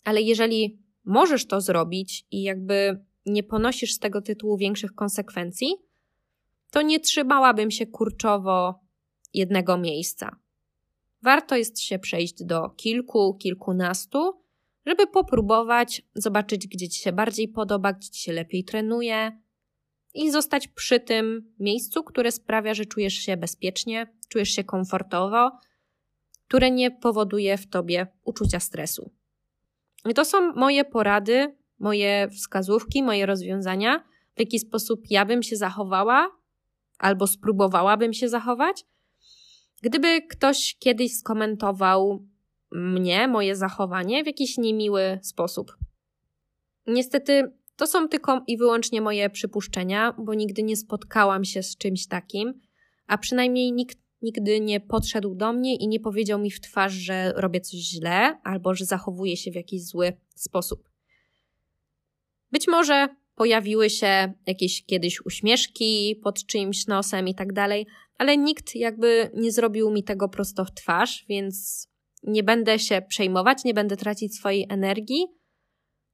ale 0.03 0.21
jeżeli 0.21 0.79
możesz 1.05 1.47
to 1.47 1.61
zrobić 1.61 2.25
i 2.31 2.43
jakby 2.43 3.05
nie 3.25 3.43
ponosisz 3.43 3.93
z 3.93 3.99
tego 3.99 4.21
tytułu 4.21 4.57
większych 4.57 4.95
konsekwencji, 4.95 5.75
to 6.71 6.81
nie 6.81 6.99
trzymałabym 6.99 7.71
się 7.71 7.85
kurczowo 7.85 8.79
jednego 9.33 9.77
miejsca. 9.77 10.35
Warto 11.21 11.55
jest 11.55 11.81
się 11.81 11.99
przejść 11.99 12.43
do 12.43 12.69
kilku, 12.69 13.33
kilkunastu, 13.33 14.41
żeby 14.85 15.07
popróbować, 15.07 16.01
zobaczyć, 16.15 16.67
gdzie 16.67 16.89
ci 16.89 17.01
się 17.01 17.11
bardziej 17.11 17.47
podoba, 17.47 17.93
gdzie 17.93 18.09
ci 18.09 18.21
się 18.21 18.33
lepiej 18.33 18.63
trenuje 18.63 19.41
i 20.13 20.31
zostać 20.31 20.67
przy 20.67 20.99
tym 20.99 21.53
miejscu, 21.59 22.03
które 22.03 22.31
sprawia, 22.31 22.73
że 22.73 22.85
czujesz 22.85 23.13
się 23.13 23.37
bezpiecznie, 23.37 24.13
czujesz 24.29 24.49
się 24.49 24.63
komfortowo, 24.63 25.51
które 26.47 26.71
nie 26.71 26.91
powoduje 26.91 27.57
w 27.57 27.67
tobie 27.67 28.07
uczucia 28.23 28.59
stresu. 28.59 29.11
I 30.05 30.13
to 30.13 30.25
są 30.25 30.53
moje 30.53 30.85
porady, 30.85 31.55
moje 31.79 32.29
wskazówki, 32.29 33.03
moje 33.03 33.25
rozwiązania, 33.25 34.03
w 34.35 34.39
jaki 34.39 34.59
sposób 34.59 35.01
ja 35.09 35.25
bym 35.25 35.43
się 35.43 35.55
zachowała 35.55 36.31
albo 36.99 37.27
spróbowałabym 37.27 38.13
się 38.13 38.29
zachować. 38.29 38.85
Gdyby 39.81 40.21
ktoś 40.21 40.75
kiedyś 40.79 41.17
skomentował 41.17 42.25
mnie, 42.71 43.27
moje 43.27 43.55
zachowanie 43.55 44.23
w 44.23 44.27
jakiś 44.27 44.57
niemiły 44.57 45.19
sposób. 45.21 45.77
Niestety 46.87 47.51
to 47.75 47.87
są 47.87 48.07
tylko 48.07 48.43
i 48.47 48.57
wyłącznie 48.57 49.01
moje 49.01 49.29
przypuszczenia, 49.29 50.13
bo 50.17 50.33
nigdy 50.33 50.63
nie 50.63 50.77
spotkałam 50.77 51.45
się 51.45 51.63
z 51.63 51.77
czymś 51.77 52.07
takim, 52.07 52.61
a 53.07 53.17
przynajmniej 53.17 53.71
nikt 53.71 53.97
nigdy 54.21 54.59
nie 54.59 54.79
podszedł 54.79 55.35
do 55.35 55.53
mnie 55.53 55.75
i 55.75 55.87
nie 55.87 55.99
powiedział 55.99 56.39
mi 56.39 56.51
w 56.51 56.61
twarz, 56.61 56.93
że 56.93 57.33
robię 57.35 57.61
coś 57.61 57.79
źle 57.79 58.41
albo 58.43 58.75
że 58.75 58.85
zachowuję 58.85 59.37
się 59.37 59.51
w 59.51 59.55
jakiś 59.55 59.83
zły 59.85 60.13
sposób. 60.35 60.89
Być 62.51 62.67
może 62.67 63.07
pojawiły 63.35 63.89
się 63.89 64.33
jakieś 64.47 64.85
kiedyś 64.85 65.25
uśmieszki 65.25 66.19
pod 66.23 66.45
czyimś 66.45 66.87
nosem 66.87 67.27
i 67.27 67.35
tak 67.35 67.53
dalej, 67.53 67.87
ale 68.17 68.37
nikt 68.37 68.75
jakby 68.75 69.31
nie 69.33 69.51
zrobił 69.51 69.91
mi 69.91 70.03
tego 70.03 70.29
prosto 70.29 70.65
w 70.65 70.71
twarz, 70.71 71.25
więc 71.29 71.87
nie 72.23 72.43
będę 72.43 72.79
się 72.79 73.01
przejmować, 73.01 73.63
nie 73.63 73.73
będę 73.73 73.97
tracić 73.97 74.35
swojej 74.35 74.65
energii 74.69 75.25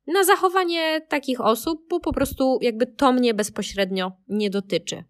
na 0.08 0.24
zachowanie 0.24 1.02
takich 1.02 1.42
osób, 1.42 1.86
bo 1.90 2.00
po 2.00 2.14
prostu 2.14 2.58
jakby 2.62 2.88
to 2.88 3.14
mnie 3.14 3.34
bezpośrednio 3.34 4.12
nie 4.28 4.50
dotyczy. 4.50 5.04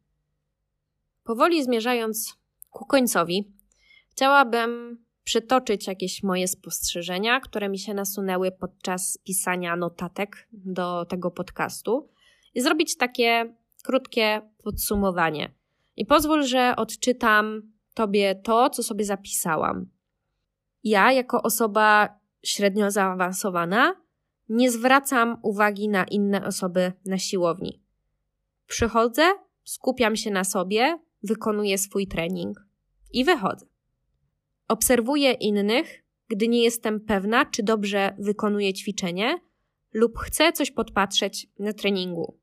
Powoli 1.23 1.63
zmierzając 1.63 2.33
ku 2.69 2.85
końcowi, 2.85 3.53
chciałabym 4.11 5.03
przytoczyć 5.23 5.87
jakieś 5.87 6.23
moje 6.23 6.47
spostrzeżenia, 6.47 7.39
które 7.39 7.69
mi 7.69 7.79
się 7.79 7.93
nasunęły 7.93 8.51
podczas 8.51 9.17
pisania 9.23 9.75
notatek 9.75 10.47
do 10.51 11.05
tego 11.05 11.31
podcastu 11.31 12.09
i 12.53 12.61
zrobić 12.61 12.97
takie 12.97 13.55
krótkie 13.83 14.41
podsumowanie. 14.63 15.53
I 15.95 16.05
pozwól, 16.05 16.43
że 16.43 16.73
odczytam 16.77 17.73
Tobie 17.93 18.35
to, 18.35 18.69
co 18.69 18.83
sobie 18.83 19.05
zapisałam. 19.05 19.89
Ja, 20.83 21.11
jako 21.11 21.41
osoba 21.41 22.19
średnio 22.43 22.91
zaawansowana, 22.91 23.95
nie 24.49 24.71
zwracam 24.71 25.37
uwagi 25.41 25.89
na 25.89 26.03
inne 26.03 26.45
osoby 26.45 26.91
na 27.05 27.17
siłowni. 27.17 27.81
Przychodzę, 28.67 29.23
skupiam 29.63 30.15
się 30.15 30.31
na 30.31 30.43
sobie, 30.43 30.99
wykonuję 31.23 31.77
swój 31.77 32.07
trening 32.07 32.65
i 33.11 33.25
wychodzę. 33.25 33.65
Obserwuję 34.67 35.31
innych, 35.31 36.03
gdy 36.27 36.47
nie 36.47 36.63
jestem 36.63 36.99
pewna, 36.99 37.45
czy 37.45 37.63
dobrze 37.63 38.15
wykonuję 38.19 38.73
ćwiczenie 38.73 39.39
lub 39.93 40.17
chcę 40.17 40.51
coś 40.51 40.71
podpatrzeć 40.71 41.47
na 41.59 41.73
treningu. 41.73 42.39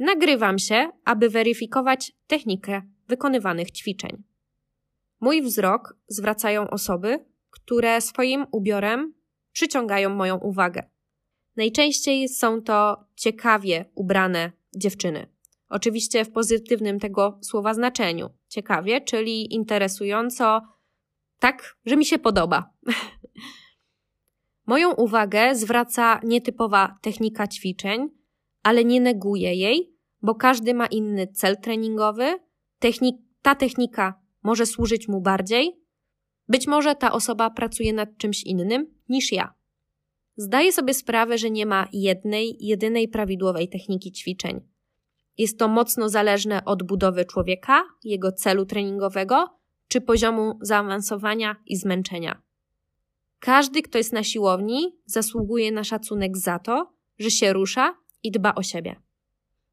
Nagrywam 0.00 0.58
się, 0.58 0.90
aby 1.04 1.30
weryfikować 1.30 2.12
technikę 2.26 2.82
wykonywanych 3.08 3.70
ćwiczeń. 3.70 4.22
Mój 5.20 5.42
wzrok 5.42 5.96
zwracają 6.08 6.70
osoby, 6.70 7.24
które 7.50 8.00
swoim 8.00 8.46
ubiorem 8.52 9.14
przyciągają 9.52 10.10
moją 10.10 10.38
uwagę. 10.38 10.82
Najczęściej 11.56 12.28
są 12.28 12.62
to 12.62 13.04
ciekawie 13.16 13.84
ubrane 13.94 14.52
dziewczyny. 14.76 15.26
Oczywiście 15.68 16.24
w 16.24 16.32
pozytywnym 16.32 17.00
tego 17.00 17.38
słowa 17.42 17.74
znaczeniu. 17.74 18.30
Ciekawie, 18.48 19.00
czyli 19.00 19.54
interesująco, 19.54 20.60
tak, 21.38 21.76
że 21.86 21.96
mi 21.96 22.04
się 22.04 22.18
podoba. 22.18 22.70
Moją 24.66 24.94
uwagę 24.94 25.54
zwraca 25.54 26.20
nietypowa 26.24 26.98
technika 27.02 27.46
ćwiczeń, 27.46 28.19
ale 28.62 28.84
nie 28.84 29.00
neguję 29.00 29.54
jej, 29.54 29.94
bo 30.22 30.34
każdy 30.34 30.74
ma 30.74 30.86
inny 30.86 31.26
cel 31.26 31.56
treningowy. 31.56 32.38
Technik, 32.78 33.16
ta 33.42 33.54
technika 33.54 34.20
może 34.42 34.66
służyć 34.66 35.08
mu 35.08 35.20
bardziej. 35.20 35.80
Być 36.48 36.66
może 36.66 36.94
ta 36.94 37.12
osoba 37.12 37.50
pracuje 37.50 37.92
nad 37.92 38.16
czymś 38.16 38.42
innym 38.42 38.94
niż 39.08 39.32
ja. 39.32 39.54
Zdaję 40.36 40.72
sobie 40.72 40.94
sprawę, 40.94 41.38
że 41.38 41.50
nie 41.50 41.66
ma 41.66 41.88
jednej, 41.92 42.56
jedynej 42.60 43.08
prawidłowej 43.08 43.68
techniki 43.68 44.12
ćwiczeń. 44.12 44.60
Jest 45.38 45.58
to 45.58 45.68
mocno 45.68 46.08
zależne 46.08 46.64
od 46.64 46.82
budowy 46.82 47.24
człowieka, 47.24 47.82
jego 48.04 48.32
celu 48.32 48.66
treningowego 48.66 49.60
czy 49.88 50.00
poziomu 50.00 50.58
zaawansowania 50.62 51.56
i 51.66 51.76
zmęczenia. 51.76 52.42
Każdy, 53.38 53.82
kto 53.82 53.98
jest 53.98 54.12
na 54.12 54.24
siłowni, 54.24 54.98
zasługuje 55.06 55.72
na 55.72 55.84
szacunek 55.84 56.36
za 56.36 56.58
to, 56.58 56.92
że 57.18 57.30
się 57.30 57.52
rusza 57.52 57.94
i 58.22 58.30
dba 58.30 58.54
o 58.54 58.62
siebie. 58.62 58.96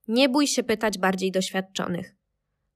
Nie 0.08 0.30
bój 0.30 0.48
się 0.48 0.64
pytać 0.64 0.98
bardziej 0.98 1.32
doświadczonych. 1.32 2.16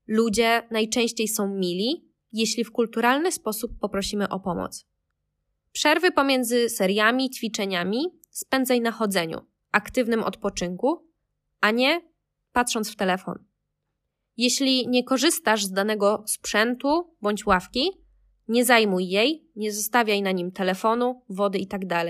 Ludzie 0.07 0.67
najczęściej 0.72 1.28
są 1.28 1.47
mili, 1.47 2.05
jeśli 2.34 2.63
w 2.63 2.72
kulturalny 2.72 3.32
sposób 3.32 3.80
poprosimy 3.80 4.30
o 4.30 4.39
pomoc. 4.39 4.86
Przerwy 5.72 6.11
pomiędzy 6.11 6.69
seriami, 6.69 7.30
ćwiczeniami 7.30 8.05
spędzaj 8.30 8.82
na 8.82 8.91
chodzeniu, 8.91 9.41
aktywnym 9.72 10.24
odpoczynku, 10.24 11.07
a 11.61 11.72
nie 11.72 12.01
patrząc 12.53 12.91
w 12.91 12.95
telefon. 12.95 13.45
Jeśli 14.38 14.88
nie 14.88 15.03
korzystasz 15.03 15.65
z 15.65 15.72
danego 15.72 16.24
sprzętu 16.28 17.15
bądź 17.22 17.45
ławki, 17.45 17.89
nie 18.47 18.65
zajmuj 18.65 19.09
jej, 19.09 19.45
nie 19.55 19.72
zostawiaj 19.72 20.22
na 20.22 20.32
nim 20.32 20.51
telefonu, 20.51 21.22
wody 21.30 21.59
itd. 21.59 22.05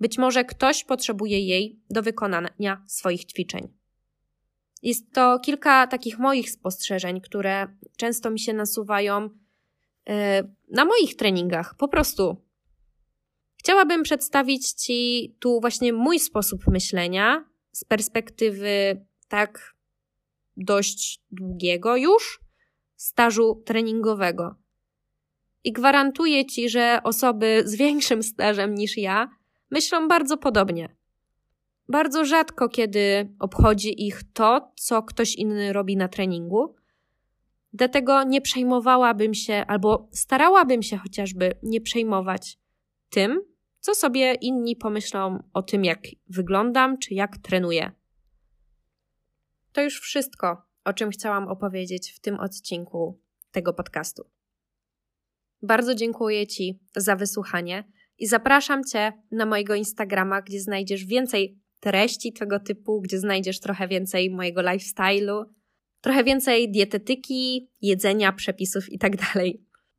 Być 0.00 0.18
może 0.18 0.44
ktoś 0.44 0.84
potrzebuje 0.84 1.40
jej 1.40 1.80
do 1.90 2.02
wykonania 2.02 2.84
swoich 2.86 3.24
ćwiczeń. 3.24 3.68
Jest 4.82 5.12
to 5.12 5.38
kilka 5.38 5.86
takich 5.86 6.18
moich 6.18 6.50
spostrzeżeń, 6.50 7.20
które 7.20 7.66
często 7.96 8.30
mi 8.30 8.40
się 8.40 8.52
nasuwają 8.52 9.30
yy, 10.06 10.14
na 10.70 10.84
moich 10.84 11.16
treningach, 11.16 11.74
po 11.78 11.88
prostu. 11.88 12.36
Chciałabym 13.56 14.02
przedstawić 14.02 14.72
Ci 14.72 15.34
tu 15.38 15.60
właśnie 15.60 15.92
mój 15.92 16.18
sposób 16.18 16.66
myślenia 16.66 17.44
z 17.72 17.84
perspektywy 17.84 19.04
tak 19.28 19.74
dość 20.56 21.20
długiego 21.30 21.96
już 21.96 22.40
stażu 22.96 23.62
treningowego. 23.66 24.54
I 25.64 25.72
gwarantuję 25.72 26.46
Ci, 26.46 26.68
że 26.68 27.00
osoby 27.04 27.62
z 27.64 27.74
większym 27.74 28.22
stażem 28.22 28.74
niż 28.74 28.96
ja 28.96 29.28
myślą 29.70 30.08
bardzo 30.08 30.36
podobnie. 30.36 30.96
bardzo 31.88 32.24
rzadko 32.24 32.68
kiedy 32.68 33.34
obchodzi 33.38 34.06
ich 34.06 34.22
to, 34.32 34.72
co 34.76 35.02
ktoś 35.02 35.34
inny 35.34 35.72
robi 35.72 35.96
na 35.96 36.08
treningu. 36.08 36.74
Dlatego 37.72 38.22
nie 38.22 38.40
przejmowałabym 38.40 39.34
się, 39.34 39.54
albo 39.54 40.08
starałabym 40.12 40.82
się 40.82 40.96
chociażby 40.96 41.54
nie 41.62 41.80
przejmować 41.80 42.58
tym, 43.10 43.40
co 43.80 43.94
sobie 43.94 44.34
inni 44.34 44.76
pomyślą 44.76 45.42
o 45.52 45.62
tym, 45.62 45.84
jak 45.84 46.00
wyglądam 46.28 46.98
czy 46.98 47.14
jak 47.14 47.38
trenuję. 47.38 47.92
To 49.72 49.82
już 49.82 50.00
wszystko, 50.00 50.62
o 50.84 50.92
czym 50.92 51.10
chciałam 51.10 51.48
opowiedzieć 51.48 52.12
w 52.12 52.20
tym 52.20 52.40
odcinku 52.40 53.20
tego 53.50 53.74
podcastu. 53.74 54.24
Bardzo 55.62 55.94
dziękuję 55.94 56.46
Ci 56.46 56.80
za 56.96 57.16
wysłuchanie 57.16 57.84
i 58.18 58.26
zapraszam 58.26 58.84
Cię 58.84 59.12
na 59.30 59.46
mojego 59.46 59.74
Instagrama, 59.74 60.42
gdzie 60.42 60.60
znajdziesz 60.60 61.04
więcej 61.04 61.58
treści 61.80 62.32
tego 62.32 62.60
typu, 62.60 63.00
gdzie 63.00 63.18
znajdziesz 63.18 63.60
trochę 63.60 63.88
więcej 63.88 64.30
mojego 64.30 64.60
lifestyle'u, 64.60 65.44
trochę 66.00 66.24
więcej 66.24 66.70
dietetyki, 66.70 67.70
jedzenia, 67.80 68.32
przepisów 68.32 68.92
itd. 68.92 69.16
Tak 69.34 69.42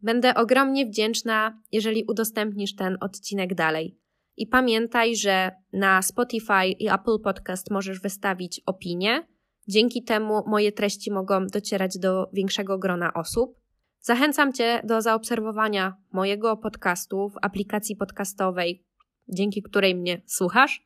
Będę 0.02 0.36
ogromnie 0.36 0.86
wdzięczna, 0.86 1.62
jeżeli 1.72 2.04
udostępnisz 2.04 2.76
ten 2.76 2.98
odcinek 3.02 3.56
dalej. 3.56 4.00
I 4.38 4.48
pamiętaj, 4.48 5.16
że 5.16 5.52
na 5.74 6.02
Spotify 6.02 6.68
i 6.80 6.90
Apple 6.90 7.20
Podcast 7.24 7.72
możesz 7.72 8.02
wystawić 8.02 8.62
opinię. 8.66 9.28
Dzięki 9.68 10.04
temu 10.04 10.42
moje 10.48 10.72
treści 10.72 11.12
mogą 11.12 11.48
docierać 11.48 11.98
do 11.98 12.30
większego 12.34 12.78
grona 12.78 13.14
osób. 13.14 13.65
Zachęcam 14.08 14.54
Cię 14.54 14.82
do 14.84 15.02
zaobserwowania 15.02 15.98
mojego 16.12 16.58
podcastu 16.58 17.30
w 17.30 17.38
aplikacji 17.42 17.96
podcastowej, 17.96 18.86
dzięki 19.28 19.62
której 19.62 19.96
mnie 19.96 20.22
słuchasz. 20.26 20.84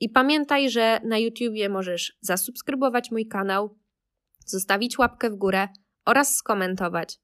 I 0.00 0.08
pamiętaj, 0.08 0.70
że 0.70 1.00
na 1.04 1.18
YouTubie 1.18 1.68
możesz 1.68 2.18
zasubskrybować 2.20 3.10
mój 3.10 3.26
kanał, 3.26 3.78
zostawić 4.46 4.98
łapkę 4.98 5.30
w 5.30 5.34
górę 5.34 5.68
oraz 6.06 6.36
skomentować. 6.36 7.18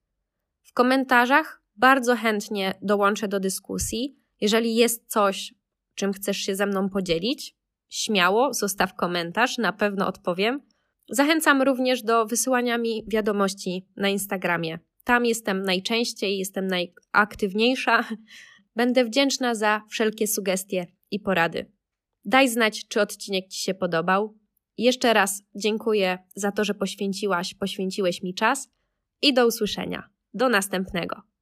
W 0.63 0.73
komentarzach 0.73 1.63
bardzo 1.77 2.17
chętnie 2.17 2.75
dołączę 2.83 3.29
do 3.29 3.41
dyskusji. 3.41 4.19
Jeżeli 4.41 4.75
jest 4.75 5.11
coś, 5.11 5.55
czym 5.95 6.13
chcesz 6.13 6.37
się 6.37 6.55
ze 6.55 6.67
mną 6.67 6.89
podzielić, 6.89 7.57
śmiało 7.89 8.55
zostaw 8.55 8.95
komentarz, 8.95 9.59
na 9.59 9.73
pewno 9.73 10.07
odpowiem. 10.07 10.61
Zachęcam 11.09 11.63
również 11.63 12.03
do 12.03 12.27
wysyłania 12.27 12.79
mi 12.79 13.05
wiadomości 13.09 13.89
na 13.97 14.09
Instagramie. 14.09 14.79
Tam 15.11 15.27
jestem 15.27 15.63
najczęściej, 15.63 16.39
jestem 16.39 16.67
najaktywniejsza. 16.67 18.05
Będę 18.77 19.05
wdzięczna 19.05 19.55
za 19.55 19.83
wszelkie 19.89 20.27
sugestie 20.27 20.87
i 21.11 21.21
porady. 21.21 21.73
Daj 22.25 22.49
znać, 22.49 22.89
czy 22.89 23.01
odcinek 23.01 23.49
Ci 23.49 23.63
się 23.63 23.75
podobał. 23.75 24.39
Jeszcze 24.79 25.13
raz 25.13 25.43
dziękuję 25.55 26.19
za 26.35 26.53
to, 26.53 26.65
że 26.65 26.75
poświęciłaś, 26.75 27.55
poświęciłeś 27.55 28.23
mi 28.23 28.35
czas 28.35 28.69
i 29.23 29.35
do 29.35 29.47
usłyszenia. 29.47 30.09
Do 30.35 30.49
następnego. 30.49 31.23